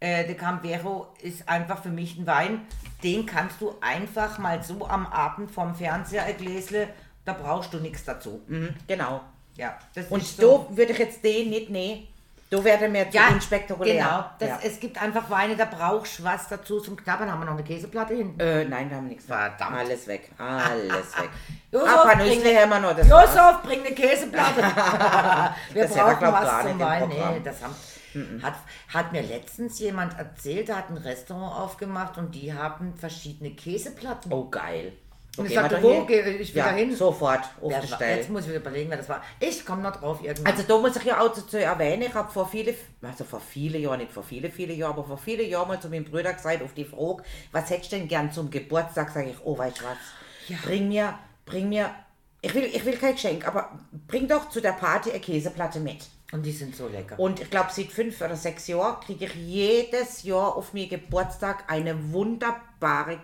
Äh, 0.00 0.26
der 0.26 0.34
Camviejo 0.34 1.06
ist 1.22 1.48
einfach 1.48 1.80
für 1.80 1.90
mich 1.90 2.18
ein 2.18 2.26
Wein, 2.26 2.62
den 3.04 3.24
kannst 3.26 3.60
du 3.60 3.74
einfach 3.80 4.38
mal 4.38 4.60
so 4.60 4.84
am 4.88 5.06
Abend 5.06 5.48
vom 5.52 5.76
Fernseher 5.76 6.24
ein 6.24 6.36
Gläsle, 6.36 6.88
da 7.24 7.32
brauchst 7.32 7.72
du 7.74 7.78
nichts 7.78 8.04
dazu. 8.04 8.42
Mhm, 8.46 8.74
genau. 8.86 9.20
Ja, 9.56 9.78
Und 10.10 10.24
so. 10.24 10.66
da 10.70 10.76
würde 10.76 10.92
ich 10.92 10.98
jetzt 10.98 11.22
den 11.22 11.50
nicht 11.50 11.68
nehmen. 11.70 12.08
Da 12.48 12.62
wäre 12.62 12.86
mir 12.88 13.10
zu 13.10 13.16
Ja, 13.16 13.28
unspektakulär. 13.28 13.94
genau. 13.94 14.24
Das, 14.38 14.48
ja. 14.48 14.58
Es 14.62 14.78
gibt 14.78 15.00
einfach 15.00 15.30
Weine, 15.30 15.56
da 15.56 15.64
brauchst 15.64 16.18
du 16.18 16.24
was 16.24 16.48
dazu 16.48 16.80
zum 16.80 16.96
Knabbern. 16.96 17.30
Haben 17.32 17.40
wir 17.40 17.44
noch 17.46 17.52
eine 17.54 17.62
Käseplatte 17.64 18.14
hinten? 18.14 18.38
äh, 18.38 18.64
nein, 18.66 18.90
wir 18.90 18.98
haben 18.98 19.08
nichts. 19.08 19.24
Verdammt. 19.24 19.74
Alles 19.74 20.06
weg. 20.06 20.30
Alles 20.36 21.16
weg. 21.18 21.30
Josef, 21.70 21.88
Ah, 21.88 22.02
paar 22.02 22.16
bring- 22.16 22.42
Nüsse 22.42 22.60
haben 22.60 22.68
wir 22.70 22.78
noch. 22.80 22.94
Das. 22.94 23.08
Josef, 23.08 23.62
bring 23.62 23.80
eine 23.80 23.94
Käseplatte. 23.94 24.60
Wir 25.72 25.82
Das 25.84 25.94
brauchen 25.94 26.20
was 26.32 26.62
zum 26.66 26.78
Wein. 26.80 27.08
Nee, 27.08 27.40
das 27.42 27.56
haben, 27.62 28.42
hat, 28.42 28.54
hat 28.92 29.12
mir 29.12 29.22
letztens 29.22 29.78
jemand 29.78 30.18
erzählt, 30.18 30.68
der 30.68 30.76
hat 30.76 30.90
ein 30.90 30.98
Restaurant 30.98 31.56
aufgemacht 31.58 32.18
und 32.18 32.34
die 32.34 32.52
haben 32.52 32.94
verschiedene 32.98 33.52
Käseplatten. 33.52 34.30
Oh, 34.30 34.50
geil. 34.50 34.92
Und 35.38 35.46
ich 35.46 35.52
gehen 35.52 35.62
wir 35.62 35.70
sagte, 35.70 35.82
wo 35.82 36.04
gehe 36.04 36.28
ich 36.36 36.54
wieder 36.54 36.66
ja, 36.66 36.72
hin? 36.72 36.94
Sofort 36.94 37.40
auf 37.62 37.72
war- 37.72 37.82
Stelle. 37.82 38.16
Jetzt 38.16 38.28
muss 38.28 38.42
ich 38.42 38.48
wieder 38.48 38.60
überlegen, 38.60 38.90
wer 38.90 38.98
das 38.98 39.08
war. 39.08 39.22
Ich 39.40 39.64
komme 39.64 39.80
noch 39.80 39.96
drauf 39.96 40.22
irgendwann. 40.22 40.52
Also 40.52 40.62
da 40.68 40.78
muss 40.78 40.94
ich 40.96 41.04
ja 41.04 41.20
auch 41.20 41.32
dazu 41.32 41.56
erwähnen, 41.56 42.02
ich 42.02 42.14
habe 42.14 42.30
vor 42.30 42.46
viele, 42.46 42.74
also 43.00 43.24
vor 43.24 43.40
viele 43.40 43.78
Jahren, 43.78 44.00
nicht 44.00 44.12
vor 44.12 44.22
viele, 44.22 44.50
viele 44.50 44.74
Jahren, 44.74 44.92
aber 44.92 45.04
vor 45.04 45.16
viele 45.16 45.42
Jahren 45.44 45.68
mal 45.68 45.80
zu 45.80 45.88
meinem 45.88 46.04
Bruder 46.04 46.34
gesagt, 46.34 46.62
auf 46.62 46.74
die 46.74 46.84
Frage, 46.84 47.22
was 47.50 47.70
hättest 47.70 47.92
du 47.92 47.96
denn 47.96 48.08
gern 48.08 48.30
zum 48.30 48.50
Geburtstag, 48.50 49.10
sage 49.10 49.30
ich, 49.30 49.36
oh 49.42 49.56
weißt 49.56 49.80
du 49.80 49.84
was, 49.84 50.60
bring 50.64 50.88
mir, 50.88 51.18
bring 51.46 51.70
mir, 51.70 51.90
ich 52.42 52.52
will, 52.54 52.64
ich 52.64 52.84
will 52.84 52.98
kein 52.98 53.14
Geschenk, 53.14 53.46
aber 53.48 53.78
bring 54.06 54.28
doch 54.28 54.50
zu 54.50 54.60
der 54.60 54.72
Party 54.72 55.10
eine 55.12 55.20
Käseplatte 55.20 55.80
mit. 55.80 56.04
und 56.32 56.44
die 56.44 56.52
sind 56.52 56.76
so 56.76 56.88
lecker. 56.88 57.18
Und 57.18 57.40
ich 57.40 57.48
glaube, 57.50 57.68
seit 57.70 57.86
fünf 57.86 58.20
oder 58.20 58.36
sechs 58.36 58.66
Jahren 58.66 59.00
kriege 59.00 59.24
ich 59.26 59.34
jedes 59.34 60.24
Jahr 60.24 60.56
auf 60.56 60.74
meinen 60.74 60.88
Geburtstag 60.90 61.64
eine 61.68 62.12
wunderbare 62.12 62.60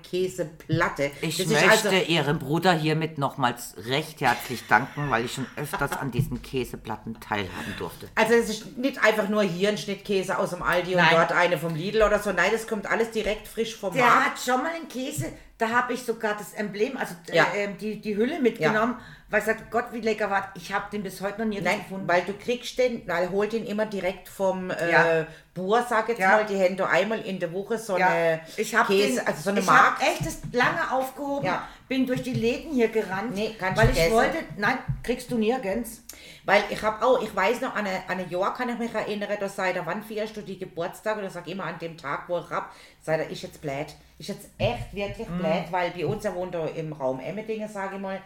Käseplatte. 0.02 1.10
Ich 1.20 1.36
Das 1.36 1.46
ist 1.46 1.52
möchte 1.52 1.88
also- 1.90 1.90
Ihrem 1.90 2.38
Bruder 2.38 2.72
hiermit 2.72 3.18
nochmals 3.18 3.74
recht 3.86 4.20
herzlich 4.20 4.66
danken, 4.68 5.10
weil 5.10 5.24
ich 5.24 5.32
schon 5.34 5.46
öfters 5.56 5.92
an 5.92 6.10
diesen 6.10 6.42
Käseplatten 6.42 7.18
teilhaben 7.20 7.74
durfte. 7.78 8.08
Also 8.14 8.34
es 8.34 8.48
ist 8.48 8.76
nicht 8.78 9.02
einfach 9.02 9.28
nur 9.28 9.42
hier 9.42 9.70
ein 9.70 9.78
Schnittkäse 9.78 10.38
aus 10.38 10.50
dem 10.50 10.62
Aldi 10.62 10.92
und 10.94 10.98
Nein. 11.00 11.10
dort 11.12 11.32
eine 11.32 11.58
vom 11.58 11.74
Lidl 11.74 12.02
oder 12.02 12.18
so. 12.18 12.32
Nein, 12.32 12.50
das 12.52 12.66
kommt 12.66 12.86
alles 12.86 13.10
direkt 13.10 13.48
frisch 13.48 13.76
vom 13.76 13.92
Der 13.94 14.04
Markt. 14.04 14.26
hat 14.26 14.38
schon 14.38 14.62
mal 14.62 14.72
einen 14.72 14.88
Käse, 14.88 15.32
da 15.58 15.68
habe 15.70 15.92
ich 15.92 16.02
sogar 16.04 16.36
das 16.36 16.54
Emblem, 16.54 16.96
also 16.96 17.14
Ja. 17.32 17.46
äh, 17.54 17.74
die, 17.74 18.00
die 18.00 18.16
Hülle 18.16 18.40
mitgenommen, 18.40 18.96
weil 19.28 19.40
ich 19.40 19.46
sagte, 19.46 19.64
Gott, 19.70 19.86
wie 19.90 20.00
lecker 20.00 20.30
war 20.30 20.52
Ich 20.54 20.72
habe 20.72 20.86
den 20.92 21.02
bis 21.02 21.20
heute 21.20 21.40
noch 21.40 21.46
nirgends 21.46 21.70
Nein, 21.70 21.82
gefunden. 21.82 22.08
weil 22.08 22.22
du 22.22 22.32
kriegst 22.32 22.78
den, 22.78 23.06
weil 23.08 23.28
holt 23.30 23.52
den 23.52 23.66
immer 23.66 23.84
direkt 23.84 24.28
vom 24.28 24.70
äh, 24.70 24.90
Ja. 24.90 25.26
Bur, 25.54 25.84
sag 25.88 26.08
jetzt 26.08 26.20
Ja. 26.20 26.28
mal, 26.30 26.46
die 26.46 26.76
da 26.76 26.86
einmal 26.86 27.20
in 27.20 27.40
der 27.40 27.52
Woche 27.52 27.76
so 27.76 27.98
Ja, 27.98 28.06
eine 28.06 28.40
ich 28.56 28.72
habe 28.74 28.86
Käse, 28.94 29.26
also 29.26 29.42
so 29.42 29.50
eine 29.50 29.58
ich 29.60 29.66
Markt. 29.66 30.00
hab 30.00 30.08
echt 30.08 30.24
das 30.24 30.38
lange 30.52 30.92
aufgehoben, 30.92 31.46
Ja. 31.46 31.66
bin 31.88 32.06
durch 32.06 32.22
die 32.22 32.34
Läden 32.34 32.72
hier 32.72 32.88
gerannt, 32.88 33.34
Nee, 33.34 33.56
weil 33.58 33.90
ich 33.90 33.94
vergessen. 33.96 34.12
wollte, 34.12 34.38
nein, 34.56 34.78
kriegst 35.02 35.28
du 35.30 35.36
nirgends. 35.38 36.04
Weil 36.44 36.62
ich 36.70 36.80
habe 36.82 37.04
auch, 37.04 37.20
ich 37.20 37.34
weiß 37.34 37.60
noch, 37.62 37.74
an 37.74 37.84
eine, 37.86 38.08
an 38.08 38.18
ein 38.20 38.30
Jahr 38.30 38.54
kann 38.54 38.68
ich 38.70 38.78
mich 38.78 38.94
erinnern, 38.94 39.28
da 39.38 39.48
sei 39.48 39.72
da, 39.72 39.84
wann 39.84 40.02
feierst 40.02 40.36
du 40.36 40.40
die 40.40 40.58
Geburtstag? 40.58 41.18
Und 41.18 41.24
ich 41.24 41.32
sage 41.32 41.50
immer 41.50 41.64
an 41.64 41.78
dem 41.80 41.98
Tag, 41.98 42.28
wo 42.28 42.38
ich 42.38 42.48
hab, 42.48 42.72
sei 43.02 43.16
da, 43.18 43.24
ist 43.24 43.42
jetzt 43.42 43.60
blöd. 43.60 43.86
Ist 44.18 44.28
jetzt 44.30 44.48
echt 44.58 44.92
wirklich 44.94 45.28
Mhm. 45.28 45.38
blöd, 45.38 45.64
weil 45.70 45.90
bei 45.92 46.04
uns, 46.06 46.24
er 46.24 46.34
wohnt 46.34 46.54
da 46.54 46.66
im 46.66 46.92
Raum 46.92 47.20
Emmendingen, 47.20 47.68
sage 47.68 47.96
ich 47.96 48.00
mal, 48.02 48.20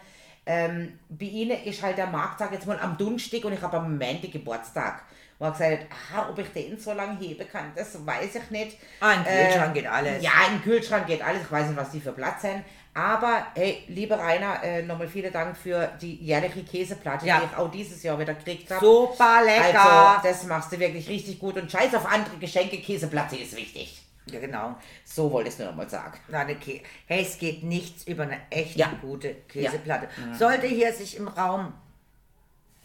ähm, 0.45 0.99
bei 1.09 1.25
ihnen 1.25 1.63
ist 1.63 1.81
halt 1.81 1.97
der 1.97 2.07
Markt, 2.07 2.39
sag 2.39 2.51
jetzt 2.51 2.65
mal, 2.67 2.79
am 2.79 2.97
Dunstig 2.97 3.45
und 3.45 3.53
ich 3.53 3.61
habe 3.61 3.77
am 3.77 3.97
Montag 3.97 4.31
Geburtstag. 4.31 5.03
Wo 5.39 5.45
er 5.45 5.51
gesagt 5.51 5.71
hat, 5.71 5.87
aha, 5.91 6.29
ob 6.29 6.37
ich 6.39 6.47
den 6.49 6.77
so 6.79 6.93
lange 6.93 7.17
heben 7.19 7.47
kann, 7.49 7.71
das 7.75 8.05
weiß 8.05 8.35
ich 8.35 8.49
nicht. 8.51 8.77
Ah, 8.99 9.13
im 9.13 9.23
Kühlschrank 9.23 9.73
geht 9.73 9.87
alles. 9.87 10.21
Ja, 10.23 10.31
im 10.51 10.61
Kühlschrank 10.61 11.07
geht 11.07 11.21
alles. 11.23 11.41
Ich 11.43 11.51
weiß 11.51 11.67
nicht, 11.67 11.77
was 11.77 11.91
die 11.91 11.99
für 12.01 12.11
Platz 12.11 12.43
haben. 12.43 12.63
Aber, 12.95 13.47
hey, 13.55 13.83
lieber 13.87 14.19
Rainer, 14.19 14.61
äh, 14.63 14.83
nochmal 14.83 15.07
vielen 15.07 15.33
Dank 15.33 15.57
für 15.57 15.91
die 15.99 16.15
jährliche 16.17 16.63
Käseplatte, 16.63 17.25
Ja. 17.25 17.39
die 17.39 17.45
ich 17.51 17.57
auch 17.57 17.71
dieses 17.71 18.03
Jahr 18.03 18.19
wieder 18.19 18.35
gekriegt 18.35 18.69
habe. 18.69 18.85
Super 18.85 19.41
lecker. 19.43 19.81
Also, 20.21 20.27
das 20.27 20.43
machst 20.45 20.71
du 20.71 20.79
wirklich 20.79 21.09
richtig 21.09 21.39
gut. 21.39 21.57
Und 21.57 21.71
scheiß 21.71 21.95
auf 21.95 22.05
andere 22.05 22.37
Geschenke, 22.37 22.77
Käseplatte 22.77 23.35
ist 23.35 23.55
wichtig. 23.55 24.02
Ja, 24.25 24.39
genau. 24.39 24.75
So 25.03 25.31
wollte 25.31 25.49
ich 25.49 25.53
es 25.55 25.59
nur 25.59 25.69
nochmal 25.69 25.89
sagen. 25.89 26.17
Eine 26.31 26.55
Kä 26.55 26.81
hey, 27.07 27.21
es 27.21 27.37
geht 27.37 27.63
nichts 27.63 28.05
über 28.07 28.23
eine 28.23 28.39
echt 28.49 28.75
Ja. 28.77 28.91
gute 29.01 29.33
Käseplatte. 29.47 30.07
Sollte 30.37 30.67
hier 30.67 30.93
sich 30.93 31.17
im 31.17 31.27
Raum 31.27 31.73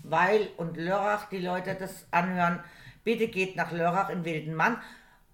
Weil 0.03 0.48
und 0.57 0.77
Lörrach 0.77 1.29
die 1.29 1.38
Leute 1.38 1.74
das 1.74 2.07
anhören, 2.12 2.61
bitte 3.05 3.29
geht 3.29 3.57
nach 3.57 3.72
Lörrach 3.72 4.11
in 4.11 4.24
Wildenmann. 4.24 4.81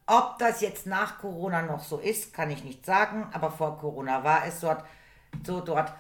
Ob 0.07 0.39
das 0.39 0.61
jetzt 0.61 0.87
nach 0.87 1.19
Corona 1.19 1.63
noch 1.63 1.83
so 1.83 1.99
ist, 1.99 2.35
kann 2.35 2.51
ich 2.51 2.65
nicht 2.65 2.85
sagen, 2.85 3.27
aber 3.33 3.51
vor 3.51 3.79
Corona 3.79 4.25
war 4.25 4.47
es 4.47 4.61
dort 4.61 4.85
so 5.47 5.61
dort 5.61 5.93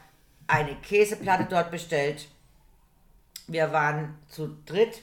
eine 0.47 0.77
Käseplatte 0.77 1.45
dort 1.45 1.71
bestellt. 1.71 2.29
Wir 3.47 3.73
waren 3.73 4.19
zu 4.29 4.57
dritt. 4.67 5.03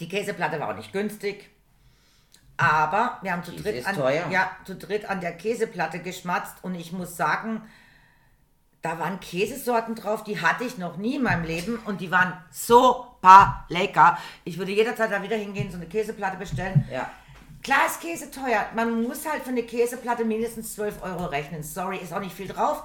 Die 0.00 0.08
Käseplatte 0.08 0.58
war 0.58 0.70
auch 0.70 0.76
nicht 0.76 0.92
günstig. 0.92 1.50
Aber 2.56 3.18
wir 3.22 3.32
haben 3.32 3.42
zu 3.42 3.52
dritt, 3.52 3.86
an, 3.86 3.96
teuer. 3.96 4.28
ja, 4.30 4.50
zu 4.64 4.76
dritt 4.76 5.10
an 5.10 5.20
der 5.20 5.36
Käseplatte 5.36 5.98
geschmatzt 5.98 6.56
und 6.62 6.74
ich 6.74 6.92
muss 6.92 7.16
sagen, 7.16 7.62
da 8.80 8.98
waren 8.98 9.18
Käsesorten 9.18 9.94
drauf, 9.94 10.24
die 10.24 10.40
hatte 10.40 10.64
ich 10.64 10.78
noch 10.78 10.96
nie 10.96 11.16
in 11.16 11.22
meinem 11.22 11.44
Leben 11.44 11.78
und 11.86 12.00
die 12.00 12.10
waren 12.10 12.34
super 12.50 13.64
lecker. 13.68 14.18
Ich 14.44 14.58
würde 14.58 14.72
jederzeit 14.72 15.10
da 15.10 15.22
wieder 15.22 15.36
hingehen, 15.36 15.70
so 15.70 15.78
eine 15.78 15.86
Käseplatte 15.86 16.36
bestellen. 16.36 16.86
Ja. 16.92 17.10
Klar 17.62 17.86
ist 17.86 18.02
Käse 18.02 18.30
teuer. 18.30 18.66
Man 18.74 19.02
muss 19.02 19.26
halt 19.26 19.42
für 19.42 19.48
eine 19.48 19.62
Käseplatte 19.62 20.24
mindestens 20.24 20.74
12 20.74 21.02
Euro 21.02 21.24
rechnen. 21.24 21.62
Sorry, 21.62 21.96
ist 21.96 22.12
auch 22.12 22.20
nicht 22.20 22.36
viel 22.36 22.46
drauf. 22.48 22.84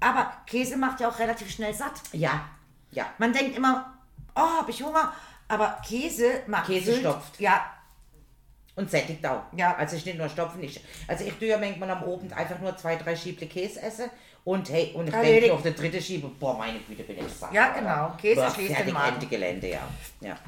Aber 0.00 0.32
Käse 0.46 0.76
macht 0.76 0.98
ja 0.98 1.08
auch 1.08 1.18
relativ 1.20 1.48
schnell 1.48 1.72
satt. 1.74 2.02
Ja. 2.12 2.44
Ja. 2.90 3.06
Man 3.18 3.32
denkt 3.32 3.56
immer, 3.56 3.94
oh, 4.34 4.58
habe 4.58 4.70
ich 4.72 4.82
Hunger. 4.82 5.12
Aber 5.46 5.78
Käse 5.86 6.42
macht 6.48 6.66
Käse 6.66 6.98
stopft. 6.98 7.38
Ja, 7.38 7.64
Und 8.80 8.90
sättigt 8.90 9.26
auch. 9.26 9.42
Ja. 9.54 9.76
Also 9.76 9.96
ich 9.96 10.06
nicht 10.06 10.16
nur 10.16 10.28
stopfen. 10.30 10.62
Ich, 10.62 10.80
also 11.06 11.22
ich 11.22 11.34
tue 11.34 11.48
ja 11.48 11.58
manchmal 11.58 11.90
am 11.90 12.02
Abend 12.02 12.34
einfach 12.34 12.58
nur 12.60 12.74
zwei, 12.78 12.96
drei 12.96 13.14
Schieble 13.14 13.46
Käse 13.46 13.82
essen. 13.82 14.08
Und 14.42 14.70
hey, 14.70 14.92
und 14.94 15.06
ich 15.06 15.14
denke 15.14 15.52
auf 15.52 15.62
der 15.62 15.72
dritte 15.72 16.00
Schiebe, 16.00 16.28
boah, 16.28 16.56
meine 16.56 16.78
Güte, 16.78 17.02
bin 17.02 17.18
ich 17.18 17.30
satt. 17.30 17.52
Ja, 17.52 17.74
genau. 17.74 18.14
Käse 18.18 18.40
Boah, 18.40 18.50
schließt 18.50 18.78
den 18.78 18.94
Magen. 18.94 19.16
Ende 19.16 19.26
Gelände, 19.26 19.68
ja. 19.68 19.86
ja. 20.22 20.38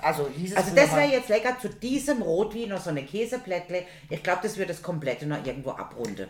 also 0.00 0.30
dieses 0.36 0.56
Also 0.56 0.76
das 0.76 0.92
wäre 0.92 1.10
jetzt 1.10 1.28
lecker 1.28 1.58
zu 1.60 1.68
diesem 1.70 2.22
Rotwein 2.22 2.68
noch 2.68 2.80
so 2.80 2.90
eine 2.90 3.02
Käseplättle. 3.02 3.82
Ich 4.10 4.22
glaube, 4.22 4.40
das 4.44 4.56
würde 4.56 4.72
das 4.72 4.80
komplette 4.80 5.26
noch 5.26 5.44
irgendwo 5.44 5.70
abrunden. 5.70 6.28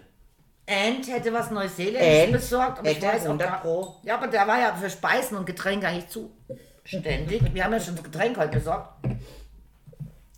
Ant 0.67 1.07
hätte 1.09 1.35
was 1.35 1.51
Neuseeländisches 1.51 2.49
besorgt. 2.49 2.79
Aber 2.79 2.91
ich 2.91 3.03
weiß 3.03 3.25
auch 3.25 3.27
100 3.27 3.47
gar, 3.47 3.61
Pro. 3.61 3.97
Ja, 4.05 4.15
aber 4.15 4.29
der 4.29 4.47
war 4.47 4.59
ja 4.59 4.75
für 4.75 4.89
Speisen 4.89 5.37
und 5.37 5.45
Getränke 5.45 5.87
eigentlich 5.87 6.09
zuständig. 6.09 7.43
Wir 7.53 7.65
haben 7.65 7.75
ja 7.75 7.81
schon 7.81 7.97
das 7.97 8.05
Getränk 8.05 8.39
heute 8.39 8.57
besorgt. 8.57 9.05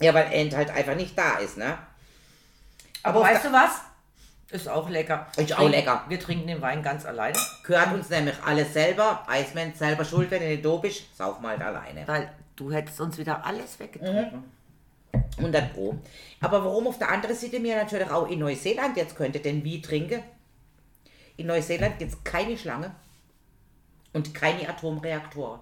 Ja, 0.01 0.13
weil 0.15 0.33
End 0.33 0.57
halt 0.57 0.71
einfach 0.71 0.97
nicht 0.97 1.17
da 1.17 1.39
ist, 1.39 1.57
ne? 1.57 1.79
Aber 3.03 3.21
auf 3.21 3.27
weißt 3.27 3.45
du 3.45 3.53
was? 3.53 3.81
Ist 4.51 4.69
auch 4.69 4.89
lecker. 4.89 5.27
Ist 5.37 5.57
auch 5.57 5.69
lecker. 5.69 6.05
Wir 6.09 6.21
trinken 6.21 6.47
den 6.47 6.61
Wein 6.61 6.83
ganz 6.83 7.05
alleine, 7.05 7.39
Gehört 7.65 7.93
uns 7.93 8.09
nämlich 8.11 8.37
alles 8.45 8.73
selber. 8.73 9.25
Eismann 9.27 9.75
selber 9.75 10.05
schuld, 10.05 10.31
wenn 10.31 10.43
du 10.43 10.49
nicht 10.49 10.65
da 10.65 10.77
bist. 10.77 11.17
Sauf 11.17 11.41
mal 11.41 11.59
halt 11.59 11.63
alleine. 11.63 12.07
weil 12.07 12.31
du 12.57 12.71
hättest 12.71 13.01
uns 13.01 13.19
wieder 13.19 13.45
alles 13.45 13.79
weggetrunken. 13.81 14.45
100 15.39 15.73
Pro. 15.73 15.99
Aber 16.41 16.65
warum 16.65 16.87
auf 16.87 16.99
der 16.99 17.11
anderen 17.11 17.35
Seite 17.35 17.59
mir 17.61 17.77
natürlich 17.77 18.11
auch 18.11 18.29
in 18.29 18.39
Neuseeland 18.41 18.97
jetzt 18.97 19.17
könnte 19.17 19.41
denn 19.41 19.65
wie 19.65 19.81
trinken? 19.81 20.23
In 21.37 21.47
Neuseeland 21.47 21.99
gibt 21.99 22.13
es 22.13 22.25
keine 22.25 22.57
Schlange 22.57 22.95
und 24.13 24.35
keine 24.35 24.69
Atomreaktoren. 24.69 25.61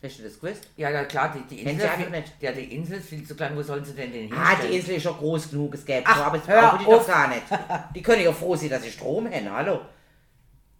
Hast 0.00 0.18
du 0.20 0.22
das 0.22 0.38
gewusst? 0.40 0.68
Ja, 0.76 0.90
ja 0.90 1.04
klar, 1.04 1.34
die, 1.34 1.56
die 1.56 1.62
Insel. 1.62 1.88
Einfach 1.88 2.10
nicht. 2.10 2.32
Ja, 2.40 2.52
die 2.52 2.76
Insel 2.76 2.98
ist 2.98 3.08
viel 3.08 3.26
zu 3.26 3.34
klein. 3.34 3.56
Wo 3.56 3.62
sollen 3.62 3.84
sie 3.84 3.94
denn 3.94 4.12
den 4.12 4.32
Ah, 4.32 4.50
hinstellen? 4.50 4.70
die 4.70 4.76
Insel 4.78 4.94
ist 4.96 5.02
schon 5.02 5.16
groß 5.16 5.50
genug, 5.50 5.74
es 5.74 5.84
gäbe 5.84 6.06
Ach, 6.06 6.16
so, 6.16 6.22
aber 6.22 6.46
hör 6.46 6.60
brauchen 6.62 6.78
die 6.78 6.84
doch 6.84 7.06
gar 7.06 7.28
nicht. 7.28 7.42
Die 7.96 8.02
können 8.02 8.22
ja 8.22 8.32
froh 8.32 8.54
sein, 8.54 8.70
dass 8.70 8.82
sie 8.82 8.92
Strom 8.92 9.26
haben, 9.28 9.50
hallo. 9.50 9.80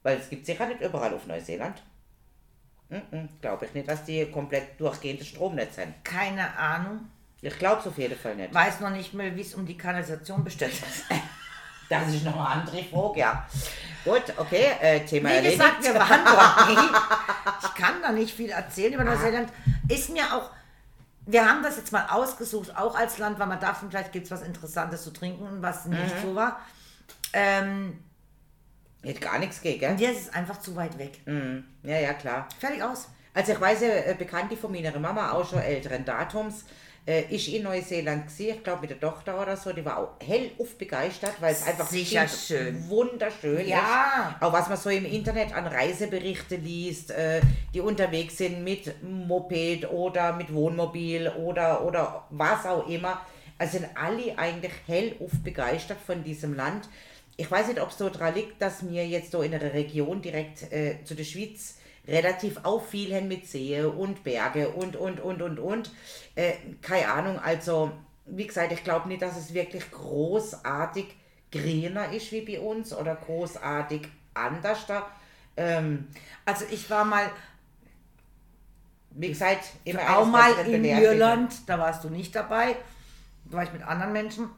Weil 0.04 0.18
es 0.18 0.30
gibt 0.30 0.46
sicher 0.46 0.66
nicht 0.66 0.80
überall 0.80 1.12
auf 1.12 1.26
Neuseeland. 1.26 1.82
Mhm, 2.90 3.28
glaube 3.40 3.66
ich 3.66 3.74
nicht, 3.74 3.88
dass 3.88 4.04
die 4.04 4.24
komplett 4.30 4.80
durchgehendes 4.80 5.26
Stromnetz 5.26 5.76
haben. 5.78 5.94
Keine 6.04 6.56
Ahnung. 6.56 7.00
Ich 7.42 7.58
glaube 7.58 7.80
es 7.80 7.86
auf 7.88 7.98
jeden 7.98 8.16
Fall 8.18 8.36
nicht. 8.36 8.54
Weiß 8.54 8.80
noch 8.80 8.90
nicht 8.90 9.12
mal, 9.14 9.34
wie 9.36 9.42
es 9.42 9.54
um 9.54 9.66
die 9.66 9.76
Kanalisation 9.76 10.42
bestellt 10.44 10.72
ist. 10.72 11.04
Das 11.88 12.08
ist 12.08 12.24
noch 12.24 12.34
eine 12.36 12.46
andere 12.46 12.84
Frage, 12.84 13.20
ja. 13.20 13.46
Gut, 14.04 14.22
okay, 14.36 14.72
äh, 14.80 15.04
Thema 15.04 15.30
Wie 15.30 15.34
erledigt. 15.34 15.58
gesagt, 15.58 15.82
wir 15.84 15.94
waren 15.94 16.20
dort 16.24 16.68
nie. 16.68 16.96
Ich 17.62 17.74
kann 17.74 17.94
da 18.02 18.12
nicht 18.12 18.34
viel 18.34 18.50
erzählen 18.50 18.92
über 18.94 19.04
Neuseeland. 19.04 19.50
Ist 19.88 20.10
mir 20.10 20.34
auch, 20.34 20.50
wir 21.26 21.48
haben 21.48 21.62
das 21.62 21.76
jetzt 21.76 21.92
mal 21.92 22.06
ausgesucht, 22.10 22.76
auch 22.76 22.94
als 22.94 23.18
Land, 23.18 23.38
weil 23.38 23.46
man 23.46 23.60
darf, 23.60 23.82
vielleicht 23.88 24.12
gibt 24.12 24.26
es 24.26 24.30
was 24.30 24.42
Interessantes 24.42 25.02
zu 25.02 25.10
trinken, 25.12 25.46
was 25.60 25.86
nicht 25.86 26.14
so 26.22 26.34
war. 26.34 26.60
Ähm, 27.32 27.98
Hätte 29.02 29.20
gar 29.20 29.38
nichts 29.38 29.60
gegen, 29.60 29.96
gell? 29.96 30.10
ist 30.10 30.28
es 30.28 30.34
einfach 30.34 30.58
zu 30.58 30.74
weit 30.74 30.98
weg. 30.98 31.20
Mhm. 31.26 31.64
Ja, 31.82 31.98
ja, 31.98 32.14
klar. 32.14 32.48
Fertig 32.58 32.82
aus. 32.82 33.08
Also 33.34 33.52
ich 33.52 33.60
weiß 33.60 33.80
ja, 33.82 33.88
äh, 33.88 34.16
Bekannte 34.18 34.56
von 34.56 34.72
meiner 34.72 34.98
Mama, 34.98 35.30
auch 35.32 35.48
schon 35.48 35.60
älteren 35.60 36.04
Datums, 36.04 36.64
äh, 37.08 37.22
ist 37.34 37.48
in 37.48 37.62
Neuseeland 37.62 38.26
gesehen, 38.26 38.56
ich 38.58 38.62
glaube 38.62 38.82
mit 38.82 38.90
der 38.90 39.00
Tochter 39.00 39.40
oder 39.40 39.56
so, 39.56 39.72
die 39.72 39.82
war 39.84 39.96
auch 39.96 40.08
hellauf 40.24 40.76
begeistert, 40.76 41.32
weil 41.40 41.52
es 41.52 41.66
einfach 41.66 41.88
Sicher 41.88 42.28
schön. 42.28 42.86
wunderschön 42.88 43.66
Ja. 43.66 44.34
ist. 44.38 44.42
Auch 44.42 44.52
was 44.52 44.68
man 44.68 44.76
so 44.76 44.90
im 44.90 45.06
Internet 45.06 45.54
an 45.54 45.66
Reiseberichte 45.66 46.56
liest, 46.56 47.10
äh, 47.12 47.40
die 47.72 47.80
unterwegs 47.80 48.36
sind 48.36 48.62
mit 48.62 49.02
Moped 49.02 49.90
oder 49.90 50.34
mit 50.34 50.52
Wohnmobil 50.52 51.28
oder, 51.28 51.82
oder 51.84 52.26
was 52.28 52.66
auch 52.66 52.86
immer. 52.86 53.20
Also 53.56 53.78
sind 53.78 53.88
alle 53.94 54.38
eigentlich 54.38 54.72
hellauf 54.86 55.30
begeistert 55.42 55.98
von 56.06 56.22
diesem 56.22 56.54
Land. 56.54 56.88
Ich 57.38 57.50
weiß 57.50 57.68
nicht, 57.68 57.80
ob 57.80 57.90
es 57.90 57.98
so 57.98 58.08
daran 58.10 58.34
liegt, 58.34 58.60
dass 58.60 58.88
wir 58.88 59.06
jetzt 59.06 59.32
so 59.32 59.42
in 59.42 59.54
einer 59.54 59.72
Region 59.72 60.20
direkt 60.20 60.70
äh, 60.72 60.96
zu 61.04 61.14
der 61.14 61.24
Schweiz 61.24 61.76
relativ 62.08 62.58
auch 62.64 62.82
viel 62.82 63.14
haben 63.14 63.28
mit 63.28 63.46
See 63.46 63.80
und 63.82 64.24
Berge 64.24 64.70
und, 64.70 64.96
und, 64.96 65.20
und, 65.20 65.42
und, 65.42 65.58
und. 65.58 65.92
Äh, 66.34 66.54
keine 66.82 67.08
Ahnung, 67.08 67.38
also 67.38 67.92
wie 68.26 68.46
gesagt, 68.46 68.72
ich 68.72 68.82
glaube 68.82 69.08
nicht, 69.08 69.22
dass 69.22 69.36
es 69.36 69.54
wirklich 69.54 69.90
großartig 69.90 71.06
grüner 71.52 72.12
ist 72.12 72.32
wie 72.32 72.40
bei 72.42 72.60
uns 72.60 72.92
oder 72.92 73.14
großartig 73.14 74.08
anders 74.34 74.86
da. 74.86 75.06
Ähm, 75.56 76.08
Also 76.44 76.64
ich 76.70 76.88
war 76.90 77.04
mal 77.04 77.30
wie 79.10 79.28
gesagt, 79.28 79.70
immer 79.84 80.00
auch 80.16 80.20
eines 80.20 80.28
mal 80.32 80.52
in. 80.68 80.84
Irland, 80.84 81.68
da 81.68 81.78
warst 81.78 82.04
du 82.04 82.08
nicht 82.08 82.34
dabei. 82.34 82.76
Da 83.46 83.56
war 83.56 83.64
ich 83.64 83.72
mit 83.72 83.82
anderen 83.82 84.12
Menschen. 84.12 84.50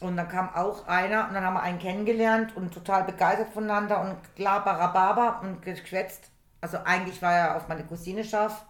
Und 0.00 0.18
dann 0.18 0.28
kam 0.28 0.54
auch 0.54 0.86
einer 0.86 1.28
und 1.28 1.34
dann 1.34 1.42
haben 1.42 1.54
wir 1.54 1.62
einen 1.62 1.78
kennengelernt 1.78 2.54
und 2.54 2.74
total 2.74 3.04
begeistert 3.04 3.48
voneinander 3.54 4.02
und 4.02 4.16
klar 4.36 4.62
Barababa 4.62 5.40
und 5.40 5.62
geschwätzt. 5.62 6.28
Also 6.66 6.78
eigentlich 6.78 7.22
war 7.22 7.32
er 7.32 7.56
auf 7.56 7.68
meine 7.68 7.84
Cousine 7.84 8.24
scharf. 8.24 8.64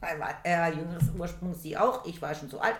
Er 0.00 0.18
war 0.18 0.36
er 0.42 0.72
jüngeres 0.72 1.10
Ursprung, 1.10 1.54
sie 1.54 1.76
auch. 1.76 2.02
Ich 2.06 2.22
war 2.22 2.34
schon 2.34 2.48
so 2.48 2.58
alt. 2.58 2.76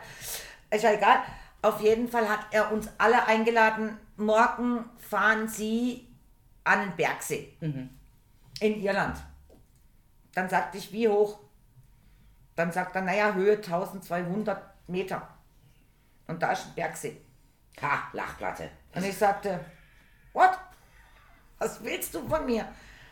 Ist 0.70 0.82
ja 0.82 0.92
egal. 0.92 1.18
Auf 1.60 1.78
jeden 1.82 2.08
Fall 2.08 2.26
hat 2.26 2.46
er 2.52 2.72
uns 2.72 2.88
alle 2.96 3.26
eingeladen. 3.26 3.98
Morgen 4.16 4.88
fahren 4.96 5.46
sie 5.46 6.08
an 6.64 6.80
den 6.80 6.96
Bergsee. 6.96 7.54
In 8.60 8.80
Irland. 8.80 9.18
Dann 10.32 10.48
sagte 10.48 10.78
ich, 10.78 10.90
wie 10.90 11.06
hoch? 11.06 11.38
Dann 12.54 12.72
sagt 12.72 12.96
er, 12.96 13.02
naja, 13.02 13.34
Höhe 13.34 13.56
1200 13.56 14.88
Meter. 14.88 15.28
Und 16.28 16.42
da 16.42 16.52
ist 16.52 16.68
ein 16.68 16.74
Bergsee. 16.74 17.20
Ha, 17.82 18.08
Lachplatte. 18.14 18.70
Und 18.94 19.04
ich 19.04 19.18
sagte, 19.18 19.60
what? 20.32 20.58
Was 21.58 21.84
willst 21.84 22.14
du 22.14 22.26
von 22.26 22.46
mir? 22.46 22.66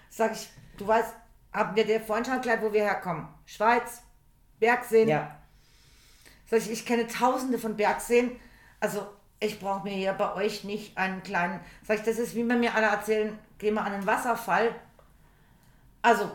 Sag 0.08 0.32
ich, 0.32 0.48
du 0.78 0.86
weißt, 0.86 1.16
haben 1.54 1.76
wir 1.76 1.86
dir 1.86 2.00
vorhin 2.00 2.24
schon 2.24 2.34
erklärt, 2.34 2.62
wo 2.62 2.72
wir 2.72 2.82
herkommen? 2.82 3.28
Schweiz, 3.46 4.02
Bergsee. 4.58 5.04
Ja. 5.04 5.36
Sag 6.50 6.58
ich, 6.58 6.70
ich 6.70 6.84
kenne 6.84 7.06
tausende 7.06 7.58
von 7.58 7.76
Bergseen. 7.76 8.38
Also 8.80 9.06
ich 9.40 9.60
brauche 9.60 9.84
mir 9.84 9.94
hier 9.94 10.12
bei 10.12 10.34
euch 10.34 10.64
nicht 10.64 10.98
einen 10.98 11.22
kleinen. 11.22 11.60
Sag 11.86 11.98
ich, 11.98 12.04
das 12.04 12.18
ist 12.18 12.34
wie 12.34 12.46
wenn 12.48 12.60
mir 12.60 12.74
alle 12.74 12.86
erzählen, 12.86 13.38
geh 13.58 13.70
mal 13.70 13.82
an 13.82 13.92
einen 13.92 14.06
Wasserfall. 14.06 14.74
Also, 16.02 16.30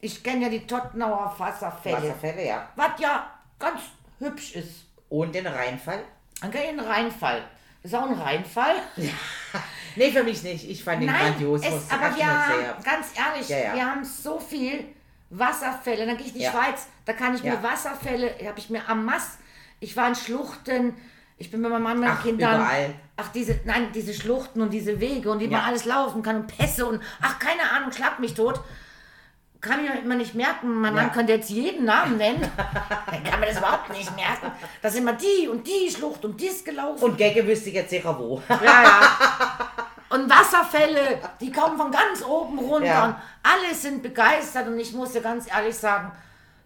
ich 0.00 0.22
kenne 0.22 0.44
ja 0.44 0.48
die 0.48 0.66
Tottenauer 0.66 1.34
Wasserfälle. 1.38 1.96
Wasserfälle, 1.96 2.46
ja. 2.46 2.68
Was 2.76 3.00
ja 3.00 3.32
ganz 3.58 3.80
hübsch 4.18 4.54
ist. 4.54 4.86
Und 5.08 5.34
den 5.34 5.46
Rheinfall? 5.46 6.04
Dann 6.40 6.52
ich 6.52 6.68
einen 6.68 6.80
Rheinfall. 6.80 7.42
Das 7.82 7.92
ist 7.92 7.98
auch 7.98 8.08
ein 8.08 8.18
Rheinfall. 8.18 8.76
Nee, 9.96 10.10
für 10.10 10.22
mich 10.22 10.42
nicht. 10.42 10.68
Ich 10.68 10.82
fand 10.84 11.02
ihn 11.02 11.08
grandios. 11.08 11.62
es, 11.64 11.90
aber 11.90 12.14
wir 12.16 12.26
haben, 12.26 12.52
sagen. 12.64 12.84
ganz 12.84 13.06
ehrlich, 13.16 13.48
Ja, 13.48 13.58
ja. 13.58 13.74
wir 13.74 13.86
haben 13.86 14.04
so 14.04 14.38
viel 14.38 14.84
Wasserfälle. 15.30 16.06
Dann 16.06 16.16
gehe 16.16 16.26
ich 16.26 16.32
in 16.32 16.38
die 16.38 16.44
Ja. 16.44 16.52
Schweiz, 16.52 16.86
da 17.04 17.12
kann 17.12 17.34
ich 17.34 17.42
mir 17.42 17.54
Ja. 17.54 17.62
Wasserfälle, 17.62 18.34
habe 18.46 18.58
ich 18.58 18.70
mir 18.70 18.88
am 18.88 19.04
Mass, 19.04 19.38
ich 19.80 19.96
war 19.96 20.08
in 20.08 20.14
Schluchten, 20.14 20.94
ich 21.36 21.50
bin 21.50 21.60
mit 21.60 21.70
meinem 21.70 21.82
Mann, 21.82 22.00
meinen 22.00 22.16
Ach, 22.18 22.22
Kindern. 22.22 22.56
überall. 22.60 22.94
Ach, 23.16 23.28
diese, 23.32 23.60
nein, 23.64 23.88
diese 23.94 24.14
Schluchten 24.14 24.60
und 24.62 24.70
diese 24.72 24.98
Wege 25.00 25.30
und 25.30 25.40
wie 25.40 25.44
Ja. 25.44 25.50
man 25.58 25.60
alles 25.62 25.84
laufen 25.84 26.22
kann 26.22 26.36
und 26.36 26.46
Pässe 26.46 26.86
und, 26.86 27.00
ach, 27.20 27.38
keine 27.38 27.70
Ahnung, 27.70 27.92
schlag 27.92 28.18
mich 28.20 28.34
tot. 28.34 28.60
Kann 29.60 29.84
ich 29.84 29.90
mir 29.90 29.98
immer 30.00 30.14
nicht 30.14 30.34
merken. 30.34 30.72
Mein 30.80 30.94
Ja. 30.94 31.02
Mann 31.02 31.12
könnte 31.12 31.32
jetzt 31.32 31.50
jeden 31.50 31.84
Namen 31.84 32.16
nennen. 32.16 32.40
Dann 33.10 33.24
kann 33.24 33.40
man 33.40 33.48
das 33.48 33.58
überhaupt 33.58 33.90
nicht 33.90 34.14
merken. 34.14 34.52
Da 34.80 34.88
sind 34.88 35.02
immer 35.02 35.14
die 35.14 35.48
und 35.48 35.66
die 35.66 35.90
Schlucht 35.90 36.24
und 36.24 36.40
dies 36.40 36.64
gelaufen. 36.64 37.02
Und 37.02 37.18
Gecke 37.18 37.44
wüsste 37.46 37.70
ich 37.70 37.74
jetzt 37.74 37.90
sicher 37.90 38.16
wo. 38.18 38.40
Ja, 38.48 38.82
ja. 38.82 39.00
Und 40.10 40.30
Wasserfälle, 40.30 41.18
die 41.40 41.50
kommen 41.52 41.76
von 41.76 41.90
ganz 41.90 42.22
oben 42.24 42.58
runter 42.58 42.86
Ja. 42.86 43.04
und 43.06 43.14
alle 43.42 43.74
sind 43.74 44.02
begeistert 44.02 44.66
und 44.68 44.78
ich 44.78 44.92
muss 44.94 45.12
dir 45.12 45.20
ganz 45.20 45.50
ehrlich 45.52 45.76
sagen, 45.76 46.12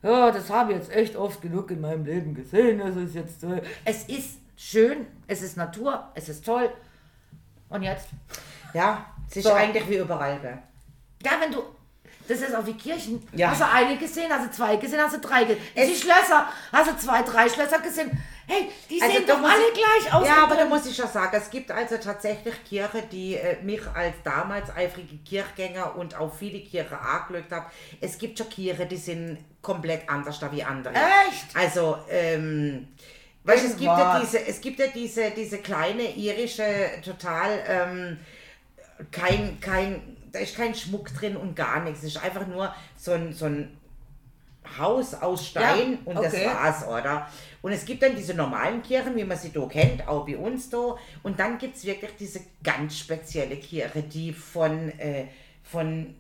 ja, 0.03 0.31
das 0.31 0.49
habe 0.51 0.73
ich 0.73 0.79
jetzt 0.79 0.93
echt 0.93 1.17
oft 1.17 1.41
genug 1.43 1.71
in 1.71 1.81
meinem 1.81 2.05
Leben 2.05 2.35
gesehen. 2.35 2.79
Das 2.79 2.95
ist 2.97 3.15
jetzt 3.15 3.41
so. 3.41 3.59
Es 3.85 4.05
ist 4.05 4.39
schön, 4.57 5.07
es 5.27 5.43
ist 5.43 5.57
Natur, 5.57 6.09
es 6.15 6.29
ist 6.29 6.45
toll. 6.45 6.71
Und 7.69 7.83
jetzt? 7.83 8.09
Ja, 8.75 9.07
es 9.29 9.37
ist 9.39 9.45
So. 9.45 9.53
eigentlich 9.55 9.89
wie 9.89 9.97
überall. 9.97 10.39
Gell? 10.41 10.59
Ja, 11.25 11.33
wenn 11.41 11.51
du. 11.53 11.63
Das 12.29 12.41
ist 12.41 12.55
auch 12.55 12.65
wie 12.65 12.75
Kirchen. 12.75 13.27
Ja. 13.33 13.51
Hast 13.51 13.61
du 13.61 13.69
eine 13.69 13.97
gesehen, 13.99 14.31
hast 14.31 14.47
du 14.47 14.51
zwei 14.53 14.77
gesehen, 14.77 15.01
hast 15.01 15.17
du 15.17 15.21
drei 15.21 15.45
gesehen. 15.45 15.63
Die 15.77 15.95
Schlösser, 15.97 16.47
hast 16.73 16.91
du 16.91 16.97
zwei, 16.97 17.23
drei 17.23 17.49
Schlösser 17.49 17.81
gesehen. 17.81 18.11
Hey, 18.47 18.69
die 18.91 19.01
Also 19.01 19.15
sehen 19.17 19.27
doch 19.27 19.39
alle 19.43 19.63
ich- 19.69 19.75
gleich 19.75 20.15
aus. 20.15 20.27
Ja, 20.27 20.45
aber 20.45 20.57
da 20.57 20.65
muss 20.65 20.87
ich 20.87 20.95
schon 20.97 21.09
sagen, 21.09 21.37
es 21.37 21.49
gibt 21.51 21.71
also 21.71 21.97
tatsächlich 21.97 22.55
Kirchen, 22.65 23.09
die 23.11 23.35
äh, 23.37 23.61
mich 23.63 23.81
als 23.95 24.15
damals 24.25 24.71
eifrige 24.75 25.17
Kirchgänger 25.19 25.97
und 25.97 26.17
auch 26.19 26.33
viele 26.35 26.61
Kirchen 26.61 26.97
angeschaut 26.97 27.51
haben. 27.51 27.67
Es 28.01 28.19
gibt 28.19 28.39
schon 28.39 28.49
Kirchen, 28.49 28.89
die 28.89 28.97
sind 28.97 29.39
komplett 29.61 30.09
anders 30.09 30.39
da 30.41 30.51
wie 30.53 30.63
andere. 30.63 30.95
Echt? 30.95 31.55
Also, 31.55 31.99
ähm, 32.11 32.89
weißt, 33.45 33.63
du, 33.65 33.67
es 33.69 33.77
gibt 33.77 33.85
ja 33.99 34.21
diese, 34.21 34.47
es 34.47 34.61
gibt 34.61 34.79
ja 34.81 34.87
diese, 34.89 35.31
diese 35.31 35.59
kleine 35.59 36.03
irische, 36.17 36.91
total, 37.05 37.63
ähm, 37.69 38.19
kein, 39.11 39.59
kein, 39.61 40.12
da 40.33 40.39
ist 40.39 40.57
kein 40.57 40.75
Schmuck 40.75 41.13
drin 41.15 41.37
und 41.37 41.55
gar 41.55 41.83
nichts. 41.85 42.01
Es 42.01 42.17
ist 42.17 42.23
einfach 42.23 42.47
nur 42.47 42.75
so 42.97 43.13
ein, 43.13 43.33
so 43.33 43.47
ein 43.47 43.77
Haus 44.79 45.15
aus 45.15 45.49
Stein 45.49 45.93
Ja, 45.93 45.99
und 46.05 46.17
okay. 46.19 46.31
das 46.31 46.45
war's, 46.45 46.87
oder? 46.87 47.29
Und 47.61 47.73
es 47.73 47.85
gibt 47.85 48.03
dann 48.03 48.17
diese 48.17 48.35
normalen 48.35 48.83
Kirchen, 48.83 49.15
wie 49.17 49.25
man 49.25 49.37
sie 49.37 49.51
da 49.51 49.67
kennt, 49.67 50.07
auch 50.09 50.27
bei 50.27 50.37
uns 50.37 50.71
da. 50.71 50.97
Und 51.23 51.39
dann 51.39 51.59
gibt 51.59 51.77
es 51.77 51.85
wirklich 51.85 52.13
diese 52.19 52.41
ganz 52.63 52.99
spezielle 52.99 53.57
Kirche, 53.57 54.03
die 54.03 54.33
von, 54.33 54.89
äh, 54.99 55.27
von 55.63 56.15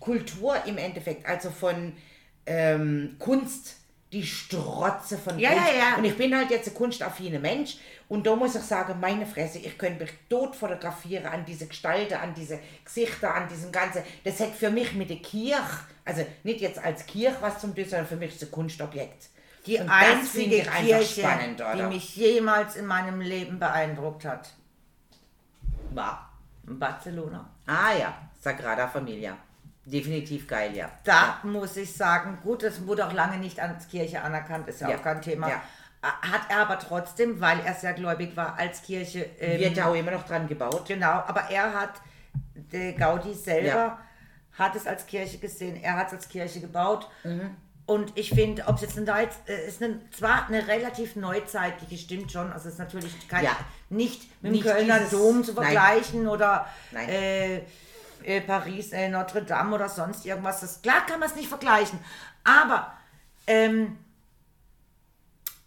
Kultur 0.00 0.56
im 0.66 0.78
Endeffekt, 0.78 1.26
also 1.26 1.50
von 1.50 1.92
ähm, 2.46 3.16
Kunst, 3.18 3.76
die 4.14 4.24
Strotze 4.24 5.18
von 5.18 5.38
Ja, 5.38 5.50
Kunst. 5.50 5.68
ja, 5.68 5.74
ja. 5.78 5.96
Und 5.96 6.04
ich 6.04 6.16
bin 6.16 6.34
halt 6.34 6.50
jetzt 6.50 6.68
ein 6.68 6.74
kunstaffiner 6.74 7.38
Mensch 7.40 7.76
und 8.08 8.26
da 8.26 8.34
muss 8.36 8.54
ich 8.54 8.62
sagen, 8.62 8.98
meine 9.00 9.26
Fresse, 9.26 9.58
ich 9.58 9.76
könnte 9.76 10.04
mich 10.04 10.12
tot 10.30 10.54
fotografieren 10.56 11.26
an 11.26 11.44
diese 11.44 11.66
Gestalten, 11.66 12.14
an 12.14 12.32
diese 12.34 12.60
Gesichter, 12.84 13.34
an 13.34 13.48
diesem 13.48 13.72
Ganzen. 13.72 14.02
Das 14.24 14.40
hat 14.40 14.52
für 14.54 14.70
mich 14.70 14.94
mit 14.94 15.10
der 15.10 15.18
Kirche, 15.18 15.60
also 16.04 16.24
nicht 16.44 16.60
jetzt 16.60 16.78
als 16.78 17.04
Kirche 17.06 17.36
was 17.40 17.58
zum 17.60 17.74
tun, 17.74 17.84
sondern 17.84 18.06
für 18.06 18.16
mich 18.16 18.34
ist 18.34 18.42
ein 18.42 18.50
Kunstobjekt. 18.50 19.28
Die 19.66 19.78
Und 19.78 19.88
einzige 19.90 20.62
Kirche, 20.62 21.20
spannend, 21.22 21.62
die 21.76 21.82
mich 21.84 22.16
jemals 22.16 22.76
in 22.76 22.86
meinem 22.86 23.20
Leben 23.20 23.58
beeindruckt 23.58 24.24
hat. 24.24 24.50
War. 25.90 26.30
Barcelona. 26.64 27.48
Ah 27.66 27.92
ja, 27.98 28.14
Sagrada 28.40 28.88
Familia. 28.88 29.36
Definitiv 29.86 30.46
geil, 30.48 30.74
ja. 30.74 30.90
Da 31.04 31.38
muss 31.42 31.76
ich 31.76 31.92
sagen, 31.92 32.38
gut, 32.42 32.62
das 32.62 32.86
wurde 32.86 33.06
auch 33.06 33.12
lange 33.12 33.36
nicht 33.38 33.60
als 33.60 33.86
Kirche 33.88 34.22
anerkannt, 34.22 34.66
ist 34.68 34.80
ja, 34.80 34.88
Ja. 34.90 34.96
auch 34.96 35.02
kein 35.02 35.20
Thema. 35.20 35.48
Ja. 35.48 35.62
Hat 36.02 36.42
er 36.50 36.58
aber 36.58 36.78
trotzdem, 36.78 37.40
weil 37.40 37.60
er 37.64 37.74
sehr 37.74 37.92
gläubig 37.94 38.36
war, 38.36 38.58
als 38.58 38.82
Kirche. 38.82 39.24
ähm, 39.40 39.60
Wird 39.60 39.76
ja 39.76 39.86
auch 39.86 39.94
immer 39.94 40.10
noch 40.10 40.26
dran 40.26 40.46
gebaut. 40.48 40.84
Genau, 40.86 41.06
aber 41.26 41.48
er 41.50 41.72
hat, 41.72 41.92
der 42.54 42.92
Gaudi 42.94 43.32
selber 43.34 43.66
Ja. 43.68 43.98
hat 44.58 44.74
es 44.76 44.86
als 44.86 45.06
Kirche 45.06 45.38
gesehen, 45.38 45.82
er 45.82 45.94
hat 45.96 46.08
es 46.08 46.12
als 46.14 46.28
Kirche 46.28 46.60
gebaut. 46.60 47.08
Mhm. 47.22 47.56
Und 47.86 48.12
ich 48.18 48.30
finde, 48.30 48.66
ob 48.66 48.76
es 48.76 48.82
jetzt 48.82 48.96
eine, 48.98 49.10
äh, 49.46 49.68
ist 49.68 49.82
eine, 49.82 50.00
zwar 50.10 50.46
eine 50.48 50.66
relativ 50.66 51.16
neuzeitliche, 51.16 51.98
stimmt 51.98 52.32
schon, 52.32 52.50
also 52.52 52.68
es 52.68 52.74
ist 52.74 52.78
natürlich 52.78 53.28
kein, 53.28 53.44
Ja. 53.44 53.56
nicht 53.90 54.42
mit 54.42 54.54
dem 54.54 54.62
Kölner 54.62 55.00
Dom 55.10 55.44
zu 55.44 55.52
nein. 55.52 55.64
vergleichen 55.64 56.26
oder 56.26 56.66
Nein. 56.92 57.08
äh, 57.10 57.60
äh, 58.24 58.40
Paris, 58.40 58.92
äh, 58.92 59.08
Notre 59.08 59.42
Dame 59.42 59.74
oder 59.74 59.88
sonst 59.88 60.24
irgendwas. 60.26 60.60
Das, 60.60 60.82
klar 60.82 61.06
kann 61.06 61.20
man 61.20 61.28
es 61.28 61.36
nicht 61.36 61.48
vergleichen, 61.48 61.98
aber 62.42 62.92
ähm, 63.46 63.98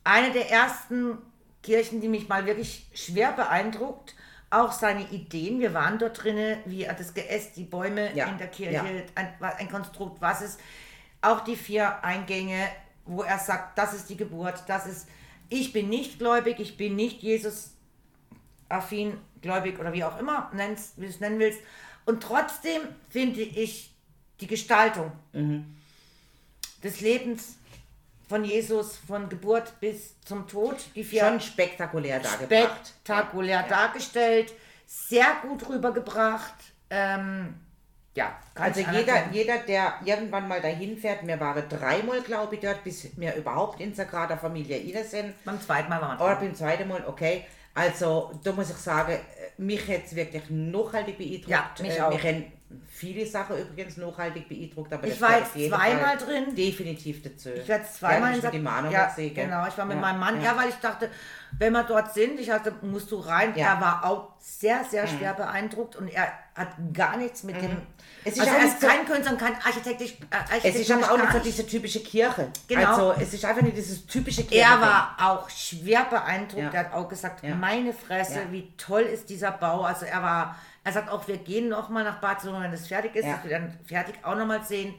eine 0.04 0.32
der 0.32 0.50
ersten 0.50 1.18
Kirchen, 1.64 2.02
die 2.02 2.08
mich 2.08 2.30
mal 2.30 2.46
wirklich 2.46 2.90
schwer 2.94 3.34
beeindruckt, 3.34 4.16
auch 4.50 4.72
seine 4.72 5.04
Ideen. 5.10 5.60
Wir 5.60 5.74
waren 5.74 6.00
dort 6.00 6.24
drinnen, 6.24 6.60
wie 6.66 6.84
er 6.84 6.94
das 6.94 7.14
geäst, 7.14 7.58
die 7.58 7.66
Bäume 7.66 8.14
Ja, 8.14 8.28
in 8.28 8.38
der 8.38 8.48
Kirche, 8.48 8.74
ja. 8.74 8.84
ein, 9.16 9.34
ein 9.42 9.70
Konstrukt, 9.70 10.22
was 10.22 10.42
ist. 10.42 10.60
Auch 11.22 11.42
die 11.42 11.58
vier 11.58 12.04
Eingänge, 12.04 12.68
wo 13.06 13.24
er 13.24 13.40
sagt, 13.40 13.78
das 13.78 13.94
ist 13.94 14.10
die 14.10 14.16
Geburt, 14.16 14.64
das 14.68 14.86
ist, 14.88 15.08
ich 15.50 15.74
bin 15.74 15.90
nicht 15.90 16.20
gläubig, 16.20 16.60
ich 16.60 16.78
bin 16.78 16.96
nicht 16.96 17.22
Jesus 17.22 17.72
affin, 18.70 19.18
gläubig 19.42 19.80
oder 19.80 19.94
wie 19.94 20.04
auch 20.04 20.20
immer, 20.20 20.50
nennst, 20.54 20.98
wie 20.98 21.06
du 21.06 21.12
es 21.12 21.20
nennen 21.20 21.40
willst. 21.40 21.60
Und 22.08 22.24
trotzdem 22.24 22.82
finde 23.10 23.42
ich 23.42 23.94
die 24.40 24.48
Gestaltung 24.48 25.12
des 26.82 27.02
Lebens 27.02 27.58
von 28.30 28.46
Jesus, 28.46 28.98
von 29.06 29.28
Geburt 29.28 29.78
bis 29.82 30.20
zum 30.22 30.48
Tod, 30.48 30.78
die 30.96 31.04
vier 31.04 31.28
Schon 31.28 31.42
spektakulär 31.42 32.22
dargebracht. 32.22 32.88
spektakulär 32.88 33.64
dargestellt, 33.64 34.54
sehr 34.86 35.28
gut 35.42 35.68
rübergebracht. 35.68 36.56
Ähm, 36.90 37.56
ja, 38.16 38.40
Also 38.56 38.80
jeder, 38.80 39.30
jeder, 39.32 39.58
der 39.60 39.96
irgendwann 40.06 40.48
mal 40.48 40.62
dahin 40.62 40.98
fährt, 40.98 41.24
mir 41.24 41.40
waren 41.42 41.68
dreimal, 41.68 42.22
glaube 42.22 42.56
ich, 42.56 42.62
dort, 42.62 42.86
bis 42.86 43.10
wir 43.18 43.36
überhaupt 43.36 43.82
in 43.82 43.94
Sagrada 43.94 44.38
Familia 44.38 44.78
inne 44.78 45.04
sind. 45.04 45.34
Beim 45.44 45.62
zweiten 45.62 45.90
Mal 45.90 46.02
waren 46.02 46.18
wir 46.18 46.26
Oder 46.26 46.36
beim 46.38 46.56
zweiten 46.56 46.88
Mal, 46.88 47.04
okay. 47.06 47.46
Also 47.78 48.32
da 48.44 48.52
muss 48.54 48.72
ich 48.72 48.76
sagen, 48.78 49.12
äh, 49.12 49.62
mich 49.62 49.88
hat 49.88 50.06
es 50.06 50.16
wirklich 50.16 50.50
nachhaltig 50.50 51.18
beeindruckt. 51.18 51.48
Ja, 51.48 51.70
mich 51.80 51.96
Äh, 51.98 52.02
auch. 52.02 52.12
Mich 52.12 52.24
haben 52.26 52.52
viele 52.90 53.26
Sachen 53.26 53.58
übrigens 53.60 53.98
nachhaltig 53.98 54.50
beeindruckt. 54.50 54.92
Aber 54.92 55.06
Ich 55.06 55.22
war 55.22 55.38
jetzt 55.38 55.54
zweimal 55.54 56.18
Fall 56.18 56.18
drin. 56.18 56.56
Definitiv 56.56 57.22
dazu. 57.22 57.50
Ich 57.52 57.68
werde 57.68 57.86
zweimal 57.86 58.36
ja, 58.38 58.50
in 58.50 58.64
Manu 58.64 58.92
ja, 58.92 59.06
gesehen? 59.06 59.34
Genau, 59.36 59.68
ich 59.68 59.78
war 59.78 59.86
mit 59.86 59.96
Ja, 59.96 60.02
meinem 60.02 60.20
Mann, 60.20 60.42
ja. 60.42 60.58
weil 60.58 60.70
ich 60.70 60.76
dachte, 60.76 61.10
wenn 61.60 61.72
wir 61.74 61.84
dort 61.84 62.14
sind, 62.16 62.40
ich 62.40 62.50
hatte, 62.50 62.74
musst 62.82 63.12
du 63.12 63.18
rein. 63.20 63.54
Ja. 63.56 63.76
Er 63.76 63.82
war 63.82 64.06
auch 64.06 64.34
sehr, 64.40 64.84
sehr 64.84 65.06
schwer 65.08 65.36
beeindruckt 65.36 65.96
und 65.96 66.08
er 66.08 66.28
hat 66.58 66.70
gar 66.94 67.18
nichts 67.18 67.44
mit 67.44 67.62
dem. 67.62 67.82
Es 68.26 68.34
ist 68.36 68.42
also 68.42 68.68
so- 68.82 68.88
kein 68.88 69.06
Künstler 69.06 69.32
und 69.34 69.38
kein 69.40 69.56
Architektisch. 69.56 70.14
Äh, 70.32 70.68
Es 70.68 70.76
ist 70.76 70.92
aber 70.92 71.12
auch 71.12 71.18
nicht 71.18 71.32
so 71.32 71.40
diese 71.40 71.66
typische 71.66 72.00
Kirche. 72.02 72.50
Genau. 72.68 72.90
Also 72.90 73.14
es 73.22 73.34
ist 73.34 73.46
einfach 73.46 73.62
nicht 73.62 73.78
dieses 73.78 74.06
typische 74.08 74.44
Kirche. 74.44 74.64
Er 74.66 74.82
war 74.82 75.16
auch 75.20 75.50
schwer 75.50 76.06
beeindruckt. 76.10 76.62
Ja. 76.64 76.70
Er 76.72 76.80
hat 76.86 76.94
auch 76.94 77.08
gesagt, 77.08 77.44
Ja. 77.44 77.56
meine 77.56 77.94
Fresse, 77.94 78.40
Ja. 78.40 78.52
wie 78.52 78.74
toll 78.76 79.02
ist 79.04 79.30
dieser 79.30 79.52
Bau. 79.52 79.84
Also 79.84 80.06
er 80.06 80.22
war, 80.22 80.58
er 80.84 80.92
sagt 80.92 81.10
auch, 81.10 81.28
wir 81.28 81.38
gehen 81.38 81.70
noch 81.70 81.90
mal 81.90 82.04
nach 82.04 82.20
Barcelona, 82.20 82.64
wenn 82.66 82.74
es 82.74 82.88
fertig 82.88 83.16
ist, 83.16 83.26
Ja. 83.26 83.36
dass 83.36 83.44
wir 83.44 83.52
dann 83.52 83.78
fertig 83.86 84.16
auch 84.24 84.36
noch 84.36 84.46
mal 84.46 84.64
sehen. 84.64 84.96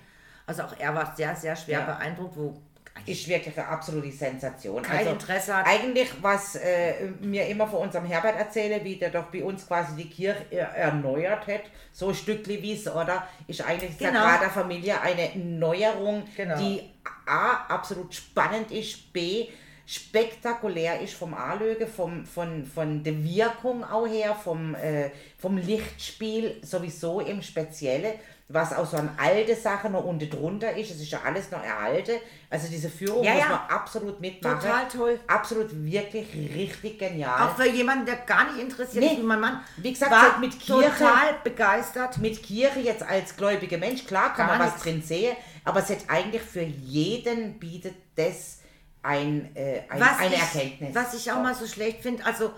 Also 0.46 0.62
auch 0.62 0.74
er 0.78 0.94
war 0.94 1.14
sehr, 1.14 1.36
sehr 1.36 1.54
schwer 1.56 1.80
Ja. 1.80 1.84
beeindruckt, 1.86 2.36
wo 2.36 2.58
ist 3.06 3.28
wirklich 3.28 3.56
eine 3.58 3.68
absolute 3.68 4.12
Sensation. 4.12 4.82
Kein 4.82 4.98
also, 4.98 5.10
Interesse 5.10 5.56
hat. 5.56 5.66
Eigentlich, 5.66 6.08
was 6.20 6.56
äh, 6.56 7.06
mir 7.20 7.46
immer 7.46 7.66
von 7.66 7.80
unserem 7.80 8.06
Herbert 8.06 8.36
erzähle, 8.36 8.82
wie 8.84 8.96
der 8.96 9.10
doch 9.10 9.24
bei 9.24 9.42
uns 9.42 9.66
quasi 9.66 9.96
die 9.96 10.08
Kirche 10.08 10.44
äh, 10.50 10.56
erneuert 10.56 11.46
hat, 11.46 11.62
so 11.92 12.08
ein 12.08 12.14
Stückli 12.14 12.62
wie 12.62 12.74
es, 12.74 12.86
oder? 12.86 13.26
Ist 13.46 13.66
eigentlich 13.66 13.96
Genau. 13.98 14.20
Sagrada 14.20 14.48
Familie 14.50 15.00
eine 15.00 15.30
Neuerung, 15.36 16.24
Genau. 16.36 16.58
die 16.58 16.82
A, 17.26 17.66
absolut 17.68 18.14
spannend 18.14 18.70
ist, 18.70 19.12
B, 19.12 19.48
spektakulär 19.88 21.00
ist 21.00 21.14
vom 21.14 21.32
Anlöge, 21.32 21.86
vom, 21.86 22.26
von, 22.26 22.64
von 22.66 23.02
der 23.02 23.24
Wirkung 23.24 23.82
auch 23.84 24.06
her, 24.06 24.34
vom, 24.34 24.74
äh, 24.74 25.10
vom 25.38 25.56
Lichtspiel 25.56 26.60
sowieso 26.62 27.20
im 27.20 27.40
Spezielle. 27.40 28.14
Was 28.50 28.72
auch 28.72 28.86
so 28.86 28.96
an 28.96 29.10
alte 29.18 29.54
Sachen 29.54 29.92
noch 29.92 30.04
unten 30.04 30.30
drunter 30.30 30.74
ist. 30.74 30.90
Es 30.90 31.00
ist 31.02 31.10
ja 31.10 31.20
alles 31.22 31.50
noch 31.50 31.62
erhalten. 31.62 32.12
Also 32.48 32.66
diese 32.68 32.88
Führung 32.88 33.22
Ja, 33.22 33.32
muss 33.34 33.42
ja. 33.42 33.48
man 33.50 33.58
absolut 33.68 34.20
mitmachen. 34.20 34.58
Total 34.60 34.88
toll. 34.88 35.20
Absolut 35.26 35.68
wirklich 35.84 36.34
richtig 36.54 36.98
genial. 36.98 37.46
Auch 37.48 37.56
für 37.56 37.68
jemanden, 37.68 38.06
der 38.06 38.16
gar 38.16 38.50
nicht 38.50 38.58
interessiert 38.62 39.04
Nee. 39.04 39.10
ist 39.12 39.18
wie 39.18 39.22
mein 39.22 39.40
Mann. 39.40 39.60
Wie 39.76 39.92
gesagt, 39.92 40.10
war 40.10 40.38
mit 40.38 40.58
Kirche- 40.58 40.88
total 40.98 41.34
begeistert. 41.44 42.16
mit 42.18 42.42
Kirche 42.42 42.80
jetzt 42.80 43.02
als 43.02 43.36
gläubiger 43.36 43.76
Mensch, 43.76 44.06
klar 44.06 44.32
kann 44.34 44.46
Gar 44.46 44.56
man 44.56 44.66
was 44.66 44.74
nichts. 44.74 44.82
drin 44.82 45.02
sehen, 45.02 45.36
aber 45.66 45.80
es 45.80 45.90
hat 45.90 45.98
eigentlich 46.08 46.40
für 46.42 46.62
jeden 46.62 47.58
bietet 47.58 47.96
das 48.16 48.60
ein, 49.02 49.54
äh, 49.56 49.82
ein, 49.90 50.00
was 50.00 50.18
eine 50.20 50.34
ich, 50.34 50.40
Erkenntnis. 50.40 50.94
Was 50.94 51.12
ich 51.12 51.30
auch 51.30 51.42
mal 51.42 51.54
so 51.54 51.66
schlecht 51.66 52.00
finde, 52.00 52.24
also 52.24 52.52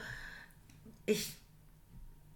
ich 1.06 1.36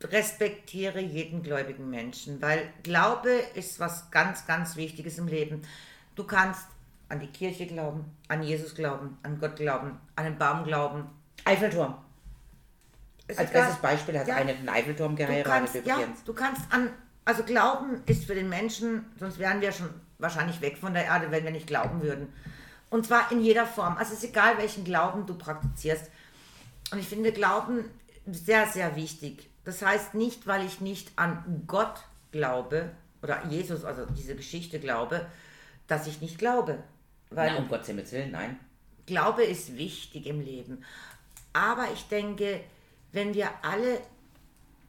respektiere 0.04 1.00
jeden 1.00 1.42
gläubigen 1.42 1.90
Menschen, 1.90 2.40
weil 2.40 2.68
Glaube 2.82 3.30
ist 3.54 3.80
was 3.80 4.10
ganz, 4.10 4.46
ganz 4.46 4.76
Wichtiges 4.76 5.18
im 5.18 5.28
Leben. 5.28 5.62
Du 6.14 6.24
kannst 6.24 6.66
an 7.08 7.20
die 7.20 7.26
Kirche 7.26 7.66
glauben, 7.66 8.04
an 8.28 8.42
Jesus 8.42 8.74
glauben, 8.74 9.18
an 9.22 9.38
Gott 9.38 9.56
glauben, 9.56 9.98
an 10.16 10.24
den 10.24 10.38
Baum 10.38 10.64
glauben. 10.64 11.06
Eiffelturm. 11.44 11.94
Ist 13.26 13.38
Als 13.38 13.50
bestes 13.50 13.76
Beispiel 13.76 14.18
hat 14.18 14.28
Ja. 14.28 14.36
einer 14.36 14.52
den 14.52 14.68
Eiffelturm 14.68 15.16
geheiratet 15.16 15.72
kannst, 15.74 15.86
ja, 15.86 15.98
du 16.24 16.32
kannst 16.34 16.62
an, 16.70 16.90
also 17.24 17.42
Glauben 17.42 18.02
ist 18.06 18.24
für 18.24 18.34
den 18.34 18.48
Menschen, 18.48 19.06
sonst 19.18 19.38
wären 19.38 19.60
wir 19.60 19.72
schon 19.72 19.88
wahrscheinlich 20.18 20.60
weg 20.60 20.76
von 20.76 20.92
der 20.92 21.06
Erde, 21.06 21.30
wenn 21.30 21.44
wir 21.44 21.50
nicht 21.50 21.66
glauben 21.66 22.02
würden. 22.02 22.32
Und 22.90 23.06
zwar 23.06 23.32
in 23.32 23.40
jeder 23.40 23.66
Form. 23.66 23.96
Also 23.96 24.12
es 24.12 24.22
ist 24.22 24.30
egal, 24.30 24.58
welchen 24.58 24.84
Glauben 24.84 25.26
du 25.26 25.34
praktizierst. 25.34 26.10
Und 26.92 26.98
ich 26.98 27.08
finde 27.08 27.32
Glauben 27.32 27.86
sehr, 28.26 28.66
sehr 28.66 28.94
wichtig. 28.94 29.48
Das 29.64 29.82
heißt 29.82 30.14
nicht, 30.14 30.46
weil 30.46 30.64
ich 30.64 30.80
nicht 30.80 31.12
an 31.16 31.64
Gott 31.66 32.04
glaube 32.32 32.90
oder 33.22 33.46
Jesus, 33.46 33.84
also 33.84 34.04
diese 34.06 34.36
Geschichte 34.36 34.78
glaube, 34.78 35.26
dass 35.86 36.06
ich 36.06 36.20
nicht 36.20 36.38
glaube. 36.38 36.82
Weil 37.30 37.52
Na, 37.52 37.58
um 37.58 37.68
Gottes 37.68 37.86
Himmels 37.86 38.12
Willen, 38.12 38.32
nein. 38.32 38.58
Glaube 39.06 39.44
ist 39.44 39.76
wichtig 39.76 40.26
im 40.26 40.40
Leben. 40.40 40.84
Aber 41.52 41.90
ich 41.92 42.06
denke, 42.08 42.60
wenn 43.12 43.32
wir 43.34 43.50
alle 43.62 44.00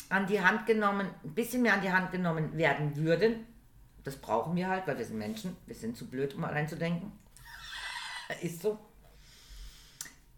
an 0.10 0.28
die 0.28 0.42
Hand 0.42 0.66
genommen, 0.66 1.08
ein 1.24 1.34
bisschen 1.34 1.62
mehr 1.62 1.74
an 1.74 1.82
die 1.82 1.92
Hand 1.92 2.12
genommen 2.12 2.58
werden 2.58 2.96
würden, 2.98 3.46
das 4.04 4.18
brauchen 4.18 4.56
wir 4.56 4.70
halt, 4.70 4.86
weil 4.88 4.98
wir 4.98 5.06
sind 5.06 5.18
Menschen, 5.18 5.58
wir 5.66 5.76
sind 5.76 5.98
zu 5.98 6.08
blöd, 6.08 6.36
um 6.36 6.44
allein 6.44 6.68
zu 6.68 6.76
denken. 6.76 7.12
Ist 8.42 8.62
so. 8.62 8.78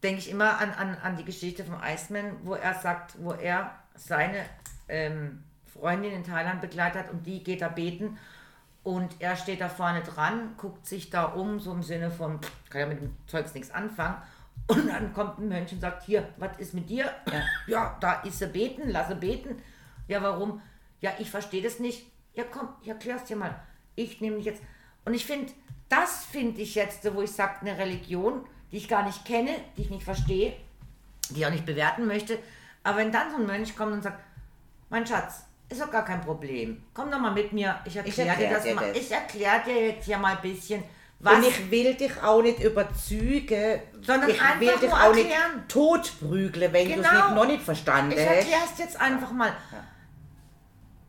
Denke 0.03 0.19
ich 0.19 0.29
immer 0.29 0.59
an, 0.59 0.71
an, 0.71 0.95
an 0.95 1.17
die 1.17 1.25
Geschichte 1.25 1.65
vom 1.65 1.81
Iceman, 1.83 2.37
wo 2.43 2.53
er 2.53 2.75
sagt, 2.75 3.15
wo 3.21 3.31
er 3.31 3.77
seine 3.99 4.45
ähm, 4.87 5.43
Freundin 5.65 6.11
in 6.11 6.23
Thailand 6.23 6.61
begleitet 6.61 7.03
hat 7.03 7.11
und 7.11 7.25
die 7.25 7.43
geht 7.43 7.61
da 7.61 7.67
beten 7.67 8.17
und 8.87 9.15
er 9.19 9.35
steht 9.35 9.59
da 9.59 9.67
vorne 9.67 10.01
dran, 10.01 10.55
guckt 10.55 10.85
sich 10.85 11.09
da 11.09 11.25
um, 11.25 11.59
so 11.59 11.73
im 11.73 11.83
Sinne 11.83 12.09
von, 12.09 12.39
kann 12.69 12.79
ja 12.79 12.87
mit 12.87 13.01
dem 13.01 13.17
Zeugs 13.27 13.53
nichts 13.53 13.69
anfangen. 13.69 14.15
Und 14.67 14.87
dann 14.87 15.13
kommt 15.13 15.39
ein 15.39 15.49
Mönch 15.49 15.73
und 15.73 15.81
sagt, 15.81 16.03
hier, 16.03 16.27
was 16.37 16.57
ist 16.57 16.73
mit 16.73 16.89
dir? 16.89 17.11
Ja, 17.25 17.41
ja 17.67 17.97
da 17.99 18.21
ist 18.21 18.39
sie 18.39 18.47
beten, 18.47 18.89
lasse 18.89 19.15
beten. 19.15 19.61
Ja, 20.07 20.23
warum? 20.23 20.61
Ja, 21.01 21.11
ich 21.19 21.29
verstehe 21.29 21.61
das 21.61 21.79
nicht. 21.79 22.05
Ja, 22.33 22.45
komm, 22.49 22.69
ich 22.81 22.87
erklär's 22.87 23.25
dir 23.25 23.35
mal. 23.35 23.59
Ich 23.95 24.21
nehme 24.21 24.37
dich 24.37 24.45
jetzt. 24.45 24.63
Und 25.03 25.13
ich 25.13 25.25
finde, 25.25 25.51
das 25.89 26.23
finde 26.23 26.61
ich 26.61 26.75
jetzt, 26.75 27.13
wo 27.13 27.21
ich 27.21 27.31
sage, 27.31 27.59
eine 27.59 27.77
Religion, 27.77 28.45
die 28.71 28.77
ich 28.77 28.87
gar 28.87 29.05
nicht 29.05 29.25
kenne, 29.25 29.51
die 29.75 29.81
ich 29.81 29.89
nicht 29.89 30.03
verstehe, 30.03 30.53
die 31.29 31.39
ich 31.39 31.45
auch 31.45 31.51
nicht 31.51 31.65
bewerten 31.65 32.07
möchte. 32.07 32.39
Aber 32.87 32.97
wenn 32.99 33.11
dann 33.11 33.29
so 33.31 33.37
ein 33.37 33.45
Mönch 33.45 33.75
kommt 33.75 33.91
und 33.93 34.01
sagt, 34.03 34.17
mein 34.89 35.05
Schatz, 35.05 35.43
ist 35.69 35.81
doch 35.81 35.91
gar 35.91 36.05
kein 36.05 36.21
Problem. 36.21 36.81
Komm 36.93 37.11
doch 37.11 37.19
mal 37.19 37.31
mit 37.31 37.51
mir, 37.51 37.75
ich 37.83 37.97
erkläre 37.97 38.15
dir 38.15 38.29
erklär 38.29 38.53
das 38.53 38.63
dir 38.63 38.75
mal. 38.75 38.87
das. 38.87 38.97
Ich 38.97 39.11
erkläre 39.11 39.61
dir 39.65 39.87
jetzt 39.89 40.05
hier 40.05 40.17
mal 40.17 40.35
ein 40.37 40.41
bisschen, 40.41 40.81
was 41.19 41.33
Und 41.35 41.43
ich 41.47 41.69
will 41.71 41.93
dich 41.95 42.23
auch 42.23 42.41
nicht 42.41 42.59
überzeugen, 42.63 43.81
Sondern 44.01 44.29
ich 44.29 44.41
einfach 44.41 44.59
will 44.61 44.77
dich 44.79 44.93
auch 44.93 45.13
nicht 45.13 45.29
erklären. 45.29 45.63
totprügeln, 45.67 46.71
wenn 46.71 46.87
du 46.87 46.93
es 47.01 47.09
Genau. 47.09 47.25
nicht, 47.25 47.35
noch 47.35 47.47
nicht 47.47 47.63
verstanden 47.63 48.11
Ich 48.13 48.19
hast. 48.19 48.35
erkläre 48.35 48.61
es 48.71 48.79
jetzt 48.79 49.01
einfach 49.01 49.31
mal. 49.31 49.51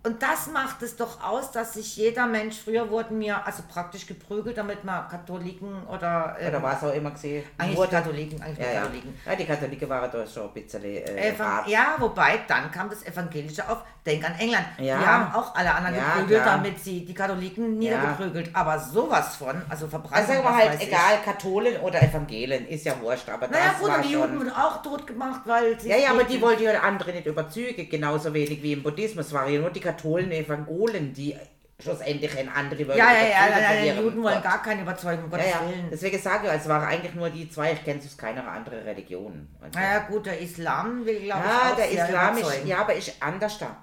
Und 0.05 0.23
das 0.23 0.47
macht 0.47 0.81
es 0.83 0.97
doch 0.97 1.23
aus, 1.23 1.51
dass 1.51 1.75
sich 1.75 1.97
jeder 1.97 2.27
Mensch, 2.27 2.57
früher 2.65 2.89
wurden 2.89 3.19
wir 3.21 3.45
also 3.45 3.65
praktisch 3.71 4.07
geprügelt, 4.07 4.57
damit 4.57 4.85
man 4.85 5.09
Katholiken 5.09 5.87
oder, 5.89 6.37
äh, 6.41 6.49
Oder 6.49 6.63
was 6.63 6.83
auch 6.85 6.95
immer 6.95 7.11
gesehen. 7.11 7.45
eigentlich 7.59 7.77
Wurde- 7.77 7.91
Katholiken, 7.91 8.41
eigentlich 8.41 8.59
ja, 8.59 8.65
die 8.71 8.75
ja. 8.75 8.81
Katholiken. 8.83 9.21
ja, 9.27 9.35
die 9.37 9.45
Katholiken 9.45 9.89
waren 9.89 10.11
da 10.11 10.27
schon 10.27 10.45
ein 10.45 10.53
bisschen 10.55 10.85
äh, 10.85 11.35
ja, 11.67 11.97
wobei 11.99 12.41
dann 12.47 12.71
kam 12.71 12.89
das 12.89 13.05
Evangelische 13.05 13.69
auf. 13.69 13.79
Denk 14.07 14.25
an 14.25 14.37
England. 14.39 14.65
Ja. 14.79 14.99
Die 14.99 15.05
haben 15.07 15.35
auch 15.35 15.55
alle 15.55 15.75
anderen 15.75 15.97
Ja, 15.97 16.15
geprügelt, 16.15 16.43
klar. 16.43 16.57
damit 16.57 16.83
sie 16.83 17.05
die 17.05 17.13
Katholiken 17.13 17.77
niedergeprügelt. 17.79 18.51
Aber 18.55 18.79
sowas 18.79 19.37
von, 19.37 19.61
also 19.69 19.87
verbrannt. 19.87 20.27
Also 20.27 20.33
aber 20.41 20.57
halt 20.57 20.81
egal, 20.81 21.19
Katholen 21.23 21.79
oder 21.83 22.03
Evangelien, 22.03 22.67
ist 22.69 22.87
ja 22.87 22.99
wurscht, 23.03 23.29
aber 23.29 23.49
Naja, 23.49 23.65
das 23.73 23.81
gut, 23.81 23.89
war 23.91 24.01
die. 24.01 24.13
Juden 24.13 24.39
wurden 24.39 24.53
auch 24.53 24.81
tot 24.83 25.07
gemacht, 25.07 25.43
weil 25.45 25.79
sie. 25.79 25.91
Ja, 25.91 25.97
ja, 25.97 26.11
aber 26.11 26.25
die 26.25 26.41
wollten 26.41 26.63
ja 26.63 26.81
andere 26.81 27.13
nicht 27.13 27.27
überzeugen, 27.27 27.87
genauso 27.91 28.33
wenig 28.33 28.63
wie 28.63 28.73
im 28.73 28.83
Buddhismus. 28.83 29.31
Waren 29.35 29.53
ja 29.53 29.61
nur 29.61 29.71
die 29.71 29.81
Katholen, 29.93 30.31
Evangolen, 30.33 31.13
die 31.13 31.37
schlussendlich 31.81 32.37
in 32.39 32.49
andere 32.49 32.87
wollten 32.87 32.99
Ja, 32.99 33.13
ja, 33.13 33.29
ja, 33.29 33.49
ja, 33.61 33.85
ja, 33.85 33.95
die 33.95 34.01
Juden 34.01 34.23
wollen 34.23 34.43
gar 34.43 34.61
keine 34.63 34.83
Überzeugung, 34.83 35.25
um 35.27 35.31
Ja, 35.31 35.37
Gottes 35.39 35.53
ja, 35.53 35.69
Willen. 35.69 35.89
deswegen 35.93 36.19
sage 36.19 36.49
ich, 36.49 36.53
es 36.53 36.69
waren 36.69 36.85
eigentlich 36.85 37.15
nur 37.15 37.31
die 37.31 37.49
zwei, 37.49 37.73
ich 37.73 37.85
kenne 37.85 38.01
sonst 38.01 38.19
keine 38.19 38.47
andere 38.47 38.85
Religion. 38.85 39.49
Also, 39.61 39.79
Naja, 39.79 40.01
gut, 40.01 40.27
der 40.27 40.41
Islam 40.41 41.07
will, 41.07 41.21
glaube 41.21 41.45
ich, 41.45 41.51
ja, 41.51 41.71
auch 41.73 41.77
der 41.77 41.89
sehr 41.89 42.05
Islam 42.09 42.39
ist, 42.39 42.65
ja, 42.67 42.79
aber 42.79 42.95
ist 42.95 43.15
anders 43.21 43.59
da. 43.59 43.77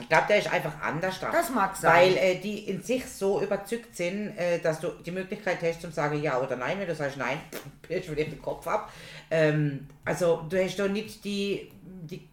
Ich 0.00 0.08
glaube, 0.08 0.24
der 0.28 0.38
ist 0.38 0.52
einfach 0.52 0.80
anders 0.80 1.20
da. 1.20 1.30
Das 1.30 1.50
mag 1.50 1.76
sein. 1.76 1.92
Weil 1.92 2.16
äh, 2.16 2.34
die 2.40 2.68
in 2.68 2.82
sich 2.82 3.06
so 3.06 3.40
überzeugt 3.40 3.94
sind, 3.94 4.36
äh, 4.36 4.58
dass 4.58 4.80
du 4.80 4.88
die 4.88 5.12
Möglichkeit 5.12 5.58
hast, 5.62 5.82
zum 5.82 5.92
sagen 5.92 6.20
ja 6.20 6.40
oder 6.40 6.56
nein. 6.56 6.80
Wenn 6.80 6.88
du 6.88 6.94
sagst 6.96 7.16
nein, 7.16 7.38
pirscht 7.82 8.08
du 8.08 8.14
dir 8.16 8.24
den 8.24 8.42
Kopf 8.42 8.66
ab. 8.66 8.90
Ähm, 9.30 9.86
also 10.04 10.42
du 10.48 10.60
hast 10.60 10.80
doch 10.80 10.88
nicht 10.88 11.24
die, 11.24 11.70
die 12.10 12.26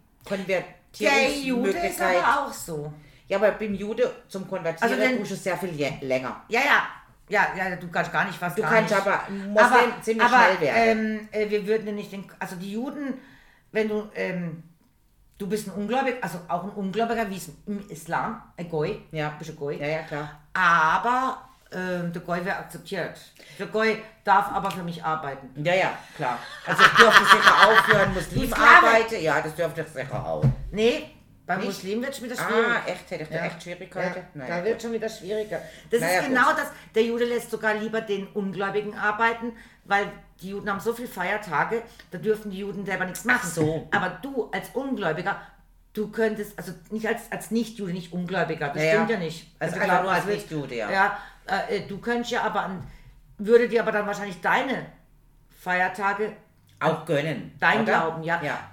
Der 1.00 1.30
Jude 1.32 1.70
ist 1.72 2.02
aber 2.02 2.46
auch 2.48 2.54
so. 2.54 2.94
Ja, 3.28 3.38
aber 3.38 3.52
beim 3.52 3.74
Jude 3.74 4.12
zum 4.28 4.48
Konvertieren 4.48 4.92
Also 5.02 5.18
brauchst 5.18 5.32
du 5.32 5.36
sehr 5.36 5.58
viel 5.58 5.70
länger. 6.02 6.44
Ja, 6.50 6.60
ja. 6.60 6.84
Ja, 7.30 7.48
ja, 7.58 7.76
du 7.78 7.88
kannst 7.90 8.12
gar 8.12 8.26
nicht 8.26 8.42
was 8.42 8.56
Du 8.56 8.62
kannst 8.62 8.92
nicht. 8.94 9.08
aber 9.08 9.22
Moslem 9.30 9.94
ziemlich 10.02 10.26
aber, 10.28 10.44
schnell 10.58 10.60
werden. 10.62 11.20
Ähm, 11.22 11.30
äh, 11.32 11.50
wir 11.50 11.66
würden 11.66 11.96
nicht 11.96 12.12
den, 12.12 12.26
also 12.40 12.58
die 12.58 12.74
Juden, 12.74 13.14
wenn 13.72 13.88
du, 13.88 14.10
ähm, 14.16 14.64
du 15.38 15.48
bist 15.48 15.68
ein 15.70 15.72
Ungläubiger, 15.72 16.18
also 16.22 16.40
auch 16.50 16.66
ein 16.66 16.72
Ungläubiger, 16.72 17.30
wie 17.30 17.38
es 17.38 17.50
im 17.68 17.88
Islam, 17.90 18.42
ein 18.58 18.68
Goy, 18.68 19.02
Ja. 19.12 19.30
bist 19.40 19.52
ein 19.52 19.56
Goy, 19.56 19.80
ja, 19.80 19.88
ja, 19.88 20.02
klar. 20.04 20.42
aber 20.54 21.38
ähm, 21.74 22.12
der 22.14 22.22
Goy 22.22 22.44
wäre 22.46 22.58
akzeptiert. 22.58 23.18
Der 23.60 23.68
Goy 23.68 24.02
darf 24.24 24.52
aber 24.52 24.70
für 24.72 24.84
mich 24.84 25.04
arbeiten. 25.04 25.50
Ja, 25.64 25.74
ja, 25.74 25.98
klar. 26.16 26.38
Also 26.66 26.84
ich 26.84 26.90
dürfte 26.90 27.24
sicher 27.26 28.02
einen 28.02 28.14
Muslim 28.14 28.54
arbeiten. 28.54 29.22
Ja, 29.22 29.42
das 29.42 29.56
dürfte 29.56 29.82
ich 29.82 29.88
sicher 29.88 30.26
auch. 30.26 30.44
Nee, 30.72 31.10
beim 31.46 31.60
Nicht? 31.60 31.68
Muslim 31.70 32.02
wird 32.02 32.14
es 32.14 32.22
wieder 32.22 32.36
schwierig. 32.36 32.66
Ah, 32.68 32.90
echt? 32.90 33.12
Hätte 33.12 33.24
ich 33.24 33.30
da 33.30 33.46
echt 33.46 33.64
Schwierigkeiten? 33.64 34.16
Ja, 34.20 34.24
Naja, 34.36 34.58
da 34.58 34.64
wird 34.64 34.74
gut. 34.76 34.82
schon 34.84 34.92
wieder 34.94 35.10
schwieriger. 35.10 35.60
Das 35.90 36.00
Naja, 36.02 36.14
ist 36.20 36.20
gut. 36.28 36.30
genau 36.36 36.52
das. 36.54 36.68
Der 36.96 37.04
Jude 37.04 37.26
lässt 37.26 37.52
sogar 37.52 37.74
lieber 37.74 38.02
den 38.02 38.28
Ungläubigen 38.28 38.96
arbeiten, 38.98 39.54
weil 39.86 40.06
die 40.42 40.50
Juden 40.50 40.70
haben 40.70 40.80
so 40.80 40.94
viele 40.94 41.08
Feiertage, 41.08 41.82
da 42.12 42.18
dürfen 42.18 42.52
die 42.52 42.60
Juden 42.60 42.86
selber 42.86 43.06
nichts 43.06 43.26
machen. 43.26 43.50
so. 43.50 43.88
Aber 43.92 44.10
du 44.22 44.50
als 44.52 44.70
Ungläubiger, 44.74 45.42
du 45.94 46.10
könntest, 46.10 46.58
also 46.58 46.72
nicht 46.90 47.06
als, 47.08 47.24
als 47.32 47.52
Nicht-Jude, 47.52 47.92
nicht 47.92 48.14
Ungläubiger, 48.14 48.70
das 48.70 48.78
Ja, 48.78 48.84
ja. 48.84 48.92
stimmt 48.94 49.10
ja 49.10 49.18
nicht. 49.18 49.56
Also 49.60 49.76
einfach 49.76 49.88
glaub, 49.88 50.04
nur 50.04 50.12
als 50.12 50.26
Nicht-Jude, 50.26 50.76
ja. 50.76 50.90
Ja, 50.92 51.18
äh, 51.46 51.82
du 51.88 52.00
könntest 52.00 52.32
ja 52.32 52.44
aber, 52.44 52.62
an, 52.64 52.88
würde 53.38 53.68
dir 53.68 53.82
aber 53.82 53.92
dann 53.92 54.08
wahrscheinlich 54.08 54.40
deine 54.42 54.86
Feiertage, 55.60 56.34
Auch 56.80 57.06
gönnen. 57.06 57.54
dein 57.60 57.82
oder? 57.84 57.92
Glauben, 58.00 58.24
ja. 58.24 58.42
Ja, 58.44 58.72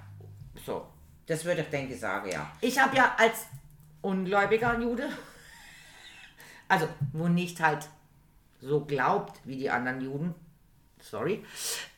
so. 0.65 0.87
das 1.27 1.45
würde 1.45 1.61
ich 1.61 1.69
denke 1.69 1.95
sagen, 1.95 2.29
ja. 2.31 2.49
Ich 2.61 2.79
habe 2.79 2.95
ja 2.95 3.15
als 3.17 3.45
ungläubiger 4.01 4.79
Jude, 4.79 5.09
also 6.67 6.87
wo 7.13 7.27
nicht 7.27 7.59
halt 7.59 7.87
so 8.61 8.85
glaubt 8.85 9.39
wie 9.45 9.57
die 9.57 9.69
anderen 9.69 10.01
Juden, 10.01 10.35
sorry, 11.01 11.43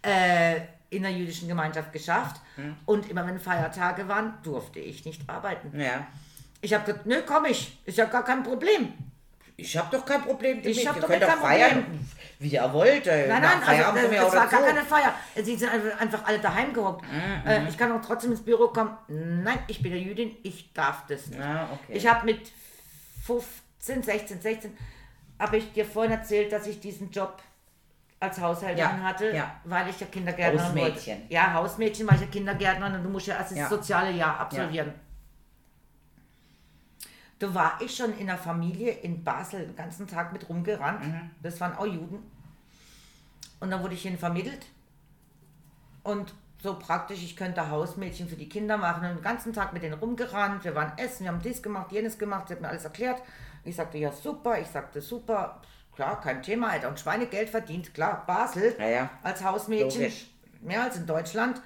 äh, 0.02 0.62
in 0.90 1.04
der 1.04 1.12
jüdischen 1.12 1.48
Gemeinschaft 1.48 1.92
geschafft. 1.94 2.42
Und 2.86 3.10
immer 3.10 3.26
wenn 3.26 3.40
Feiertage 3.40 4.08
waren, 4.08 4.34
durfte 4.44 4.80
ich 4.80 5.06
nicht 5.06 5.28
arbeiten. 5.28 5.80
Ja. 5.80 6.06
Ich 6.60 6.74
habe 6.74 6.86
gesagt, 6.86 7.06
nö, 7.06 7.22
komm 7.26 7.46
ich, 7.46 7.80
ist 7.86 7.98
ja 7.98 8.06
gar 8.06 8.24
kein 8.24 8.44
Problem. 8.44 8.94
Ich 9.58 9.78
habe 9.78 9.96
doch 9.96 10.06
kein 10.06 10.22
Problem 10.22 10.62
damit. 10.62 10.78
Ich 10.78 10.88
hab 10.88 10.96
Ihr 10.96 11.02
doch 11.02 11.08
könnt 11.10 11.22
kein 11.24 11.36
doch 11.38 11.42
feiern, 11.46 11.84
Problem. 11.84 12.08
wie 12.40 12.48
ihr 12.50 12.74
wollt. 12.74 13.08
äh, 13.08 13.28
Nein, 13.28 13.42
nach 13.42 13.52
nein, 13.56 13.62
Feierabend 13.64 13.98
also 14.00 14.12
das, 14.12 14.12
wir 14.12 14.22
das 14.22 14.36
war 14.36 14.48
gar 14.48 14.62
keine 14.68 14.82
Feier. 14.86 15.14
Sie 15.44 15.56
sind 15.56 15.70
einfach- 16.00 16.26
alle 16.26 16.40
daheim 16.40 16.74
gehockt. 16.74 17.06
Äh, 17.46 17.68
ich 17.68 17.78
kann 17.78 17.92
auch 17.92 18.02
trotzdem 18.02 18.32
ins 18.32 18.42
Büro 18.44 18.68
kommen. 18.70 18.98
Nein, 19.08 19.60
ich 19.68 19.82
bin 19.82 19.92
eine 19.92 20.02
Jüdin, 20.02 20.36
ich 20.44 20.74
darf 20.74 21.06
das 21.08 21.28
nicht. 21.28 21.40
Ah, 21.42 21.68
okay. 21.74 21.98
Ich 21.98 22.08
habe 22.08 22.26
mit 22.26 22.52
15, 23.26 24.04
16, 24.04 24.42
16, 24.42 24.78
habe 25.40 25.58
ich 25.58 25.72
dir 25.74 25.86
vorhin 25.86 26.12
erzählt, 26.14 26.52
dass 26.52 26.68
ich 26.68 26.80
diesen 26.80 27.12
Job 27.12 27.42
als 28.20 28.40
Haushälterin 28.40 28.78
Ja, 28.78 29.04
hatte, 29.04 29.32
ja. 29.36 29.56
weil 29.64 29.90
ich 29.90 30.00
ja 30.00 30.06
Kindergärtnerin 30.08 30.68
Hausmädchen. 30.68 31.20
wollte. 31.22 31.34
Ja, 31.34 31.54
Hausmädchen, 31.54 32.08
weil 32.08 32.16
ich 32.16 32.22
ja 32.22 32.28
Kindergärtnerin 32.28 32.96
und 32.96 33.04
du 33.04 33.10
musst 33.10 33.28
ja 33.28 33.36
erst 33.36 33.52
das 33.52 33.58
Ja. 33.60 33.70
soziale 33.70 34.12
Jahr 34.12 34.40
absolvieren. 34.40 34.94
Da 37.42 37.52
war 37.56 37.80
ich 37.82 37.96
schon 37.96 38.16
in 38.20 38.28
der 38.28 38.38
Familie 38.38 38.92
in 38.92 39.24
Basel 39.24 39.66
den 39.66 39.76
ganzen 39.76 40.06
Tag 40.06 40.32
mit 40.32 40.48
rumgerannt. 40.48 41.04
Das 41.42 41.60
waren 41.60 41.76
auch 41.76 41.88
Juden. 41.88 42.20
Und 43.60 43.72
dann 43.72 43.82
wurde 43.82 43.96
ich 43.96 44.04
hin 44.04 44.16
vermittelt. 44.16 44.68
Und 46.04 46.36
so 46.62 46.78
praktisch, 46.78 47.24
ich 47.24 47.36
könnte 47.36 47.72
Hausmädchen 47.72 48.30
für 48.30 48.36
die 48.36 48.48
Kinder 48.48 48.78
machen. 48.78 49.04
Und 49.10 49.16
den 49.16 49.24
ganzen 49.24 49.54
Tag 49.54 49.74
mit 49.74 49.82
denen 49.82 49.96
rumgerannt. 49.96 50.64
Wir 50.64 50.76
waren 50.76 50.96
essen, 51.00 51.24
wir 51.24 51.32
haben 51.32 51.42
dies 51.42 51.64
gemacht, 51.64 51.92
jenes 51.92 52.20
gemacht. 52.20 52.48
Sie 52.48 52.54
hat 52.54 52.62
mir 52.62 52.70
alles 52.70 52.84
erklärt. 52.84 53.20
Ich 53.64 53.76
sagte, 53.76 53.98
ja, 53.98 54.12
super. 54.12 54.60
Ich 54.60 54.68
sagte, 54.68 55.02
super. 55.02 55.64
Klar, 55.96 56.22
kein 56.22 56.44
Thema. 56.44 56.72
Hat 56.72 56.86
auch 56.86 56.96
Schweinegeld 56.96 57.50
verdient. 57.50 57.92
Klar, 57.96 58.24
Basel 58.28 58.76
Ja, 58.78 58.88
ja. 58.88 59.10
als 59.24 59.44
Hausmädchen. 59.44 60.02
Logisch. 60.04 60.28
Mehr 60.62 60.84
als 60.84 60.98
in 60.98 61.08
Deutschland. 61.08 61.60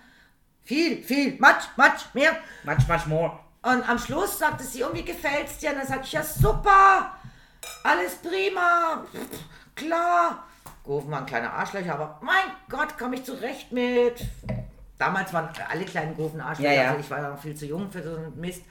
Viel, 0.63 1.03
viel, 1.03 1.37
matsch, 1.37 1.65
matsch, 1.75 2.05
mehr. 2.13 2.31
Much, 2.63 2.87
much 2.87 3.05
more. 3.07 3.39
Und 3.65 3.89
am 3.89 3.97
Schluss 3.97 4.37
sagte 4.37 4.63
sie, 4.63 4.81
irgendwie 4.81 5.03
gefällt's 5.03 5.57
dir. 5.57 5.71
Und 5.71 5.77
dann 5.79 5.87
sagte 5.87 6.05
ich, 6.05 6.11
ja 6.11 6.21
super, 6.21 7.15
alles 7.83 8.15
prima, 8.17 9.03
klar. 9.75 10.45
Gofen 10.83 11.09
waren 11.09 11.25
kleine 11.25 11.51
Arschlöcher, 11.51 11.95
aber 11.95 12.19
mein 12.21 12.45
Gott, 12.69 12.95
komme 12.95 13.15
ich 13.15 13.23
zurecht 13.23 13.71
mit. 13.71 14.23
Damals 14.99 15.33
waren 15.33 15.49
alle 15.67 15.83
kleinen 15.83 16.15
Gofen 16.15 16.39
Arschlöcher, 16.41 16.73
Ja, 16.73 16.83
ja. 16.83 16.89
also 16.89 16.99
ich 16.99 17.09
war 17.09 17.21
ja 17.23 17.29
noch 17.31 17.41
viel 17.41 17.55
zu 17.55 17.65
jung 17.65 17.89
für 17.91 18.03
so 18.03 18.15
einen 18.15 18.39
Mist. 18.39 18.61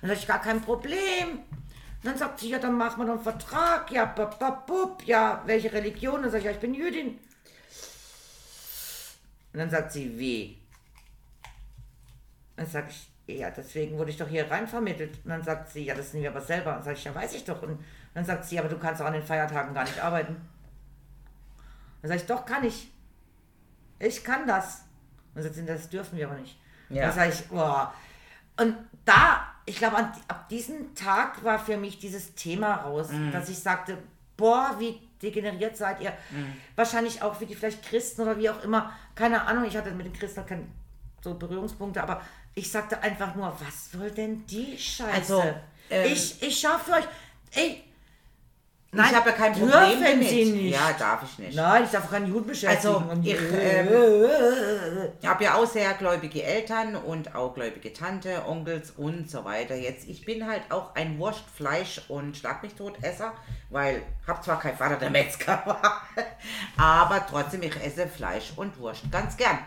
Dann 0.00 0.10
sagte 0.10 0.22
ich, 0.22 0.28
gar 0.28 0.40
kein 0.40 0.60
Problem. 0.60 1.28
Und 1.30 2.04
dann 2.04 2.16
sagt 2.16 2.38
sie, 2.38 2.50
ja, 2.50 2.60
dann 2.60 2.78
machen 2.78 2.98
wir 3.00 3.04
noch 3.06 3.14
einen 3.14 3.22
Vertrag. 3.24 3.90
Ja, 3.90 4.04
bup. 4.04 5.02
ja, 5.06 5.42
welche 5.46 5.72
Religion? 5.72 6.22
Dann 6.22 6.30
sage 6.30 6.38
ich, 6.38 6.44
ja, 6.44 6.50
ich 6.52 6.60
bin 6.60 6.72
Jüdin. 6.72 7.18
Und 9.52 9.58
dann 9.58 9.70
sagt 9.70 9.90
sie, 9.90 10.16
wie? 10.16 10.62
Dann 12.54 12.66
sage 12.66 12.86
ich, 12.90 13.08
ja, 13.26 13.50
deswegen 13.50 13.98
wurde 13.98 14.10
ich 14.10 14.16
doch 14.16 14.28
hier 14.28 14.50
rein 14.50 14.68
vermittelt. 14.68 15.18
Und 15.24 15.30
dann 15.30 15.42
sagt 15.42 15.70
sie, 15.70 15.84
ja, 15.84 15.94
das 15.94 16.12
sind 16.12 16.22
wir 16.22 16.30
aber 16.30 16.40
selber. 16.40 16.72
Dann 16.72 16.82
sage 16.82 16.96
ich, 16.96 17.04
ja, 17.04 17.14
weiß 17.14 17.34
ich 17.34 17.44
doch. 17.44 17.60
Und 17.62 17.84
dann 18.14 18.24
sagt 18.24 18.44
sie, 18.44 18.58
aber 18.58 18.68
du 18.68 18.78
kannst 18.78 19.00
doch 19.00 19.06
an 19.06 19.14
den 19.14 19.22
Feiertagen 19.22 19.74
gar 19.74 19.84
nicht 19.84 19.98
arbeiten. 20.00 20.36
Dann 22.02 22.08
sage 22.08 22.20
ich, 22.20 22.26
doch, 22.26 22.46
kann 22.46 22.64
ich. 22.64 22.92
Ich 23.98 24.22
kann 24.22 24.46
das. 24.46 24.84
Und 25.34 25.36
dann 25.36 25.42
sagt 25.44 25.54
sie, 25.56 25.66
das 25.66 25.88
dürfen 25.88 26.16
wir 26.16 26.28
aber 26.28 26.38
nicht. 26.38 26.58
Ja. 26.88 27.06
Dann 27.06 27.12
sage 27.12 27.32
ich, 27.32 27.48
boah. 27.48 27.92
Und 28.58 28.76
da, 29.04 29.48
ich 29.64 29.76
glaube, 29.76 29.96
ab 29.96 30.48
diesem 30.48 30.94
Tag 30.94 31.42
war 31.42 31.58
für 31.58 31.76
mich 31.76 31.98
dieses 31.98 32.34
Thema 32.34 32.76
raus, 32.76 33.08
dass 33.32 33.48
ich 33.48 33.58
sagte, 33.58 33.98
boah, 34.36 34.76
wie 34.78 35.00
degeneriert 35.20 35.76
seid 35.76 36.00
ihr. 36.00 36.12
Wahrscheinlich 36.76 37.22
auch 37.22 37.40
wie 37.40 37.46
die 37.46 37.54
vielleicht 37.54 37.84
Christen 37.84 38.22
oder 38.22 38.38
wie 38.38 38.48
auch 38.48 38.62
immer. 38.62 38.92
Keine 39.14 39.42
Ahnung, 39.42 39.64
ich 39.64 39.76
hatte 39.76 39.90
mit 39.90 40.06
den 40.06 40.12
Christen 40.12 40.46
keine 40.46 40.64
so 41.22 41.34
Berührungspunkte, 41.34 42.02
aber 42.02 42.22
ich 42.56 42.72
sagte 42.72 43.00
einfach 43.02 43.34
nur, 43.34 43.54
was 43.60 43.92
soll 43.92 44.10
denn 44.10 44.46
die 44.46 44.76
Scheiße? 44.78 45.12
Also, 45.12 45.44
ähm, 45.90 46.12
ich, 46.12 46.42
ich 46.42 46.58
schau 46.58 46.78
für 46.78 46.92
euch, 46.94 47.04
ey, 47.54 47.84
ich 48.92 49.14
habe 49.14 49.28
ja 49.28 49.36
kein 49.36 49.52
Problem 49.52 50.02
damit. 50.02 50.28
Sie 50.28 50.44
nicht. 50.46 50.74
Ja, 50.74 50.92
darf 50.98 51.22
ich 51.22 51.38
nicht. 51.38 51.54
Nein, 51.54 51.84
ich 51.84 51.90
darf 51.90 52.10
keinen 52.10 52.28
Juden 52.28 52.46
beschäftigen. 52.46 52.94
Also, 52.94 53.20
ich, 53.22 53.36
ähm, 53.38 53.88
Ich 55.20 55.28
habe 55.28 55.44
ja 55.44 55.54
auch 55.56 55.66
sehr 55.66 55.92
gläubige 55.94 56.42
Eltern 56.42 56.96
und 56.96 57.34
auch 57.34 57.52
gläubige 57.52 57.92
Tante, 57.92 58.42
Onkels 58.46 58.92
und 58.92 59.30
so 59.30 59.44
weiter. 59.44 59.74
Jetzt, 59.74 60.08
ich 60.08 60.24
bin 60.24 60.46
halt 60.46 60.62
auch 60.70 60.94
ein 60.94 61.18
Wurst, 61.18 61.44
Fleisch 61.54 62.00
und 62.08 62.38
Schlag 62.38 62.62
mich 62.62 62.74
tot 62.74 62.94
Esser, 63.02 63.34
weil 63.68 64.02
hab 64.26 64.42
zwar 64.44 64.58
keinen 64.60 64.76
Vater, 64.76 64.96
der 64.96 65.10
Metzger 65.10 65.62
war, 65.66 66.02
aber 66.76 67.26
trotzdem 67.28 67.62
ich 67.62 67.76
esse 67.82 68.06
Fleisch 68.08 68.52
und 68.56 68.78
Wurst 68.78 69.10
ganz 69.10 69.36
gern. 69.36 69.58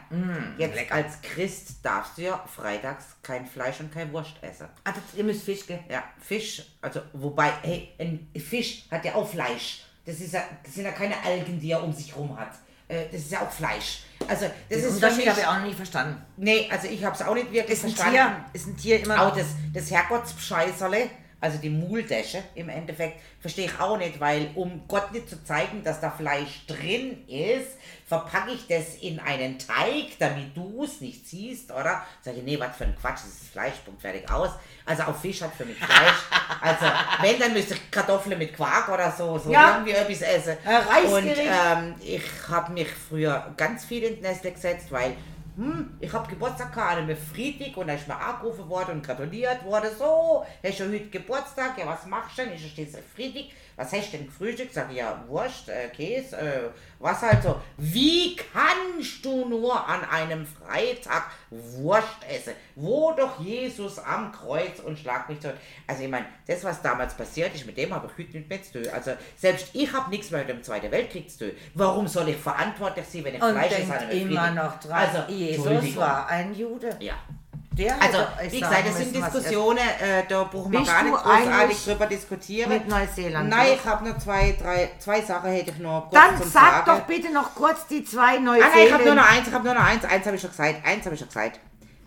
Jetzt 0.57 0.91
als 0.91 1.22
Christ 1.22 1.78
darfst 1.84 2.18
du 2.18 2.24
ja 2.24 2.43
freitags 2.55 3.05
kein 3.24 3.45
Fleisch 3.45 3.80
und 3.80 3.93
kein 3.93 4.12
Wurst 4.12 4.34
essen. 4.41 4.68
Ah, 4.84 4.91
das, 4.91 5.01
ihr 5.16 5.24
müsst 5.24 5.43
Fisch, 5.43 5.66
gell? 5.66 5.80
Ja, 5.89 6.03
Fisch, 6.22 6.64
also 6.82 7.01
wobei, 7.14 7.51
hey, 7.64 7.89
ein 7.99 8.30
Fisch 8.39 8.86
hat 8.91 9.05
ja 9.05 9.16
auch 9.16 9.30
Fleisch. 9.30 9.84
Das, 10.05 10.20
ist 10.20 10.34
ja, 10.34 10.41
das 10.64 10.74
sind 10.74 10.86
ja 10.86 10.91
keine 10.91 11.16
Algen, 11.24 11.60
die 11.60 11.72
er 11.72 11.84
um 11.84 11.93
sich 11.93 12.16
rum 12.16 12.38
hat. 12.38 12.51
Äh, 12.88 13.05
Das 13.12 13.22
ist 13.22 13.32
ja 13.32 13.41
auch 13.41 13.51
Fleisch. 13.51 14.03
Also 14.28 14.45
das 14.45 14.80
Den 14.80 14.80
ist 14.80 14.95
Unterschied 14.95 15.30
habe 15.30 15.39
ich 15.39 15.45
auch 15.47 15.57
noch 15.57 15.66
nie 15.66 15.74
verstanden. 15.74 16.22
Nee, 16.38 16.68
also 16.72 16.88
ich 16.88 17.03
habe 17.05 17.16
es 17.16 17.22
auch 17.22 17.34
nicht 17.36 17.51
wirklich 17.51 17.78
Ist 17.78 17.86
ein 17.86 17.91
verstanden. 17.91 18.16
Tier, 18.16 18.45
ist 18.53 18.68
ein 18.68 18.78
Tier 18.78 18.99
immer 19.03 19.22
Auch 19.28 19.36
das, 19.36 19.47
das 19.74 19.91
Herrgottsbescheißerle, 19.91 21.10
also 21.42 21.58
die 21.58 21.70
Muldäsche 21.70 22.44
im 22.56 22.70
Endeffekt, 22.70 23.20
verstehe 23.40 23.66
ich 23.66 23.80
auch 23.80 23.98
nicht, 23.98 24.20
weil 24.20 24.50
um 24.56 24.84
Gott 24.88 25.12
nicht 25.14 25.30
zu 25.30 25.44
zeigen, 25.44 25.84
dass 25.84 26.02
da 26.02 26.12
Fleisch 26.12 26.66
drin 26.68 27.26
ist, 27.28 27.78
verpacke 28.06 28.52
ich 28.52 28.68
das 28.68 28.96
in 29.02 29.20
einen 29.20 29.58
Teig, 29.60 30.18
damit 30.20 30.56
du 30.56 30.84
es 30.84 31.00
nicht 31.00 31.28
siehst, 31.28 31.72
oder? 31.72 32.04
Sag 32.22 32.36
ich, 32.36 32.44
nee, 32.44 32.60
was 32.60 32.76
für 32.76 32.86
ein 32.86 32.96
Quatsch, 33.00 33.20
das 33.24 33.28
ist 33.28 33.52
Fleisch, 33.52 33.76
Punkt, 33.86 34.02
fertig, 34.02 34.30
aus. 34.32 34.50
Also 34.86 35.04
auch 35.04 35.16
Fisch 35.16 35.42
hat 35.42 35.54
für 35.54 35.66
mich 35.66 35.78
Fleisch. 35.78 36.14
Also 36.62 36.86
wenn, 37.22 37.40
dann 37.40 37.54
müsste 37.54 37.76
ich 37.76 37.90
Kartoffeln 37.92 38.38
mit 38.38 38.54
Quark 38.54 38.90
oder 38.90 39.10
so, 39.12 39.38
so 39.38 39.50
Ja. 39.52 39.76
irgendwie 39.78 39.92
etwas 39.92 40.22
essen. 40.22 40.58
Ein 40.66 40.76
Reisgericht. 40.76 41.40
Und 41.40 41.48
ähm, 41.48 41.96
ich 42.02 42.24
habe 42.50 42.74
mich 42.74 42.88
früher 42.90 43.54
ganz 43.56 43.86
viel 43.86 44.04
ins 44.04 44.22
Nestle 44.22 44.52
gesetzt, 44.52 44.88
weil 44.92 45.16
hm, 45.60 45.97
ich 45.99 46.14
habe 46.14 46.30
Geburtstag 46.30 46.74
gehabt 46.74 46.99
einem 46.99 47.18
Freitag 47.18 47.76
und 47.76 47.88
da 47.88 47.93
ist 47.93 48.07
mir 48.07 48.16
angerufen 48.16 48.70
worden 48.70 48.91
und 48.91 49.05
gratuliert 49.05 49.62
worden. 49.66 49.89
So, 49.97 50.45
hast 50.64 50.80
du 50.80 50.86
heute 50.86 51.10
Geburtstag? 51.10 51.78
Ja, 51.78 51.86
was 51.86 52.05
machst 52.05 52.38
du 52.38 52.43
denn? 52.43 52.53
Ich 52.53 52.72
stehe 52.72 52.88
Freitag. 52.88 53.51
Was 53.80 53.94
hast 53.94 54.12
du 54.12 54.18
denn 54.18 54.26
gefrühstückt? 54.26 54.74
Sag 54.74 54.92
ich, 54.92 54.98
ja, 54.98 55.24
Wurst, 55.26 55.70
äh, 55.70 55.88
Käse, 55.88 56.36
äh, 56.38 56.70
was 57.00 57.22
halt 57.22 57.42
so. 57.42 57.62
Wie 57.78 58.36
kannst 58.36 59.24
du 59.24 59.48
nur 59.48 59.88
an 59.88 60.04
einem 60.04 60.46
Freitag 60.46 61.32
Wurst 61.50 62.18
essen? 62.30 62.52
Wo 62.76 63.14
doch 63.14 63.40
Jesus 63.40 63.98
am 63.98 64.34
Kreuz 64.34 64.82
und 64.84 65.00
schlag 65.00 65.30
mich 65.30 65.40
tot. 65.40 65.54
Also 65.88 66.04
ich 66.04 66.10
meine, 66.10 66.26
das, 66.46 66.62
was 66.66 66.82
damals 66.82 67.14
passiert 67.14 67.56
ist, 67.56 67.66
mit 67.66 67.78
dem 67.78 67.94
habe 67.94 68.08
ich 68.08 68.26
heute 68.26 68.38
nicht 68.40 68.50
mehr 68.50 68.62
zu 68.62 68.84
tun. 68.84 68.92
Also 68.94 69.12
selbst 69.38 69.70
ich 69.72 69.94
habe 69.94 70.10
nichts 70.10 70.30
mehr 70.30 70.42
mit 70.42 70.50
dem 70.50 70.62
Zweiten 70.62 70.92
Weltkrieg 70.92 71.32
zu 71.32 71.38
tun. 71.48 71.52
Warum 71.74 72.06
soll 72.10 72.28
ich 72.28 72.36
verantwortlich 72.36 73.06
sein, 73.06 73.24
wenn 73.24 73.36
ich 73.36 73.42
und 73.42 73.52
Fleisch 73.52 73.72
esse 73.72 74.12
immer 74.12 74.52
noch 74.52 74.78
dran. 74.82 75.08
Also, 75.08 75.32
Jesus 75.32 75.96
war 75.96 76.28
ein 76.28 76.54
Jude. 76.54 76.98
Ja. 77.00 77.14
Der 77.80 78.02
Also, 78.02 78.18
hätte 78.18 78.46
euch 78.46 78.52
wie 78.52 78.60
gesagt, 78.60 78.88
das 78.88 78.98
sind 78.98 79.16
Diskussionen, 79.16 79.78
äh, 79.78 80.24
da 80.28 80.44
brauchen 80.44 80.72
wir 80.72 80.84
gar 80.84 81.04
nicht 81.04 81.16
großartig 81.16 81.86
drüber 81.86 82.06
diskutieren. 82.08 82.70
mit 82.70 82.88
Neuseeland 82.88 83.50
Nein, 83.50 83.68
ich 83.76 83.86
habe 83.86 84.10
noch 84.10 84.18
zwei, 84.18 84.56
drei, 84.62 84.92
zwei 85.00 85.22
Sachen 85.22 85.50
hätte 85.52 85.72
ich 85.72 85.80
noch 85.80 86.10
kurz 86.10 86.22
Dann 86.22 86.38
sag 86.50 86.86
Sagen. 86.86 86.86
doch 86.86 87.02
bitte 87.08 87.32
noch 87.32 87.56
kurz 87.56 87.88
die 87.88 88.04
zwei 88.04 88.36
Ah, 88.36 88.40
nein, 88.40 88.70
ich 88.86 88.94
habe 88.94 89.06
nur 89.06 89.16
noch 89.16 89.32
eins, 89.32 89.48
ich 89.48 89.54
habe 89.54 89.64
nur 89.64 89.74
noch 89.74 89.84
eins, 89.86 90.04
eins 90.04 90.26
habe 90.26 90.36
ich 90.36 90.42
schon 90.42 90.52
gesagt, 90.52 90.86
eins 90.86 91.06
habe 91.06 91.16
ich 91.16 91.20
schon 91.20 91.30
gesagt. 91.30 91.60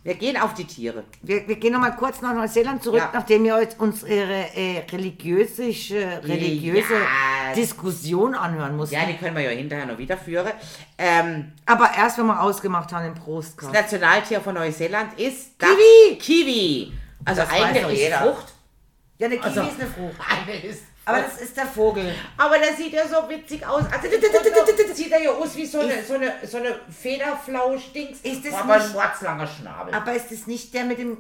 Wir 0.05 0.15
gehen 0.15 0.37
auf 0.37 0.55
die 0.55 0.65
Tiere. 0.65 1.05
Wir, 1.23 1.47
wir 1.47 1.55
gehen 1.57 1.73
noch 1.75 1.81
mal 1.81 1.93
kurz 1.95 2.21
nach 2.23 2.35
Neuseeland 2.35 2.83
zurück, 2.83 2.99
Ja. 2.99 3.11
nachdem 3.15 3.45
ihr 3.45 3.55
euch 3.55 3.69
unsere 3.79 4.13
äh, 4.57 4.85
religiöse, 4.91 5.63
religiöse 6.25 6.95
Ja. 6.95 7.55
Diskussion 7.55 8.35
anhören 8.35 8.77
musst. 8.77 8.93
Ja, 8.93 9.05
die 9.05 9.17
können 9.17 9.37
wir 9.37 9.43
ja 9.45 9.51
hinterher 9.51 9.87
noch 9.87 9.99
wieder 9.99 10.17
führen. 10.17 10.51
Ähm, 10.99 11.53
Aber 11.67 11.91
erst, 11.97 12.19
wenn 12.19 12.27
wir 12.27 12.43
ausgemacht 12.43 12.93
haben, 12.93 13.05
den 13.05 13.15
das 13.15 13.23
Prostkast. 13.25 13.73
Nationaltier 13.73 14.41
von 14.41 14.55
Neuseeland 14.55 15.19
ist 15.21 15.57
Kiwi! 15.59 16.17
Das 16.17 16.27
Kiwi. 16.27 16.93
Also 17.25 17.43
Das 17.43 17.51
eigentlich 17.53 17.85
ist 17.85 17.99
jeder. 18.01 18.19
Frucht. 18.23 18.53
Ja, 19.19 19.27
eine 19.27 19.37
Kiwi 19.37 19.47
Also, 19.49 19.61
ist 19.63 19.81
eine 19.81 19.89
Frucht. 19.91 20.17
Eine 20.49 20.57
ist 20.65 20.83
Aber 21.05 21.21
das 21.21 21.41
ist 21.41 21.57
der 21.57 21.67
Vogel. 21.67 22.15
Aber 22.37 22.59
der 22.59 22.75
sieht 22.75 22.93
ja 22.93 23.07
so 23.09 23.29
witzig 23.29 23.67
aus. 23.67 23.83
Also 23.93 24.09
das 24.89 24.97
sieht 24.97 25.11
er 25.11 25.21
ja 25.23 25.31
aus 25.33 25.57
wie 25.57 25.67
so 25.67 25.81
eine, 25.81 26.03
so 26.03 26.15
eine, 26.15 26.33
so 26.47 26.59
eine 26.59 26.79
Federflausch-Dings. 26.91 28.21
Ist 28.23 28.45
das 28.47 28.55
aber 28.55 28.77
nicht- 28.79 28.87
ein 28.89 28.93
mordzlanger 28.93 29.47
Schnabel. 29.47 29.95
Aber 29.95 30.13
ist 30.15 30.31
das 30.31 30.47
nicht 30.47 30.73
der 30.75 30.85
mit 30.85 30.99
dem 30.99 31.19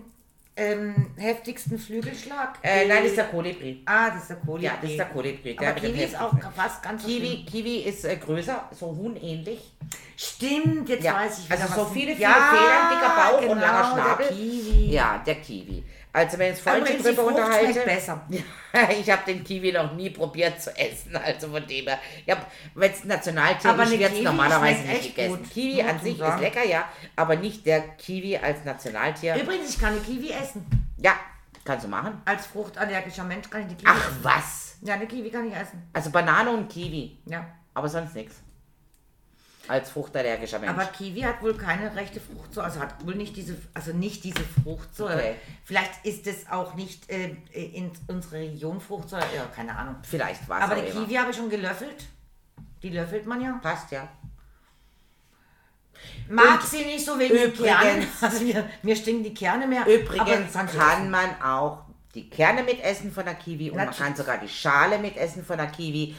ähm, 0.56 1.10
heftigsten 1.16 1.78
Flügelschlag? 1.78 2.58
Äh, 2.62 2.86
nein, 2.86 2.98
das 2.98 3.06
ist 3.08 3.16
der 3.16 3.24
Kolibri. 3.24 3.82
Ah, 3.86 4.10
das 4.10 4.22
ist 4.22 4.28
der 4.30 4.36
Kolibri. 4.36 4.66
Ja, 4.66 4.72
das 4.80 4.90
ist 4.90 4.98
der 4.98 5.06
Kolibri. 5.06 5.56
Der 5.56 5.68
Aber 5.70 5.80
Kiwi 5.80 6.02
ist 6.04 6.20
auch 6.20 6.32
fast 6.54 6.82
ganz 6.82 7.04
Kiwi, 7.04 7.44
Kiwi 7.50 7.76
ist 7.78 8.04
äh, 8.04 8.16
größer, 8.16 8.68
so 8.78 8.86
huhnähnlich. 8.88 9.72
Stimmt, 10.16 10.88
jetzt 10.88 11.04
Ja, 11.04 11.14
weiß 11.14 11.38
ich 11.40 11.50
wieder, 11.50 11.60
also 11.62 11.74
so 11.74 11.84
viele, 11.86 12.14
viele 12.14 12.28
Federn, 12.28 12.90
dicker 12.92 13.14
Bauch 13.16 13.50
und 13.50 13.60
langer 13.60 13.92
Schnabel. 13.92 14.26
Der 14.28 14.36
Kiwi. 14.36 14.90
Ja, 14.92 15.22
der 15.26 15.34
Kiwi. 15.36 15.82
Also 16.14 16.36
wenn 16.38 16.52
es 16.52 16.60
Freunde 16.60 16.92
drüber 16.92 17.24
unterhalten. 17.24 17.80
besser. 17.86 18.26
ich 19.00 19.10
habe 19.10 19.22
den 19.26 19.42
Kiwi 19.42 19.72
noch 19.72 19.94
nie 19.94 20.10
probiert 20.10 20.60
zu 20.60 20.70
essen, 20.76 21.16
also 21.16 21.48
von 21.48 21.66
dem 21.66 21.86
her. 21.86 21.98
Ich 22.26 22.30
hab, 22.30 22.50
wenn 22.74 22.92
es 22.92 23.04
Nationaltier 23.04 23.70
Aber 23.70 23.84
ist, 23.84 23.98
wird 23.98 24.12
es 24.12 24.20
normalerweise 24.22 24.82
nicht 24.82 25.16
gegessen. 25.16 25.38
gut. 25.38 25.50
Kiwi 25.50 25.82
Muss 25.82 25.90
an 25.92 26.00
sich 26.00 26.18
sagen. 26.18 26.34
ist 26.34 26.40
lecker, 26.54 26.66
ja, 26.68 26.84
aber 27.16 27.36
nicht 27.36 27.64
der 27.64 27.80
Kiwi 27.96 28.36
als 28.36 28.62
Nationaltier. 28.64 29.36
Übrigens, 29.36 29.70
ich 29.70 29.80
kann 29.80 29.92
eine 29.94 30.00
Kiwi 30.02 30.30
essen. 30.32 30.66
Ja, 30.98 31.14
kannst 31.64 31.86
du 31.86 31.88
machen. 31.88 32.20
Als 32.26 32.44
fruchtallergischer 32.46 33.24
Mensch 33.24 33.48
kann 33.48 33.62
ich 33.62 33.68
die 33.68 33.74
Kiwi 33.76 33.88
Ach 33.90 34.08
essen. 34.08 34.18
was. 34.22 34.76
Ja, 34.82 34.94
eine 34.94 35.06
Kiwi 35.06 35.30
kann 35.30 35.48
ich 35.48 35.56
essen. 35.56 35.82
Also 35.94 36.10
Banane 36.10 36.50
und 36.50 36.68
Kiwi, 36.68 37.16
Ja. 37.24 37.46
aber 37.72 37.88
sonst 37.88 38.14
nichts. 38.14 38.36
Als 39.72 39.88
fruchtallergischer 39.88 40.58
Mensch. 40.58 40.70
Aber 40.70 40.84
Kiwi 40.84 41.20
hat 41.22 41.40
wohl 41.40 41.56
keine 41.56 41.96
rechte 41.96 42.20
Fruchtsäure, 42.20 42.66
also 42.66 42.80
hat 42.80 43.06
wohl 43.06 43.14
nicht 43.14 43.34
diese, 43.34 43.56
also 43.72 43.94
nicht 43.94 44.22
diese 44.22 44.42
Fruchtsäure. 44.62 45.14
Okay. 45.14 45.34
Vielleicht 45.64 46.04
ist 46.04 46.26
es 46.26 46.46
auch 46.50 46.74
nicht 46.74 47.08
äh, 47.08 47.34
in 47.52 47.90
unsere 48.06 48.34
Region 48.40 48.82
Fruchtsäure, 48.82 49.24
ja, 49.34 49.46
keine 49.56 49.74
Ahnung. 49.74 49.96
Vielleicht 50.02 50.46
war 50.46 50.58
es 50.58 50.64
Aber 50.64 50.74
die. 50.78 50.90
Kiwi 50.90 51.14
habe 51.14 51.30
ich 51.30 51.36
schon 51.38 51.48
gelöffelt. 51.48 52.04
Die 52.82 52.90
löffelt 52.90 53.26
man 53.26 53.40
ja. 53.40 53.58
Passt 53.62 53.90
ja. 53.92 54.06
Mag 56.28 56.60
Und 56.60 56.68
sie 56.68 56.84
nicht 56.84 57.04
so 57.06 57.14
übrigens- 57.14 57.56
Kernen. 57.58 58.06
Also 58.20 58.44
mir, 58.44 58.68
mir 58.82 58.96
stinken 58.96 59.24
die 59.24 59.32
Kerne 59.34 59.66
mehr. 59.66 59.86
Übrigens 59.86 60.52
kann 60.52 61.10
man 61.10 61.40
auch 61.42 61.78
die 62.14 62.28
Kerne 62.28 62.62
mitessen 62.62 63.10
von 63.10 63.24
der 63.24 63.36
Kiwi 63.36 63.70
und 63.70 63.76
man 63.76 63.86
Natürlich. 63.86 64.06
kann 64.06 64.16
sogar 64.16 64.38
die 64.38 64.48
Schale 64.48 64.98
mitessen 64.98 65.42
von 65.44 65.56
der 65.56 65.68
Kiwi. 65.68 66.14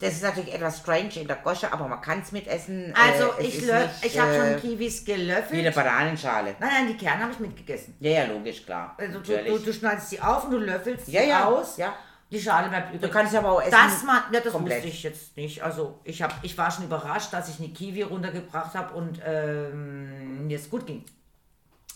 Das 0.00 0.12
ist 0.14 0.22
natürlich 0.22 0.54
etwas 0.54 0.78
strange 0.78 1.10
in 1.16 1.26
der 1.26 1.36
Gosche, 1.36 1.72
aber 1.72 1.88
man 1.88 2.00
kann 2.00 2.20
es 2.20 2.30
mitessen. 2.32 2.94
Also 2.94 3.32
äh, 3.38 3.46
es 3.48 3.54
ich, 3.54 3.60
nicht, 3.62 3.72
ich 4.02 4.18
habe 4.18 4.34
äh, 4.34 4.52
schon 4.52 4.60
Kiwis 4.60 5.06
Wie 5.06 5.12
eine 5.14 5.22
gelöffelt. 5.24 5.74
Bananenschale. 5.74 6.56
Nein, 6.60 6.70
nein, 6.72 6.86
die 6.88 6.96
Kerne 6.96 7.22
habe 7.22 7.32
ich 7.32 7.40
mitgegessen. 7.40 7.96
Ja, 8.00 8.10
ja, 8.10 8.24
logisch, 8.26 8.64
klar. 8.64 8.94
Also 8.98 9.20
du, 9.20 9.44
du, 9.44 9.58
du 9.58 9.72
schneidest 9.72 10.12
die 10.12 10.20
auf 10.20 10.44
und 10.44 10.52
du 10.52 10.58
löffelst 10.58 11.08
Ja, 11.08 11.22
sie 11.22 11.28
ja, 11.28 11.44
aus. 11.46 11.76
ja. 11.76 11.94
Die 12.30 12.38
Schale 12.40 12.68
bleibt 12.68 12.94
übrig. 12.94 13.00
Du 13.00 13.08
kannst 13.08 13.32
sie 13.32 13.38
aber 13.38 13.52
auch 13.52 13.60
essen. 13.62 13.70
Das, 13.70 14.02
man, 14.04 14.22
ja, 14.30 14.40
das 14.40 14.52
komplett. 14.52 14.76
wusste 14.78 14.88
ich 14.88 15.02
jetzt 15.02 15.36
nicht. 15.36 15.62
Also 15.62 15.98
ich, 16.04 16.20
hab, 16.20 16.34
ich 16.42 16.56
war 16.58 16.70
schon 16.70 16.84
überrascht, 16.84 17.32
dass 17.32 17.48
ich 17.48 17.58
eine 17.58 17.70
Kiwi 17.70 18.02
runtergebracht 18.02 18.74
habe 18.74 18.94
und 18.94 19.18
ähm, 19.24 20.46
mir 20.46 20.58
es 20.58 20.68
gut 20.68 20.86
ging. 20.86 21.04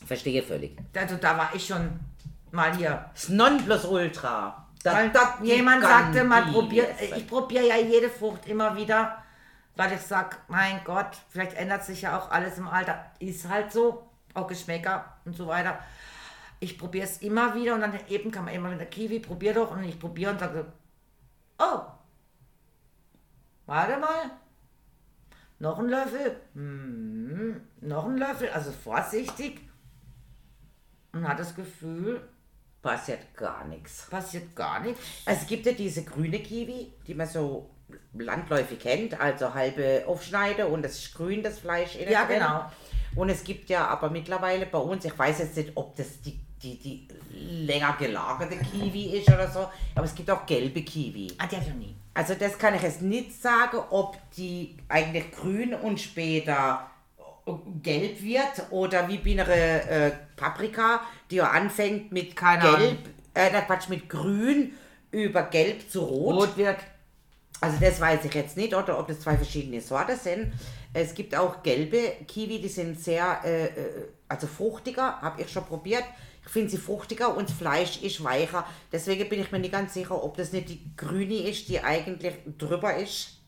Verstehe 0.06 0.42
völlig. 0.42 0.76
Also 0.96 1.16
da 1.16 1.36
war 1.36 1.50
ich 1.54 1.66
schon 1.66 2.00
mal 2.50 2.74
hier. 2.76 3.10
Das 3.12 3.28
Nonplusultra. 3.28 4.61
Das- 4.82 4.94
Weil 4.94 5.10
das 5.10 5.28
jemand 5.42 5.82
sagte 5.82 6.24
mal, 6.24 6.42
probier, 6.52 6.88
ich 7.16 7.26
probiere 7.26 7.66
ja 7.68 7.76
jede 7.76 8.08
Frucht 8.10 8.46
immer 8.48 8.76
wieder, 8.76 9.22
weil 9.76 9.92
ich 9.92 10.00
sag, 10.00 10.38
mein 10.48 10.82
Gott, 10.84 11.16
vielleicht 11.28 11.54
ändert 11.54 11.84
sich 11.84 12.02
ja 12.02 12.18
auch 12.18 12.30
alles 12.30 12.58
im 12.58 12.68
Alter. 12.68 13.04
Ist 13.18 13.48
halt 13.48 13.72
so, 13.72 14.08
auch 14.34 14.46
Geschmäcker 14.46 15.16
und 15.24 15.36
so 15.36 15.46
weiter. 15.46 15.78
Ich 16.60 16.78
probiere 16.78 17.04
es 17.06 17.18
immer 17.22 17.54
wieder 17.54 17.74
und 17.74 17.80
dann 17.80 17.98
eben 18.08 18.30
kann 18.30 18.44
man 18.44 18.54
immer 18.54 18.68
mit 18.70 18.80
der 18.80 18.86
Kiwi, 18.88 19.20
probier 19.20 19.52
doch 19.54 19.70
und 19.72 19.84
ich 19.84 19.98
probiere 19.98 20.30
und 20.32 20.40
sage, 20.40 20.64
oh, 21.58 21.80
warte 23.66 23.98
mal, 23.98 24.30
noch 25.58 25.78
ein 25.78 25.88
Löffel, 25.88 26.36
hm, 26.54 27.60
noch 27.80 28.06
ein 28.06 28.16
Löffel, 28.16 28.48
also 28.50 28.72
vorsichtig 28.72 29.60
und 31.12 31.26
hat 31.28 31.38
das 31.38 31.54
Gefühl, 31.54 32.28
Passiert 32.82 33.34
gar 33.36 33.64
nichts. 33.66 34.06
passiert 34.10 34.54
gar 34.56 34.80
nichts. 34.80 35.00
Es 35.24 35.46
gibt 35.46 35.66
ja 35.66 35.72
diese 35.72 36.02
grüne 36.04 36.40
Kiwi, 36.40 36.92
die 37.06 37.14
man 37.14 37.28
so 37.28 37.70
landläufig 38.14 38.78
kennt, 38.80 39.18
also 39.20 39.54
halbe 39.54 40.04
aufschneide 40.06 40.66
und 40.66 40.82
das 40.82 40.98
ist 40.98 41.14
grün, 41.14 41.42
das 41.42 41.58
Fleisch 41.60 41.94
innen 41.96 42.10
Ja, 42.12 42.24
drin. 42.24 42.38
genau. 42.38 42.64
Und 43.14 43.28
es 43.28 43.44
gibt 43.44 43.68
ja 43.70 43.86
aber 43.88 44.10
mittlerweile 44.10 44.66
bei 44.66 44.78
uns, 44.78 45.04
ich 45.04 45.16
weiß 45.18 45.38
jetzt 45.40 45.56
nicht, 45.56 45.72
ob 45.74 45.94
das 45.96 46.20
die, 46.22 46.40
die, 46.62 46.78
die 46.78 47.08
länger 47.66 47.94
gelagerte 47.98 48.56
Kiwi 48.56 49.18
ist 49.18 49.28
oder 49.28 49.48
so, 49.50 49.68
aber 49.94 50.04
es 50.06 50.14
gibt 50.14 50.30
auch 50.30 50.44
gelbe 50.46 50.82
Kiwi. 50.82 51.28
Ah, 51.38 51.46
die 51.46 51.56
hab 51.56 51.62
ich 51.62 51.68
noch 51.68 51.76
nie. 51.76 51.94
Also 52.14 52.34
das 52.34 52.58
kann 52.58 52.74
ich 52.74 52.82
jetzt 52.82 53.02
nicht 53.02 53.40
sagen, 53.40 53.78
ob 53.90 54.16
die 54.36 54.76
eigentlich 54.88 55.30
grün 55.32 55.74
und 55.74 56.00
später 56.00 56.90
gelb 57.82 58.22
wird 58.22 58.70
oder 58.70 59.08
wie 59.08 59.18
bei 59.18 59.32
einer 59.32 59.48
äh, 59.48 60.12
Paprika, 60.36 61.00
die 61.30 61.36
ja 61.36 61.50
anfängt 61.50 62.12
mit 62.12 62.36
Keine 62.36 62.76
gelb, 62.76 62.98
äh, 63.34 63.50
Quatsch, 63.62 63.88
mit 63.88 64.08
grün 64.08 64.72
über 65.10 65.42
gelb 65.44 65.90
zu 65.90 66.00
rot. 66.00 66.36
Rot 66.36 66.56
wird. 66.56 66.78
Also 67.60 67.78
das 67.80 68.00
weiß 68.00 68.24
ich 68.24 68.34
jetzt 68.34 68.56
nicht, 68.56 68.74
oder 68.74 68.98
ob 68.98 69.06
das 69.06 69.20
zwei 69.20 69.36
verschiedene 69.36 69.80
Sorten 69.80 70.18
sind. 70.18 70.52
Es 70.92 71.14
gibt 71.14 71.34
auch 71.36 71.62
gelbe 71.62 72.16
Kiwi, 72.26 72.60
die 72.60 72.68
sind 72.68 72.98
sehr, 72.98 73.40
äh, 73.44 73.66
äh, 73.66 73.70
also 74.28 74.46
fruchtiger, 74.46 75.20
habe 75.20 75.42
ich 75.42 75.50
schon 75.50 75.64
probiert. 75.64 76.04
Ich 76.44 76.50
finde 76.50 76.70
sie 76.70 76.78
fruchtiger 76.78 77.36
und 77.36 77.48
das 77.48 77.56
Fleisch 77.56 78.02
ist 78.02 78.22
weicher. 78.24 78.66
Deswegen 78.90 79.28
bin 79.28 79.40
ich 79.40 79.52
mir 79.52 79.60
nicht 79.60 79.72
ganz 79.72 79.94
sicher, 79.94 80.22
ob 80.22 80.36
das 80.36 80.52
nicht 80.52 80.68
die 80.68 80.96
grüne 80.96 81.48
ist, 81.48 81.68
die 81.68 81.80
eigentlich 81.80 82.34
drüber 82.58 82.96
ist. 82.96 83.41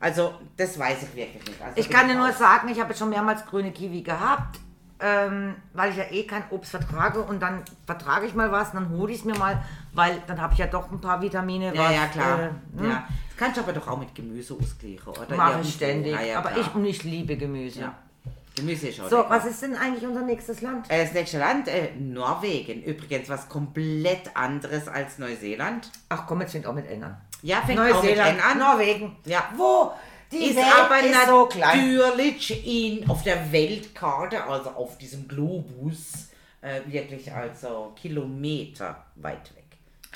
Also 0.00 0.34
das 0.56 0.78
weiß 0.78 1.02
ich 1.02 1.14
wirklich 1.16 1.44
nicht. 1.46 1.60
Also 1.62 1.76
Ich 1.76 1.90
kann 1.90 2.08
dir 2.08 2.14
nur 2.14 2.32
sagen, 2.32 2.68
ich 2.68 2.78
habe 2.78 2.90
jetzt 2.90 2.98
schon 3.00 3.10
mehrmals 3.10 3.44
grüne 3.46 3.72
Kiwi 3.72 4.02
gehabt, 4.02 4.60
ähm, 5.00 5.56
weil 5.74 5.90
ich 5.90 5.96
ja 5.96 6.04
eh 6.10 6.24
kein 6.24 6.44
Obst 6.50 6.70
vertrage 6.70 7.20
und 7.22 7.40
dann 7.40 7.62
vertrage 7.86 8.26
ich 8.26 8.34
mal 8.34 8.50
was, 8.52 8.72
dann 8.72 8.90
hole 8.90 9.12
ich 9.12 9.18
es 9.20 9.24
mir 9.24 9.36
mal, 9.36 9.62
weil 9.92 10.22
dann 10.26 10.40
habe 10.40 10.52
ich 10.52 10.58
ja 10.60 10.66
doch 10.66 10.90
ein 10.90 11.00
paar 11.00 11.20
Vitamine. 11.20 11.74
Ja, 11.74 11.84
was, 11.84 11.94
ja, 11.94 12.06
klar. 12.06 12.40
Äh, 12.40 12.50
hm, 12.80 12.90
ja. 12.90 13.08
Das 13.28 13.36
kannst 13.36 13.56
du 13.56 13.62
aber 13.62 13.72
doch 13.72 13.86
auch 13.88 13.98
mit 13.98 14.14
Gemüse 14.14 14.54
ausgleichen, 14.54 15.06
oder? 15.08 15.36
Mache 15.36 15.60
ich 15.62 15.74
ständig. 15.74 16.12
Ja, 16.12 16.20
ja, 16.22 16.38
aber 16.38 16.56
ich, 16.56 16.74
und 16.74 16.84
ich 16.84 17.02
liebe 17.04 17.36
Gemüse. 17.36 17.80
Ja. 17.80 17.94
Gemüse 18.56 18.88
ist 18.88 19.00
auch 19.00 19.08
So, 19.08 19.16
lecker. 19.18 19.30
was 19.30 19.44
ist 19.46 19.62
denn 19.62 19.76
eigentlich 19.76 20.04
unser 20.04 20.22
nächstes 20.22 20.60
Land? 20.62 20.90
Äh, 20.90 21.04
Das 21.04 21.12
nächste 21.12 21.38
Land, 21.38 21.68
äh, 21.68 21.90
Norwegen. 21.96 22.82
Übrigens 22.82 23.28
was 23.28 23.48
komplett 23.48 24.36
anderes 24.36 24.88
als 24.88 25.18
Neuseeland. 25.18 25.90
Ach 26.08 26.24
komm, 26.26 26.40
jetzt 26.40 26.52
fängt 26.52 26.66
auch 26.66 26.74
mit 26.74 26.90
an. 26.90 27.16
Ja, 27.42 27.62
fängt 27.62 27.78
auch 27.80 28.02
mit 28.02 28.16
N 28.16 28.40
an. 28.40 28.58
Norwegen. 28.58 29.16
Ja. 29.24 29.48
Wo? 29.56 29.92
Die 30.30 30.36
ist 30.50 30.56
Welt 30.56 30.66
aber 30.78 31.00
ist 31.00 31.26
so 31.26 31.46
klein. 31.46 31.96
natürlich 31.96 33.00
in, 33.00 33.08
auf 33.08 33.22
der 33.22 33.50
Weltkarte, 33.50 34.44
also 34.44 34.70
auf 34.70 34.98
diesem 34.98 35.26
Globus, 35.26 36.28
äh, 36.60 36.80
wirklich 36.86 37.32
also 37.32 37.92
Kilometer 37.96 39.04
weit 39.16 39.54
weg. 39.56 39.64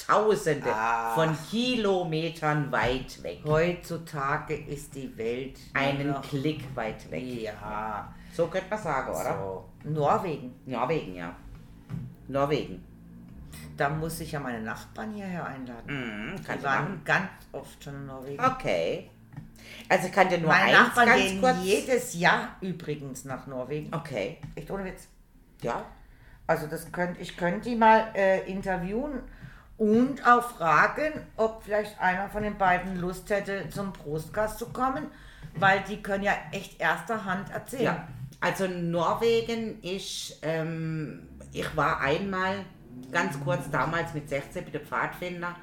Tausende 0.06 0.74
Ah. 0.74 1.14
von 1.14 1.36
Kilometern 1.50 2.70
weit 2.72 3.22
weg. 3.22 3.40
Heutzutage 3.46 4.54
ist 4.54 4.94
die 4.94 5.16
Welt 5.16 5.58
Einen 5.74 6.14
Klick 6.22 6.64
weit 6.74 7.10
weg. 7.10 7.42
Ja. 7.42 8.12
So 8.34 8.46
könnte 8.48 8.68
man 8.70 8.78
sagen, 8.82 9.10
oder? 9.12 9.38
So. 9.84 9.88
Norwegen. 9.90 10.54
Norwegen, 10.66 11.14
ja. 11.14 11.34
Norwegen. 12.28 12.84
Da 13.82 13.88
muss 13.88 14.20
ich 14.20 14.30
ja 14.30 14.38
meine 14.38 14.60
Nachbarn 14.60 15.12
hierher 15.12 15.44
einladen. 15.44 15.86
Mhm, 15.88 16.36
Die 16.36 16.62
waren 16.62 16.84
machen. 16.84 17.00
ganz 17.04 17.28
oft 17.50 17.82
schon 17.82 17.94
in 17.96 18.06
Norwegen. 18.06 18.44
Okay. 18.44 19.10
Also 19.88 20.06
ich 20.06 20.12
kann 20.12 20.28
dir 20.28 20.38
nur 20.38 20.50
Meine 20.50 20.66
eins 20.66 20.72
Nachbarn 20.86 21.06
ganz 21.08 21.20
gehen 21.20 21.40
kurz... 21.40 21.56
jedes 21.64 22.14
Jahr 22.14 22.48
übrigens 22.60 23.24
nach 23.24 23.48
Norwegen. 23.48 23.92
Okay. 23.92 24.38
Echt 24.54 24.70
ohne 24.70 24.84
Witz. 24.84 25.08
Ja. 25.62 25.84
Also 26.46 26.68
das 26.68 26.92
könnt, 26.92 27.20
ich 27.20 27.36
könnte 27.36 27.70
die 27.70 27.74
mal 27.74 28.04
äh, 28.14 28.48
interviewen 28.48 29.18
und 29.78 30.24
auch 30.24 30.48
fragen, 30.48 31.14
ob 31.36 31.64
vielleicht 31.64 32.00
einer 32.00 32.28
von 32.28 32.44
den 32.44 32.56
beiden 32.56 33.00
Lust 33.00 33.30
hätte, 33.30 33.68
zum 33.68 33.92
Prostgast 33.92 34.60
zu 34.60 34.66
kommen, 34.68 35.08
weil 35.56 35.80
die 35.88 36.00
können 36.00 36.22
ja 36.22 36.34
echt 36.52 36.80
erster 36.80 37.24
Hand 37.24 37.50
erzählen. 37.50 37.82
Ja, 37.82 38.08
also 38.40 38.68
Norwegen 38.68 39.82
ist, 39.82 40.38
ähm, 40.42 41.26
ich 41.52 41.76
war 41.76 42.00
einmal 42.00 42.64
ganz 43.10 43.38
kurz 43.40 43.70
damals 43.70 44.14
mit 44.14 44.28
16 44.28 44.64
mit 44.64 44.74
dem 44.74 44.86
Pfadfinder 44.86 45.54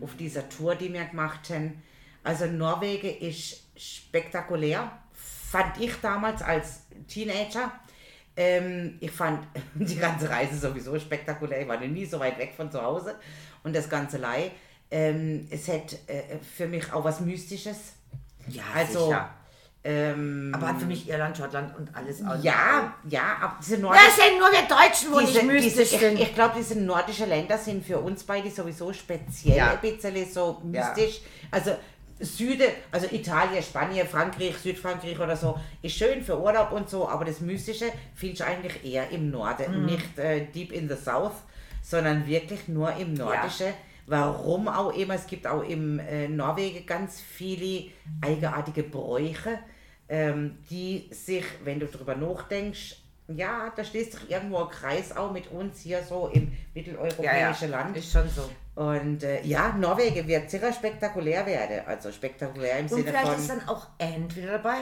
auf 0.00 0.16
dieser 0.16 0.48
Tour, 0.48 0.74
die 0.74 0.92
wir 0.92 1.04
gemacht 1.04 1.50
haben. 1.50 1.82
Also 2.22 2.46
Norwegen 2.46 3.18
ist 3.18 3.62
spektakulär, 3.76 4.90
fand 5.12 5.78
ich 5.80 5.94
damals 6.00 6.42
als 6.42 6.82
Teenager. 7.06 7.72
Ähm, 8.36 8.96
ich 9.00 9.10
fand 9.10 9.46
die 9.74 9.96
ganze 9.96 10.28
Reise 10.28 10.56
sowieso 10.58 10.98
spektakulär. 10.98 11.62
Ich 11.62 11.68
war 11.68 11.78
noch 11.78 11.86
nie 11.86 12.06
so 12.06 12.18
weit 12.18 12.38
weg 12.38 12.52
von 12.56 12.70
zu 12.70 12.82
Hause 12.82 13.16
und 13.62 13.74
das 13.74 13.88
ganze 13.88 14.18
Lei. 14.18 14.50
Ähm, 14.90 15.46
es 15.50 15.68
hat 15.68 15.92
äh, 16.06 16.38
für 16.38 16.66
mich 16.66 16.92
auch 16.92 17.04
was 17.04 17.20
Mystisches. 17.20 17.92
Ja, 18.48 18.62
Also, 18.74 19.06
sicher. 19.06 19.30
Ähm, 19.86 20.50
Aber 20.54 20.68
hat 20.68 20.78
für 20.78 20.86
mich 20.86 21.08
Irland, 21.08 21.36
Schottland 21.36 21.76
und 21.76 21.94
alles 21.94 22.24
auch. 22.24 22.42
ja, 22.42 22.94
ja, 23.08 23.36
aber 23.40 23.56
diese 23.60 23.74
Das 23.74 23.82
nordischen, 23.82 24.10
sind 24.16 24.38
nur 24.38 24.50
wir 24.50 24.62
Deutschen, 24.62 25.12
wo 25.12 25.20
diese, 25.20 25.44
nicht 25.46 25.64
mystisch 25.64 25.90
diese, 25.90 25.98
sind. 25.98 26.14
ich, 26.18 26.22
ich 26.28 26.34
glaube, 26.34 26.54
diese 26.56 26.78
nordischen 26.80 27.28
Länder 27.28 27.58
sind 27.58 27.84
für 27.84 27.98
uns 27.98 28.24
beide 28.24 28.50
sowieso 28.50 28.92
speziell 28.92 29.56
Ja. 29.58 29.72
ein 29.72 29.80
bisschen 29.80 30.14
so 30.30 30.62
Ja. 30.72 30.86
mystisch. 30.94 31.20
Also 31.50 31.72
Süde, 32.20 32.64
also 32.92 33.08
Italien, 33.10 33.62
Spanien, 33.62 34.06
Frankreich, 34.06 34.56
Südfrankreich 34.56 35.18
oder 35.18 35.36
so, 35.36 35.58
ist 35.82 35.96
schön 35.96 36.22
für 36.22 36.40
Urlaub 36.40 36.72
und 36.72 36.88
so, 36.88 37.08
aber 37.08 37.24
das 37.24 37.40
Mystische 37.40 37.86
findest 38.14 38.40
du 38.40 38.46
eigentlich 38.46 38.84
eher 38.84 39.10
im 39.10 39.30
Norden, 39.30 39.80
Mhm. 39.80 39.86
nicht 39.86 40.18
äh, 40.18 40.46
deep 40.46 40.72
in 40.72 40.88
the 40.88 40.94
south, 40.96 41.32
sondern 41.82 42.26
wirklich 42.26 42.68
nur 42.68 42.94
im 42.96 43.14
Nordische. 43.14 43.74
Warum 44.06 44.68
auch 44.68 44.94
immer, 44.94 45.14
es 45.14 45.26
gibt 45.26 45.46
auch 45.46 45.62
im 45.62 45.98
äh, 45.98 46.28
Norwegen 46.28 46.86
ganz 46.86 47.20
viele 47.20 47.90
eigenartige 48.22 48.82
Bräuche, 48.84 49.58
ähm, 50.08 50.58
die 50.70 51.08
sich, 51.12 51.44
wenn 51.64 51.80
du 51.80 51.86
drüber 51.86 52.14
nachdenkst, 52.14 52.96
ja, 53.28 53.72
da 53.74 53.82
schließt 53.82 54.12
sich 54.12 54.30
irgendwo 54.30 54.58
ein 54.64 54.68
Kreis 54.68 55.16
auch 55.16 55.32
mit 55.32 55.50
uns 55.50 55.80
hier 55.80 56.02
so 56.02 56.28
im 56.28 56.52
mitteleuropäischen 56.74 57.70
Land. 57.70 57.96
Ist 57.96 58.12
schon 58.12 58.28
so. 58.28 58.50
Und 58.74 59.22
äh, 59.22 59.42
ja, 59.42 59.72
Norwegen 59.72 60.26
wird 60.28 60.50
sicher 60.50 60.72
spektakulär 60.72 61.46
werden. 61.46 61.86
Also 61.86 62.12
spektakulär 62.12 62.78
im 62.80 62.84
Und 62.84 62.88
Sinne 62.90 63.04
vielleicht 63.04 63.26
von, 63.28 63.36
ist 63.38 63.48
dann 63.48 63.68
auch 63.68 63.86
entweder 63.98 64.52
dabei. 64.58 64.76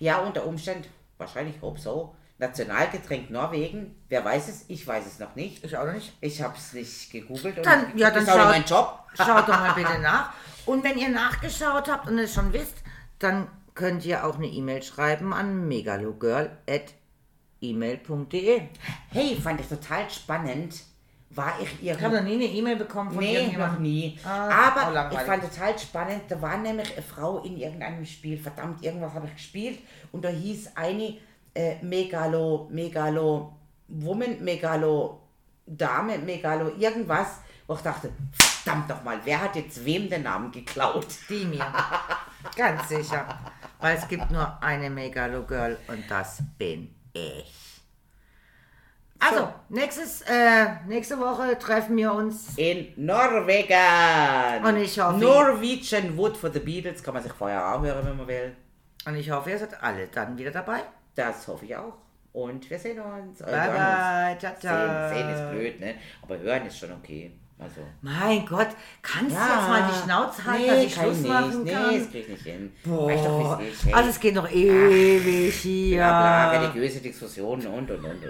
ja, 0.00 0.18
unter 0.18 0.44
Umständen, 0.46 0.88
wahrscheinlich 1.18 1.60
grob 1.60 1.78
so, 1.78 2.16
Nationalgetränk 2.38 3.30
Norwegen. 3.30 3.94
Wer 4.08 4.24
weiß 4.24 4.48
es? 4.48 4.64
Ich 4.68 4.84
weiß 4.84 5.06
es 5.06 5.18
noch 5.20 5.36
nicht. 5.36 5.62
Ich 5.64 5.76
auch 5.76 5.84
noch 5.86 5.92
nicht. 5.92 6.16
Ich 6.20 6.42
habe 6.42 6.54
es 6.56 6.72
nicht 6.72 7.12
gegoogelt. 7.12 7.58
und 7.58 7.66
Dann- 7.66 7.96
ja, 7.96 8.10
das 8.10 8.24
dann 8.24 8.38
schaut- 8.38 8.48
mein 8.48 8.64
Job. 8.64 8.98
Schaut 9.14 9.48
doch 9.48 9.60
mal 9.60 9.72
bitte 9.74 9.98
nach. 10.02 10.32
Und 10.66 10.82
wenn 10.82 10.98
ihr 10.98 11.10
nachgeschaut 11.10 11.88
habt 11.88 12.08
und 12.08 12.18
es 12.18 12.34
schon 12.34 12.52
wisst, 12.52 12.74
dann 13.20 13.46
könnt 13.74 14.04
ihr 14.04 14.24
auch 14.24 14.36
eine 14.36 14.46
E-Mail 14.46 14.82
schreiben 14.82 15.32
an 15.32 15.66
megalogirl.email.de. 15.68 18.62
Hey, 19.10 19.36
fand 19.36 19.60
ich 19.60 19.66
total 19.66 20.08
spannend. 20.10 20.82
War 21.30 21.54
ich 21.60 21.82
Ich 21.82 22.00
habe 22.00 22.16
noch 22.16 22.22
nie 22.22 22.34
eine 22.34 22.44
E-Mail 22.44 22.76
bekommen 22.76 23.10
von 23.10 23.22
Nee, 23.22 23.56
noch 23.56 23.78
nie. 23.80 24.16
Ah, 24.24 24.68
Aber 24.68 25.10
ich 25.12 25.18
fand 25.18 25.42
total 25.42 25.76
spannend, 25.76 26.22
da 26.28 26.40
war 26.40 26.56
nämlich 26.56 26.92
eine 26.92 27.02
Frau 27.02 27.40
in 27.40 27.56
irgendeinem 27.56 28.06
Spiel, 28.06 28.38
verdammt, 28.38 28.84
irgendwas 28.84 29.14
habe 29.14 29.26
ich 29.26 29.34
gespielt 29.34 29.80
und 30.12 30.24
da 30.24 30.28
hieß 30.28 30.76
eine 30.76 31.16
äh, 31.54 31.82
Megalo, 31.82 32.68
Megalo, 32.70 33.52
Woman, 33.88 34.44
Megalo, 34.44 35.22
Dame, 35.66 36.18
Megalo, 36.18 36.68
irgendwas 36.78 37.40
wo 37.66 37.74
ich 37.74 37.80
dachte, 37.80 38.12
verdammt 38.32 38.90
doch 38.90 39.02
mal, 39.02 39.18
wer 39.24 39.40
hat 39.40 39.56
jetzt 39.56 39.84
wem 39.84 40.08
den 40.08 40.22
Namen 40.22 40.52
geklaut? 40.52 41.08
Die 41.28 41.44
mir. 41.44 41.66
Ganz 42.56 42.88
sicher. 42.88 43.26
Weil 43.80 43.96
es 43.96 44.06
gibt 44.08 44.30
nur 44.30 44.62
eine 44.62 44.88
Megalo-Girl 44.90 45.76
und 45.88 46.04
das 46.10 46.38
bin 46.58 46.94
ich. 47.12 47.60
Also, 49.18 49.48
nächstes, 49.70 50.22
äh, 50.22 50.66
nächste 50.86 51.18
Woche 51.18 51.58
treffen 51.58 51.96
wir 51.96 52.12
uns. 52.12 52.56
In 52.58 52.88
Norwegen. 52.96 54.64
Und 54.64 54.76
ich 54.76 54.98
hoffe- 55.00 55.18
Norwegian 55.18 56.16
Wood 56.16 56.36
for 56.36 56.50
the 56.52 56.58
Beatles 56.60 57.02
kann 57.02 57.14
man 57.14 57.22
sich 57.22 57.32
vorher 57.32 57.64
anhören, 57.64 58.04
wenn 58.06 58.16
man 58.16 58.26
will. 58.26 58.54
Und 59.06 59.16
ich 59.16 59.30
hoffe, 59.30 59.50
ihr 59.50 59.58
seid 59.58 59.82
alle 59.82 60.06
dann 60.08 60.36
wieder 60.36 60.50
dabei. 60.50 60.82
Das 61.14 61.46
hoffe 61.48 61.64
ich 61.64 61.76
auch. 61.76 61.94
Und 62.32 62.68
wir 62.68 62.78
sehen 62.78 63.00
uns. 63.00 63.40
Äh, 63.40 63.44
Bye, 63.44 63.52
hören 63.64 63.76
bye. 63.76 64.38
Ciao, 64.38 64.52
uns. 64.52 64.60
ciao. 64.60 65.08
Sehen, 65.08 65.18
sehen 65.18 65.30
ist 65.34 65.50
blöd, 65.52 65.80
ne? 65.80 65.94
Aber 66.22 66.38
hören 66.38 66.66
ist 66.66 66.78
schon 66.78 66.92
okay. 66.92 67.32
Also. 67.56 67.80
Mein 68.02 68.44
Gott, 68.46 68.66
kannst 69.00 69.36
du 69.36 69.40
jetzt 69.40 69.68
mal 69.68 69.88
die 69.88 70.04
Schnauze 70.04 70.44
halten, 70.44 70.66
dass 70.66 70.78
ich 70.84 70.94
Schluss 70.94 71.18
nicht. 71.18 71.28
machen 71.30 71.64
Nee, 71.64 71.72
kann? 71.72 71.98
das 71.98 72.10
krieg 72.10 72.22
ich 72.22 72.28
nicht 72.28 72.42
hin. 72.42 72.72
Weißt 72.84 73.24
doch, 73.24 73.60
wie 73.60 73.68
es. 73.68 73.84
Hey. 73.84 73.94
Also 73.94 74.10
es 74.10 74.20
geht 74.20 74.34
noch 74.34 74.50
ewig 74.50 75.54
hier. 75.54 75.98
bla, 75.98 76.50
bla, 76.50 76.60
religiöse 76.60 77.00
Diskussionen 77.00 77.66
und 77.66 77.90
und 77.90 78.04
und 78.04 78.04
und. 78.04 78.22